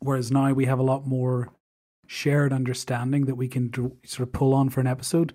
[0.00, 1.52] Whereas now we have a lot more
[2.08, 3.70] shared understanding that we can
[4.04, 5.34] sort of pull on for an episode.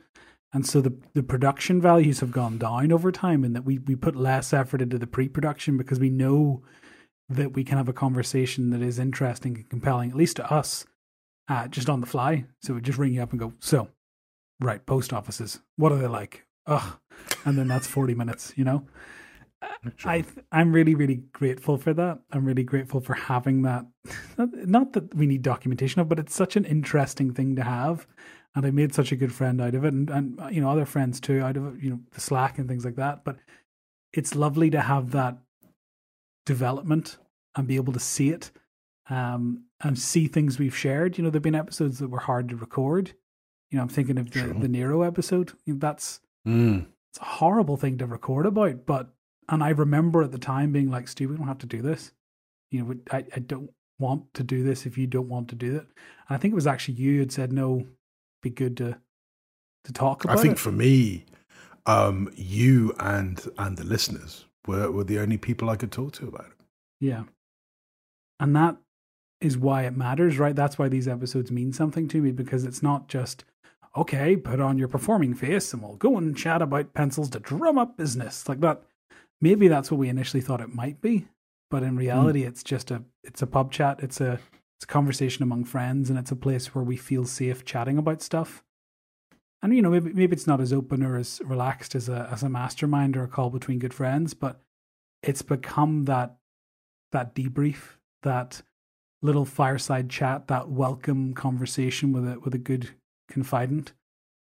[0.54, 3.96] And so the, the production values have gone down over time and that we, we
[3.96, 6.64] put less effort into the pre-production because we know
[7.30, 10.86] that we can have a conversation that is interesting and compelling, at least to us.
[11.50, 12.46] uh, just on the fly.
[12.62, 13.90] So would just ring you up and go, so,
[14.60, 16.46] right, post offices, what are they like?
[16.68, 17.00] Ugh.
[17.46, 18.86] And then that's 40 minutes, you know?
[20.06, 22.20] I th- I'm really really grateful for that.
[22.32, 23.86] I'm really grateful for having that.
[24.38, 28.06] Not that we need documentation of, but it's such an interesting thing to have,
[28.58, 30.86] and I made such a good friend out of it, and and you know other
[30.86, 31.84] friends too out of it.
[31.84, 33.24] You know the Slack and things like that.
[33.24, 33.38] But
[34.14, 35.38] it's lovely to have that
[36.46, 37.18] development
[37.56, 38.52] and be able to see it,
[39.10, 41.18] um, and see things we've shared.
[41.18, 43.14] You know, there've been episodes that were hard to record.
[43.72, 45.54] You know, I'm thinking of the the Nero episode.
[45.66, 46.86] You know, that's Mm.
[47.12, 49.14] it's a horrible thing to record about, but
[49.50, 52.14] and I remember at the time being like, Stu, we don't have to do this.
[52.72, 53.70] You know, I, I don't
[54.00, 55.82] want to do this if you don't want to do it.
[55.82, 55.88] And
[56.30, 57.86] I think it was actually you who had said no,
[58.50, 58.98] be good to
[59.86, 60.38] to talk about.
[60.38, 60.60] I think it.
[60.60, 61.26] for me,
[61.86, 66.28] um, you and and the listeners were, were the only people I could talk to
[66.28, 66.66] about it.
[67.00, 67.24] Yeah.
[68.40, 68.78] And that
[69.42, 70.56] is why it matters, right?
[70.56, 73.46] That's why these episodes mean something to me because it's not just,
[73.96, 77.78] okay, put on your performing face and we'll go and chat about pencils to drum
[77.78, 78.48] up business.
[78.48, 78.84] Like that.
[79.40, 81.28] Maybe that's what we initially thought it might be.
[81.70, 84.00] But in reality, it's just a it's a pub chat.
[84.02, 84.40] It's a
[84.78, 88.22] it's a conversation among friends and it's a place where we feel safe chatting about
[88.22, 88.64] stuff.
[89.64, 92.44] And you know, maybe maybe it's not as open or as relaxed as a as
[92.44, 94.62] a mastermind or a call between good friends, but
[95.24, 96.38] it's become that
[97.12, 98.62] that debrief, that
[99.24, 102.92] little fireside chat, that welcome conversation with a with a good
[103.28, 103.94] confidant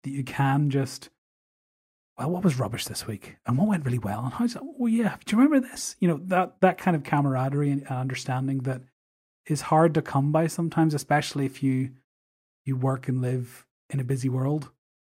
[0.04, 1.08] that you can just
[2.18, 3.36] well, what was rubbish this week?
[3.46, 4.24] And what went really well?
[4.24, 4.62] And how's that?
[4.78, 5.96] Oh yeah, do you remember this?
[6.00, 8.82] You know, that that kind of camaraderie and understanding that
[9.48, 11.90] is hard to come by sometimes, especially if you
[12.64, 14.70] you work and live in a busy world.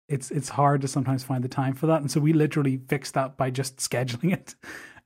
[0.08, 2.02] It's it's hard to sometimes find the time for that.
[2.02, 4.56] And so we literally fixed that by just scheduling it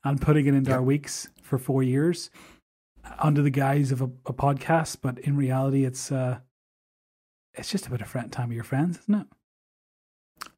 [0.03, 0.77] and putting it into Yeah.
[0.77, 2.29] our weeks for four years
[3.19, 4.97] under the guise of a, a podcast.
[5.01, 6.39] But in reality, it's uh,
[7.53, 9.27] it's just a friend time with your friends, isn't it?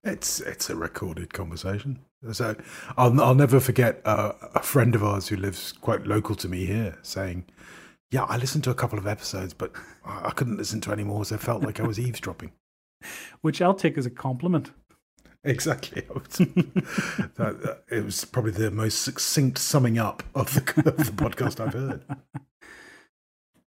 [0.03, 1.99] It's it's a recorded conversation.
[2.31, 2.55] So
[2.97, 6.65] I'll I'll never forget uh, a friend of ours who lives quite local to me
[6.65, 7.45] here saying,
[8.11, 9.71] "Yeah, I listened to a couple of episodes, but
[10.05, 12.51] I couldn't listen to any more, so I felt like I was eavesdropping."
[13.41, 14.71] Which I'll take as a compliment.
[15.43, 16.01] Exactly.
[16.01, 21.73] that, it was probably the most succinct summing up of the, of the podcast I've
[21.73, 22.03] heard.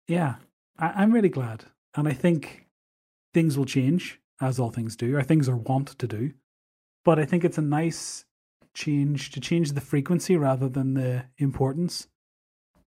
[0.06, 0.36] Yeah,
[0.78, 1.64] I, I'm really glad.
[1.94, 2.66] And I think
[3.32, 6.32] things will change, as all things do, or things are wont to do.
[7.04, 8.24] But I think it's a nice
[8.74, 12.08] change to change the frequency rather than the importance.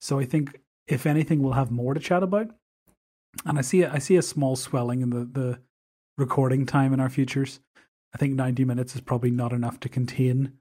[0.00, 2.48] So I think, if anything, we'll have more to chat about.
[3.44, 5.58] And I see a, I see a small swelling in the, the
[6.18, 7.60] recording time in our futures.
[8.14, 10.52] I think 90 minutes is probably not enough to contain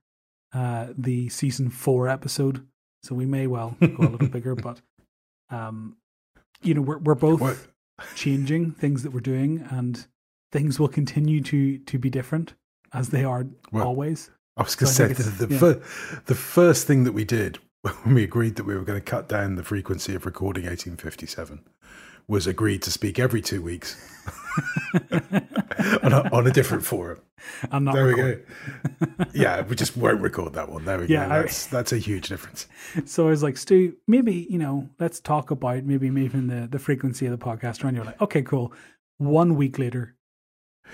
[0.54, 2.66] uh, the season four episode.
[3.04, 4.82] So we may well go a little bigger, but
[5.50, 5.98] um,
[6.64, 7.68] you know, we're we're both What-
[8.16, 10.06] changing things that we're doing, and
[10.52, 12.54] things will continue to to be different
[12.94, 14.32] as they are Well, always.
[14.58, 15.60] I was going So to say the, the, yeah.
[15.60, 15.82] fir-
[16.26, 19.28] the first thing that we did when we agreed that we were going to cut
[19.28, 21.64] down the frequency of recording 1857
[22.28, 23.98] was agreed to speak every two weeks
[26.02, 27.20] on, a, on a different forum.
[27.72, 27.96] I'm not.
[27.96, 28.40] There we go.
[29.34, 30.86] Yeah, we just won't record that one.
[30.86, 31.34] There we Yeah, go.
[31.34, 32.68] I- That's that's a huge difference.
[33.06, 36.80] So I was like, Stu, maybe you know, let's talk about maybe moving the the
[36.80, 37.84] frequency of the podcast.
[37.84, 38.72] And you're like, okay, cool.
[39.18, 40.16] One week later,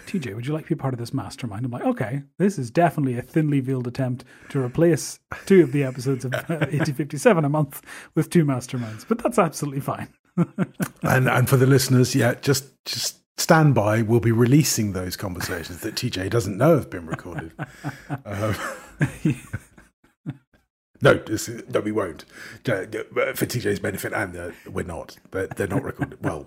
[0.08, 1.66] TJ, would you like to be part of this mastermind?
[1.66, 5.84] I'm like, okay, this is definitely a thinly veiled attempt to replace two of the
[5.84, 7.82] episodes of uh, 1857 a month
[8.16, 10.10] with two masterminds, but that's absolutely fine.
[11.02, 14.02] And and for the listeners, yeah, just just stand by.
[14.02, 17.52] We'll be releasing those conversations that TJ doesn't know have been recorded.
[18.26, 18.56] Um,
[21.02, 22.26] no, this, no, we won't.
[22.68, 22.86] Uh,
[23.34, 25.18] For TJ's benefit, and uh, we're not.
[25.32, 26.24] They're, they're not recorded.
[26.24, 26.46] Well,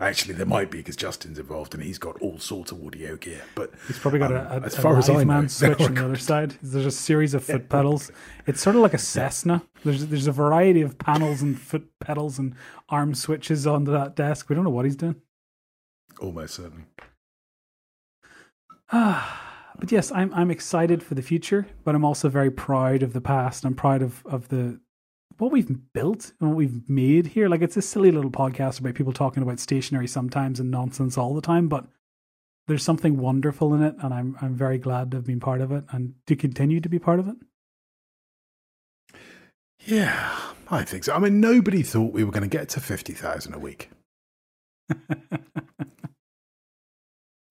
[0.00, 3.42] actually, there might be because Justin's involved and he's got all sorts of audio gear.
[3.54, 5.94] But He's probably got um, a, a, as a far as I know, switch on
[5.94, 6.56] the other side.
[6.62, 8.10] There's a series of foot pedals.
[8.46, 9.62] It's sort of like a Cessna.
[9.84, 12.54] There's there's a variety of panels and foot pedals and
[12.88, 14.48] arm switches onto that desk.
[14.48, 15.16] We don't know what he's doing.
[16.20, 16.84] almost certainly.
[18.92, 23.12] Ah, but yes, I'm I'm excited for the future, but I'm also very proud of
[23.12, 23.64] the past.
[23.64, 24.80] I'm proud of of the
[25.40, 27.48] what we've built and what we've made here.
[27.48, 31.34] Like it's a silly little podcast about people talking about stationery sometimes and nonsense all
[31.34, 31.86] the time, but
[32.68, 35.72] there's something wonderful in it, and I'm I'm very glad to have been part of
[35.72, 37.36] it and to continue to be part of it.
[39.86, 40.38] Yeah,
[40.70, 41.14] I think so.
[41.14, 43.90] I mean, nobody thought we were going to get to 50,000 a week.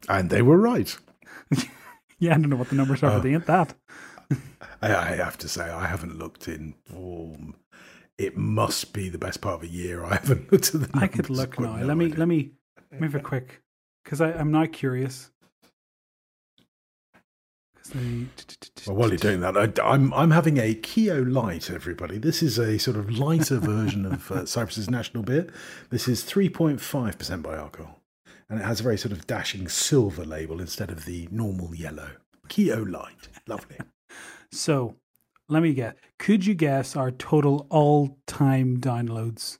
[0.07, 0.95] and they were right.
[2.19, 3.13] yeah, I don't know what the numbers are, Oh.
[3.15, 3.35] but they oh.
[3.35, 3.73] ain't that.
[4.81, 6.75] I, I have to say, I haven't looked in.
[6.93, 7.35] Oh,
[8.19, 10.03] it must be the best part of a year.
[10.03, 10.89] I haven't looked at the.
[10.93, 11.77] I could look now.
[11.77, 12.51] no let me let me
[12.99, 13.61] Move it quick,
[14.03, 15.29] because I'm now curious.
[17.93, 18.25] they-
[18.87, 22.17] Well, while you're doing that, I, I'm I'm having a Keo Light, everybody.
[22.17, 25.47] This is a sort of lighter version of uh, Cyprus's national beer.
[25.89, 28.01] This is 3.5% by alcohol,
[28.49, 32.11] and it has a very sort of dashing silver label instead of the normal yellow.
[32.47, 33.77] Keo Light, lovely.
[34.51, 34.95] So,
[35.49, 35.95] let me guess.
[36.17, 39.57] Could you guess our total all-time downloads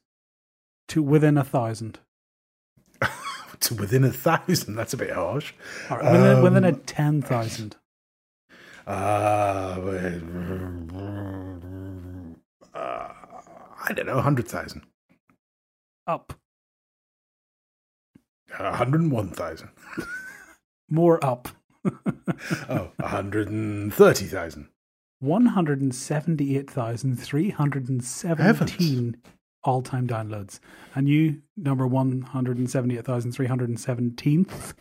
[0.88, 1.99] to within a thousand?
[3.60, 5.53] to within a thousand, that's a bit harsh.
[5.90, 7.76] Within, within a Um, ten thousand?
[8.88, 8.91] Uh,
[12.74, 13.14] uh,
[13.86, 14.82] I don't know, 100,000.
[16.07, 16.34] Up,
[18.57, 19.70] 101,000.
[20.90, 21.49] more up.
[22.70, 24.70] Oh, 130,000.
[25.19, 29.17] One hundred and seventy-eight thousand three hundred and seventeen
[29.63, 30.59] all-time downloads.
[30.95, 34.73] And you, number one hundred and seventy-eight thousand three hundred and seventeenth.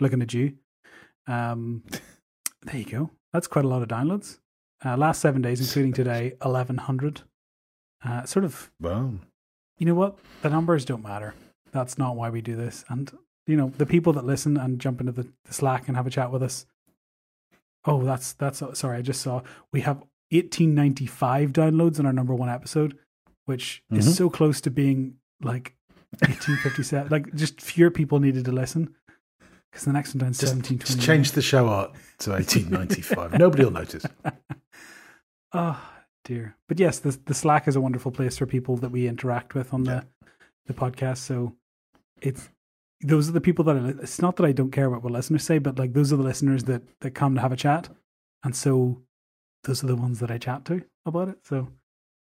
[0.00, 0.54] Looking at you.
[1.26, 1.82] Um,
[2.62, 3.10] there you go.
[3.32, 4.38] That's quite a lot of downloads.
[4.84, 7.22] Uh, last seven days, including today, eleven hundred.
[8.02, 9.18] Uh, sort of Well,
[9.76, 10.18] you know what?
[10.42, 11.34] The numbers don't matter.
[11.72, 12.84] That's not why we do this.
[12.88, 13.10] And,
[13.46, 16.10] you know, the people that listen and jump into the, the Slack and have a
[16.10, 16.64] chat with us.
[17.88, 19.42] Oh, that's, that's, sorry, I just saw
[19.72, 19.96] we have
[20.30, 22.98] 1895 downloads on our number one episode,
[23.46, 23.98] which Mhm.
[23.98, 25.74] is so close to being like
[26.22, 27.10] 1857.
[27.10, 28.94] like, just fewer people needed to listen.
[29.70, 30.96] Because the next one down just, 1720.
[30.96, 33.38] just change the show art to 1895.
[33.38, 34.04] Nobody will notice.
[35.52, 35.80] Oh
[36.24, 36.56] dear.
[36.68, 39.72] But yes, the the Slack is a wonderful place for people that we interact with
[39.74, 40.00] on Yeah.
[40.66, 41.18] the the podcast.
[41.18, 41.54] So
[42.22, 42.48] it's
[43.00, 45.44] those are the people that I, it's not that I don't care about what listeners
[45.44, 47.88] say, but like those are the listeners that that come to have a chat,
[48.44, 49.02] and so
[49.64, 51.38] those are the ones that I chat to about it.
[51.44, 51.68] So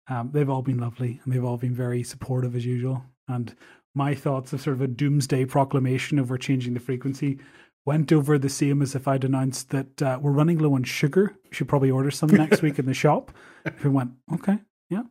[0.08, 3.04] um, they've all been lovely and they've all been very supportive as usual.
[3.28, 3.54] And
[3.94, 7.38] my thoughts of sort of a doomsday proclamation over changing the frequency
[7.86, 11.36] went over the same as if I'd announced that uh, we're running low on sugar.
[11.44, 13.32] We should probably order some next week in the shop.
[13.64, 14.58] If we went, okay,
[14.88, 15.02] yeah.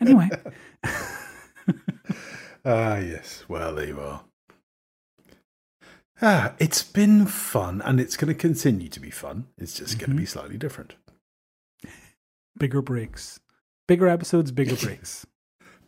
[0.00, 0.30] Anyway,
[2.64, 3.44] Ah, yes.
[3.48, 4.22] Well, there you are.
[6.22, 9.46] Ah, it's been fun, and it's going to continue to be fun.
[9.56, 10.94] It's just going to be slightly different.
[12.58, 13.40] bigger breaks,
[13.88, 15.26] bigger episodes, bigger breaks.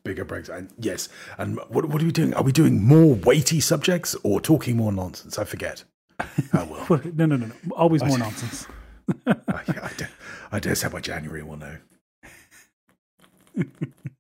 [0.05, 1.09] Bigger breaks, and yes.
[1.39, 2.35] And what, what are we doing?
[2.35, 5.39] Are we doing more weighty subjects or talking more nonsense?
[5.39, 5.85] I forget.
[6.55, 6.85] Oh well.
[6.87, 7.55] What- no, no, no, no.
[7.77, 8.67] Always more nonsense.
[9.27, 10.11] I, I, dare,
[10.53, 11.77] I dare say by January we'll know.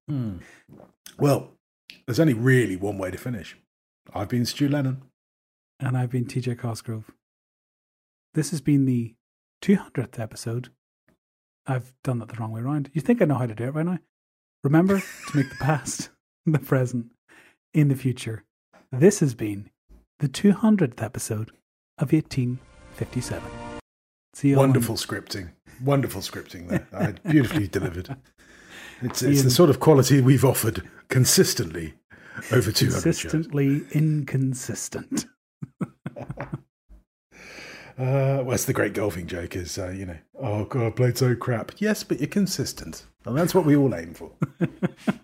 [0.08, 0.36] Hmm.
[1.18, 1.52] Well,
[2.06, 3.56] there's only really one way to finish.
[4.14, 5.02] I've been Stu Lennon.
[5.82, 7.10] And I've been TJ Cosgrove.
[8.34, 9.16] This has been the
[9.62, 10.68] 200th episode.
[11.66, 12.88] I've done that the wrong way around.
[12.92, 13.98] You think I know how to do it right now?
[14.62, 16.10] Remember to make the past,
[16.46, 17.06] the present,
[17.74, 18.44] in the future.
[18.92, 19.70] This has been
[20.20, 21.50] the 200th episode
[21.98, 23.42] of 1857.
[24.34, 25.50] See you Wonderful scripting.
[25.82, 26.86] Wonderful scripting there.
[26.92, 28.16] I beautifully delivered.
[29.00, 31.94] It's, it's the sort of quality we've offered consistently
[32.52, 33.02] over 200 shows.
[33.02, 35.26] consistently inconsistent.
[37.98, 41.18] Uh, well, it's the great golfing joke is, uh, you know, oh, God, I played
[41.18, 41.72] so crap.
[41.76, 43.04] Yes, but you're consistent.
[43.26, 44.32] And that's what we all aim for.